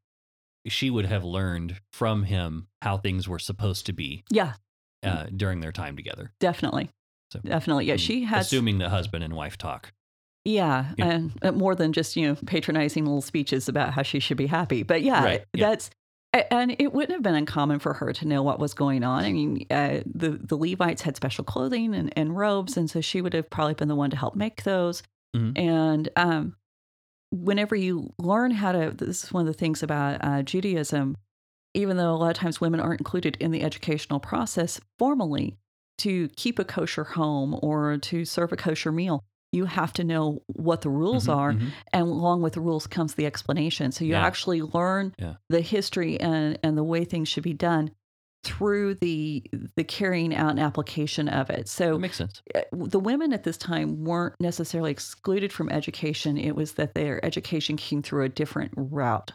she 0.68 0.90
would 0.90 1.06
have 1.06 1.24
learned 1.24 1.82
from 1.92 2.24
him 2.24 2.68
how 2.82 2.98
things 2.98 3.28
were 3.28 3.40
supposed 3.40 3.86
to 3.88 3.94
be 3.94 4.24
Yeah, 4.30 4.56
uh, 5.04 5.26
during 5.36 5.60
their 5.60 5.72
time 5.72 5.96
together. 5.96 6.34
definitely. 6.40 6.90
So, 7.32 7.40
Definitely. 7.40 7.86
Yeah, 7.86 7.94
I'm 7.94 7.98
she 8.00 8.24
has 8.24 8.46
assuming 8.48 8.78
the 8.78 8.90
husband 8.90 9.24
and 9.24 9.36
wife 9.36 9.58
talk. 9.58 9.92
Yeah, 10.46 10.94
Yeah. 10.98 11.10
and 11.10 11.34
uh, 11.42 11.52
more 11.52 11.76
than 11.76 11.92
just 11.92 12.16
you 12.16 12.28
know 12.28 12.36
patronizing 12.46 13.06
little 13.06 13.22
speeches 13.22 13.68
about 13.68 13.94
how 13.94 14.04
she 14.04 14.20
should 14.20 14.38
be 14.38 14.48
happy. 14.48 14.84
But 14.84 15.02
yeah, 15.02 15.24
Right, 15.24 15.46
yeah. 15.54 15.70
that's 15.70 15.90
and 16.52 16.76
it 16.80 16.92
wouldn't 16.94 17.14
have 17.14 17.24
been 17.24 17.34
uncommon 17.36 17.80
for 17.80 17.94
her 17.94 18.12
to 18.12 18.28
know 18.28 18.44
what 18.44 18.60
was 18.60 18.74
going 18.74 19.04
on. 19.04 19.24
I 19.24 19.32
mean, 19.32 19.66
uh, 19.72 20.02
the 20.06 20.32
the 20.32 20.58
Levites 20.58 21.02
had 21.02 21.16
special 21.16 21.44
clothing 21.44 21.96
and, 21.96 22.12
and 22.18 22.36
robes, 22.38 22.78
and 22.78 22.90
so 22.90 23.02
she 23.02 23.22
would 23.22 23.34
have 23.34 23.50
probably 23.50 23.74
been 23.74 23.88
the 23.88 23.96
one 23.96 24.10
to 24.12 24.18
help 24.18 24.36
make 24.36 24.64
those. 24.64 25.02
Mhm. 25.36 25.58
And 25.58 26.10
um, 26.18 26.56
whenever 27.32 27.76
you 27.76 28.14
learn 28.20 28.52
how 28.52 28.72
to, 28.74 28.92
this 28.96 29.24
is 29.24 29.34
one 29.34 29.42
of 29.42 29.48
the 29.48 29.58
things 29.58 29.82
about 29.82 30.24
uh, 30.24 30.44
Judaism. 30.44 31.18
Even 31.74 31.98
though 31.98 32.14
a 32.14 32.16
lot 32.16 32.30
of 32.32 32.38
times 32.38 32.62
women 32.62 32.80
aren't 32.80 33.02
included 33.02 33.36
in 33.42 33.52
the 33.52 33.62
educational 33.62 34.20
process 34.22 34.80
formally, 34.98 35.58
to 35.98 36.30
keep 36.38 36.58
a 36.60 36.64
kosher 36.66 37.04
home 37.04 37.58
or 37.62 37.98
to 37.98 38.24
serve 38.26 38.52
a 38.54 38.56
kosher 38.58 38.92
meal, 38.94 39.24
you 39.56 39.66
have 39.66 39.94
to 39.94 40.04
know 40.04 40.44
what 40.48 40.82
the 40.82 40.90
rules 40.90 41.26
Mhm, 41.28 41.34
are. 41.34 41.54
mhm. 41.54 41.72
And 41.94 42.04
along 42.04 42.42
with 42.42 42.54
the 42.54 42.62
rules 42.62 42.86
comes 42.88 43.16
the 43.16 43.26
explanation. 43.26 43.92
So 43.92 44.04
you 44.06 44.12
Yeah. 44.12 44.26
actually 44.26 44.62
learn 44.62 45.16
Yeah. 45.18 45.36
the 45.50 45.62
history 45.62 46.20
and, 46.20 46.60
and 46.62 46.78
the 46.78 46.84
way 46.84 47.06
things 47.06 47.30
should 47.30 47.44
be 47.44 47.54
done 47.54 47.92
through 48.44 48.94
the 48.96 49.44
the 49.76 49.84
carrying 49.84 50.36
out 50.36 50.52
and 50.52 50.60
application 50.60 51.28
of 51.28 51.50
it. 51.50 51.68
So 51.68 51.94
That 51.94 52.00
makes 52.00 52.18
sense. 52.18 52.44
uh, 52.54 52.62
the 52.72 53.00
women 53.00 53.34
at 53.34 53.44
this 53.44 53.58
time 53.58 54.04
weren't 54.04 54.36
necessarily 54.40 54.92
excluded 54.92 55.52
from 55.52 55.70
education. 55.70 56.38
It 56.38 56.56
was 56.56 56.74
that 56.74 56.94
their 56.94 57.24
education 57.26 57.76
came 57.76 58.04
through 58.04 58.24
a 58.26 58.30
different 58.30 58.72
route. 58.76 59.32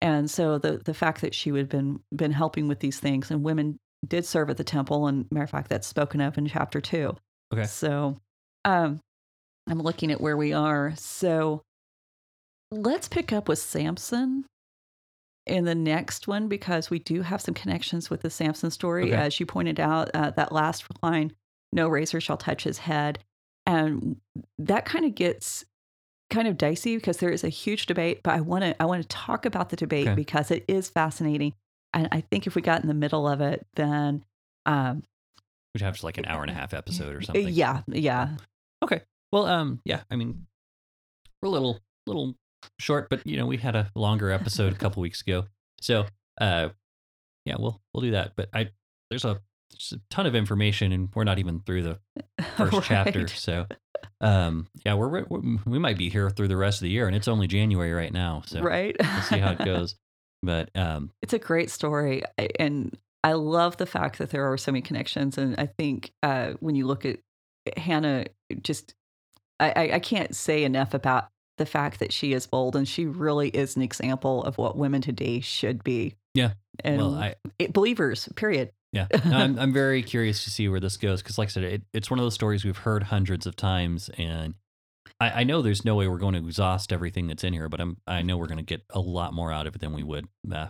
And 0.00 0.28
so 0.30 0.58
the 0.58 0.78
the 0.78 0.94
fact 0.94 1.20
that 1.20 1.34
she 1.34 1.52
would 1.52 1.60
have 1.60 1.68
been 1.68 2.00
been 2.14 2.32
helping 2.32 2.66
with 2.66 2.80
these 2.80 2.98
things 2.98 3.30
and 3.30 3.44
women 3.44 3.78
did 4.08 4.24
serve 4.24 4.48
at 4.50 4.56
the 4.56 4.64
temple, 4.64 5.06
and 5.06 5.30
matter 5.30 5.44
of 5.44 5.50
fact, 5.50 5.68
that's 5.68 5.86
spoken 5.86 6.20
of 6.22 6.36
in 6.38 6.46
chapter 6.46 6.80
two. 6.80 7.14
Okay. 7.52 7.64
So 7.64 8.16
um 8.64 8.98
I'm 9.70 9.80
looking 9.80 10.10
at 10.10 10.20
where 10.20 10.36
we 10.36 10.52
are. 10.52 10.92
So 10.96 11.62
let's 12.70 13.08
pick 13.08 13.32
up 13.32 13.48
with 13.48 13.58
Samson 13.58 14.44
in 15.46 15.64
the 15.64 15.74
next 15.74 16.28
one 16.28 16.48
because 16.48 16.90
we 16.90 16.98
do 16.98 17.22
have 17.22 17.40
some 17.40 17.54
connections 17.54 18.10
with 18.10 18.22
the 18.22 18.30
Samson 18.30 18.70
story. 18.70 19.04
Okay. 19.12 19.12
As 19.14 19.40
you 19.40 19.46
pointed 19.46 19.80
out, 19.80 20.10
uh, 20.14 20.30
that 20.30 20.52
last 20.52 20.84
line, 21.02 21.32
no 21.72 21.88
razor 21.88 22.20
shall 22.20 22.36
touch 22.36 22.64
his 22.64 22.78
head. 22.78 23.20
And 23.66 24.16
that 24.58 24.84
kind 24.84 25.04
of 25.04 25.14
gets 25.14 25.64
kind 26.30 26.46
of 26.48 26.56
dicey 26.58 26.96
because 26.96 27.18
there 27.18 27.30
is 27.30 27.44
a 27.44 27.48
huge 27.48 27.86
debate, 27.86 28.20
but 28.22 28.34
I 28.34 28.40
want 28.40 28.62
to 28.64 28.80
I 28.82 28.86
want 28.86 29.02
to 29.02 29.08
talk 29.08 29.46
about 29.46 29.70
the 29.70 29.76
debate 29.76 30.06
Okay. 30.08 30.14
because 30.14 30.50
it 30.50 30.64
is 30.68 30.88
fascinating. 30.88 31.54
And 31.92 32.08
I 32.12 32.20
think 32.22 32.46
if 32.46 32.54
we 32.54 32.62
got 32.62 32.82
in 32.82 32.88
the 32.88 32.94
middle 32.94 33.26
of 33.28 33.40
it, 33.40 33.66
then 33.74 34.24
um, 34.66 35.02
We'd 35.74 35.82
have 35.82 35.98
to 35.98 36.06
like 36.06 36.18
an 36.18 36.26
hour 36.26 36.42
and 36.42 36.50
a 36.50 36.54
half 36.54 36.72
episode 36.74 37.14
or 37.16 37.22
something. 37.22 37.48
yeah, 37.48 37.82
yeah, 37.88 38.30
Well, 39.32 39.46
um, 39.46 39.80
yeah. 39.84 40.02
I 40.10 40.16
mean, 40.16 40.46
we're 41.42 41.48
a 41.48 41.52
little, 41.52 41.80
little 42.06 42.34
short, 42.78 43.08
but 43.10 43.26
you 43.26 43.36
know, 43.36 43.46
we 43.46 43.56
had 43.56 43.76
a 43.76 43.90
longer 43.94 44.30
episode 44.30 44.72
a 44.72 44.76
couple 44.78 45.02
weeks 45.02 45.20
ago, 45.20 45.46
so 45.80 46.06
uh, 46.40 46.70
yeah, 47.44 47.56
we'll 47.58 47.80
we'll 47.92 48.02
do 48.02 48.12
that. 48.12 48.32
But 48.36 48.48
I 48.52 48.70
there's 49.10 49.24
a, 49.24 49.40
there's 49.70 49.94
a 49.96 50.00
ton 50.10 50.26
of 50.26 50.34
information, 50.34 50.92
and 50.92 51.08
we're 51.14 51.24
not 51.24 51.38
even 51.38 51.60
through 51.60 51.82
the 51.82 51.98
first 52.56 52.82
chapter, 52.84 53.28
so 53.28 53.66
um, 54.20 54.68
yeah, 54.84 54.94
we're, 54.94 55.24
we're 55.24 55.58
we 55.66 55.78
might 55.78 55.98
be 55.98 56.10
here 56.10 56.30
through 56.30 56.48
the 56.48 56.56
rest 56.56 56.78
of 56.78 56.82
the 56.82 56.90
year, 56.90 57.06
and 57.06 57.16
it's 57.16 57.28
only 57.28 57.46
January 57.46 57.92
right 57.92 58.12
now, 58.12 58.42
so 58.46 58.60
right. 58.60 58.96
we'll 58.98 59.22
see 59.22 59.38
how 59.38 59.52
it 59.52 59.58
goes. 59.64 59.96
But 60.42 60.70
um, 60.74 61.10
It's 61.22 61.34
a 61.34 61.38
great 61.38 61.70
story, 61.70 62.22
and 62.58 62.96
I 63.22 63.34
love 63.34 63.76
the 63.76 63.86
fact 63.86 64.18
that 64.18 64.30
there 64.30 64.50
are 64.50 64.56
so 64.56 64.72
many 64.72 64.82
connections. 64.82 65.36
And 65.36 65.54
I 65.58 65.66
think 65.66 66.12
uh, 66.22 66.52
when 66.60 66.74
you 66.74 66.86
look 66.86 67.04
at 67.04 67.18
Hannah, 67.76 68.26
just 68.62 68.94
I, 69.60 69.72
I, 69.76 69.90
I 69.94 69.98
can't 69.98 70.34
say 70.34 70.64
enough 70.64 70.94
about 70.94 71.28
the 71.58 71.66
fact 71.66 72.00
that 72.00 72.12
she 72.12 72.32
is 72.32 72.46
bold, 72.46 72.74
and 72.74 72.88
she 72.88 73.04
really 73.04 73.50
is 73.50 73.76
an 73.76 73.82
example 73.82 74.42
of 74.44 74.58
what 74.58 74.76
women 74.76 75.02
today 75.02 75.40
should 75.40 75.84
be. 75.84 76.16
Yeah. 76.34 76.52
and 76.82 76.98
well, 76.98 77.14
I 77.14 77.34
it, 77.58 77.72
believers. 77.72 78.28
Period. 78.34 78.72
Yeah, 78.92 79.06
No, 79.24 79.36
I'm 79.36 79.58
I'm 79.58 79.72
very 79.72 80.02
curious 80.02 80.42
to 80.44 80.50
see 80.50 80.68
where 80.68 80.80
this 80.80 80.96
goes 80.96 81.22
because, 81.22 81.38
like 81.38 81.46
I 81.46 81.50
said, 81.50 81.62
it, 81.62 81.82
it's 81.92 82.10
one 82.10 82.18
of 82.18 82.24
those 82.24 82.34
stories 82.34 82.64
we've 82.64 82.76
heard 82.76 83.04
hundreds 83.04 83.46
of 83.46 83.54
times, 83.54 84.10
and 84.18 84.54
I, 85.20 85.30
I 85.30 85.44
know 85.44 85.62
there's 85.62 85.84
no 85.84 85.94
way 85.94 86.08
we're 86.08 86.18
going 86.18 86.34
to 86.34 86.40
exhaust 86.40 86.92
everything 86.92 87.28
that's 87.28 87.44
in 87.44 87.52
here, 87.52 87.68
but 87.68 87.80
I'm 87.80 87.98
I 88.06 88.22
know 88.22 88.36
we're 88.36 88.48
going 88.48 88.58
to 88.58 88.64
get 88.64 88.82
a 88.90 88.98
lot 88.98 89.32
more 89.32 89.52
out 89.52 89.68
of 89.68 89.76
it 89.76 89.80
than 89.80 89.92
we 89.92 90.02
would. 90.02 90.26
Uh, 90.50 90.68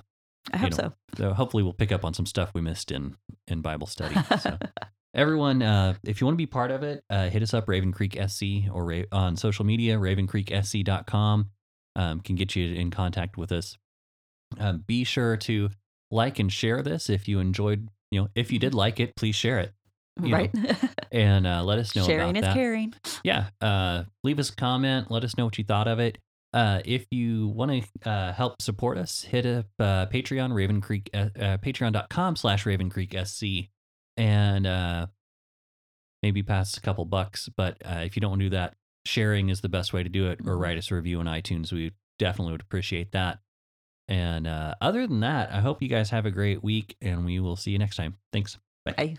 I 0.52 0.56
hope 0.58 0.70
know, 0.72 0.76
so. 0.76 0.92
so 1.16 1.32
hopefully, 1.32 1.62
we'll 1.62 1.72
pick 1.72 1.92
up 1.92 2.04
on 2.04 2.12
some 2.12 2.26
stuff 2.26 2.50
we 2.52 2.60
missed 2.60 2.90
in 2.90 3.16
in 3.46 3.62
Bible 3.62 3.86
study. 3.86 4.16
So. 4.38 4.58
Everyone, 5.14 5.62
uh, 5.62 5.94
if 6.04 6.20
you 6.20 6.26
want 6.26 6.34
to 6.34 6.38
be 6.38 6.46
part 6.46 6.70
of 6.70 6.82
it, 6.82 7.04
uh, 7.10 7.28
hit 7.28 7.42
us 7.42 7.52
up, 7.52 7.68
Raven 7.68 7.92
Creek 7.92 8.16
SC, 8.28 8.70
or 8.72 8.84
Ra- 8.84 9.02
on 9.10 9.36
social 9.36 9.64
media, 9.64 9.96
ravencreeksc.com. 9.96 11.50
Um, 11.96 12.20
can 12.20 12.36
get 12.36 12.54
you 12.54 12.74
in 12.74 12.90
contact 12.90 13.36
with 13.36 13.50
us. 13.50 13.76
Um, 14.58 14.84
be 14.86 15.04
sure 15.04 15.36
to 15.38 15.70
like 16.10 16.38
and 16.38 16.52
share 16.52 16.82
this 16.82 17.10
if 17.10 17.26
you 17.28 17.40
enjoyed, 17.40 17.88
you 18.10 18.20
know, 18.20 18.28
if 18.34 18.52
you 18.52 18.58
did 18.58 18.74
like 18.74 19.00
it, 19.00 19.16
please 19.16 19.34
share 19.34 19.58
it 19.58 19.72
right. 20.18 20.54
and 21.12 21.46
uh, 21.46 21.62
let 21.62 21.78
us 21.78 21.94
know 21.94 22.04
Sharing 22.04 22.36
is 22.36 22.42
that. 22.42 22.54
caring. 22.54 22.94
Yeah, 23.24 23.46
uh, 23.60 24.04
leave 24.24 24.38
us 24.38 24.50
a 24.50 24.56
comment. 24.56 25.10
Let 25.10 25.24
us 25.24 25.36
know 25.36 25.44
what 25.44 25.58
you 25.58 25.64
thought 25.64 25.88
of 25.88 25.98
it. 25.98 26.18
Uh, 26.52 26.80
if 26.84 27.06
you 27.10 27.48
want 27.48 27.70
to 28.04 28.10
uh, 28.10 28.32
help 28.32 28.60
support 28.60 28.98
us, 28.98 29.22
hit 29.22 29.46
up 29.46 29.66
uh, 29.78 30.06
Patreon, 30.06 30.52
Raven 30.52 30.80
Creek, 30.80 31.08
uh, 31.14 31.28
uh, 31.38 31.56
patreon.com 31.58 32.36
slash 32.36 32.66
Raven 32.66 32.90
Creek 32.90 33.16
SC, 33.24 33.68
and 34.20 34.66
uh, 34.66 35.06
maybe 36.22 36.42
pass 36.42 36.76
a 36.76 36.80
couple 36.80 37.04
bucks. 37.06 37.48
But 37.56 37.78
uh, 37.84 38.00
if 38.04 38.14
you 38.16 38.20
don't 38.20 38.32
want 38.32 38.40
to 38.40 38.46
do 38.46 38.50
that, 38.56 38.74
sharing 39.06 39.48
is 39.48 39.62
the 39.62 39.68
best 39.70 39.92
way 39.94 40.02
to 40.02 40.08
do 40.10 40.26
it, 40.28 40.40
or 40.46 40.56
Mhm. 40.56 40.60
write 40.60 40.78
us 40.78 40.90
a 40.90 40.94
review 40.94 41.18
on 41.20 41.26
iTunes. 41.26 41.72
We 41.72 41.92
definitely 42.18 42.52
would 42.52 42.60
appreciate 42.60 43.12
that. 43.12 43.38
And 44.08 44.46
uh, 44.46 44.74
other 44.80 45.06
than 45.06 45.20
that, 45.20 45.50
I 45.52 45.60
hope 45.60 45.80
you 45.80 45.88
guys 45.88 46.10
have 46.10 46.26
a 46.26 46.30
great 46.30 46.62
week, 46.62 46.96
and 47.00 47.24
we 47.24 47.40
will 47.40 47.56
see 47.56 47.70
you 47.70 47.78
next 47.78 47.96
time. 47.96 48.16
Thanks. 48.32 48.58
Bye. 48.84 49.16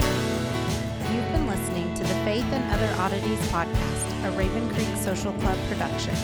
You've 0.00 1.30
been 1.32 1.46
listening 1.46 1.94
to 1.94 2.02
the 2.02 2.14
Faith 2.26 2.44
and 2.52 2.64
Other 2.72 2.92
Oddities 3.00 3.38
podcast, 3.48 4.24
a 4.26 4.30
Raven 4.36 4.68
Creek 4.74 4.94
Social 4.96 5.32
Club 5.34 5.56
production. 5.68 6.14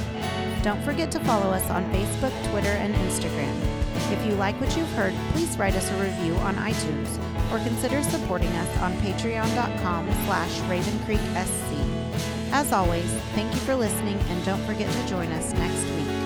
Don't 0.62 0.82
forget 0.82 1.10
to 1.12 1.20
follow 1.20 1.50
us 1.52 1.70
on 1.70 1.84
Facebook, 1.92 2.32
Twitter, 2.50 2.68
and 2.70 2.94
Instagram. 2.96 3.77
If 4.10 4.24
you 4.26 4.32
like 4.32 4.58
what 4.60 4.74
you've 4.76 4.90
heard, 4.92 5.14
please 5.32 5.56
write 5.58 5.74
us 5.74 5.90
a 5.90 6.02
review 6.02 6.34
on 6.36 6.54
iTunes 6.56 7.08
or 7.52 7.58
consider 7.58 8.02
supporting 8.02 8.48
us 8.48 8.78
on 8.78 8.92
patreon.com 8.98 10.06
slash 10.26 10.58
ravencreeksc. 10.60 12.52
As 12.52 12.72
always, 12.72 13.04
thank 13.34 13.52
you 13.52 13.60
for 13.60 13.74
listening 13.74 14.18
and 14.28 14.44
don't 14.44 14.64
forget 14.64 14.90
to 14.90 15.08
join 15.08 15.30
us 15.32 15.52
next 15.52 15.84
week. 15.94 16.17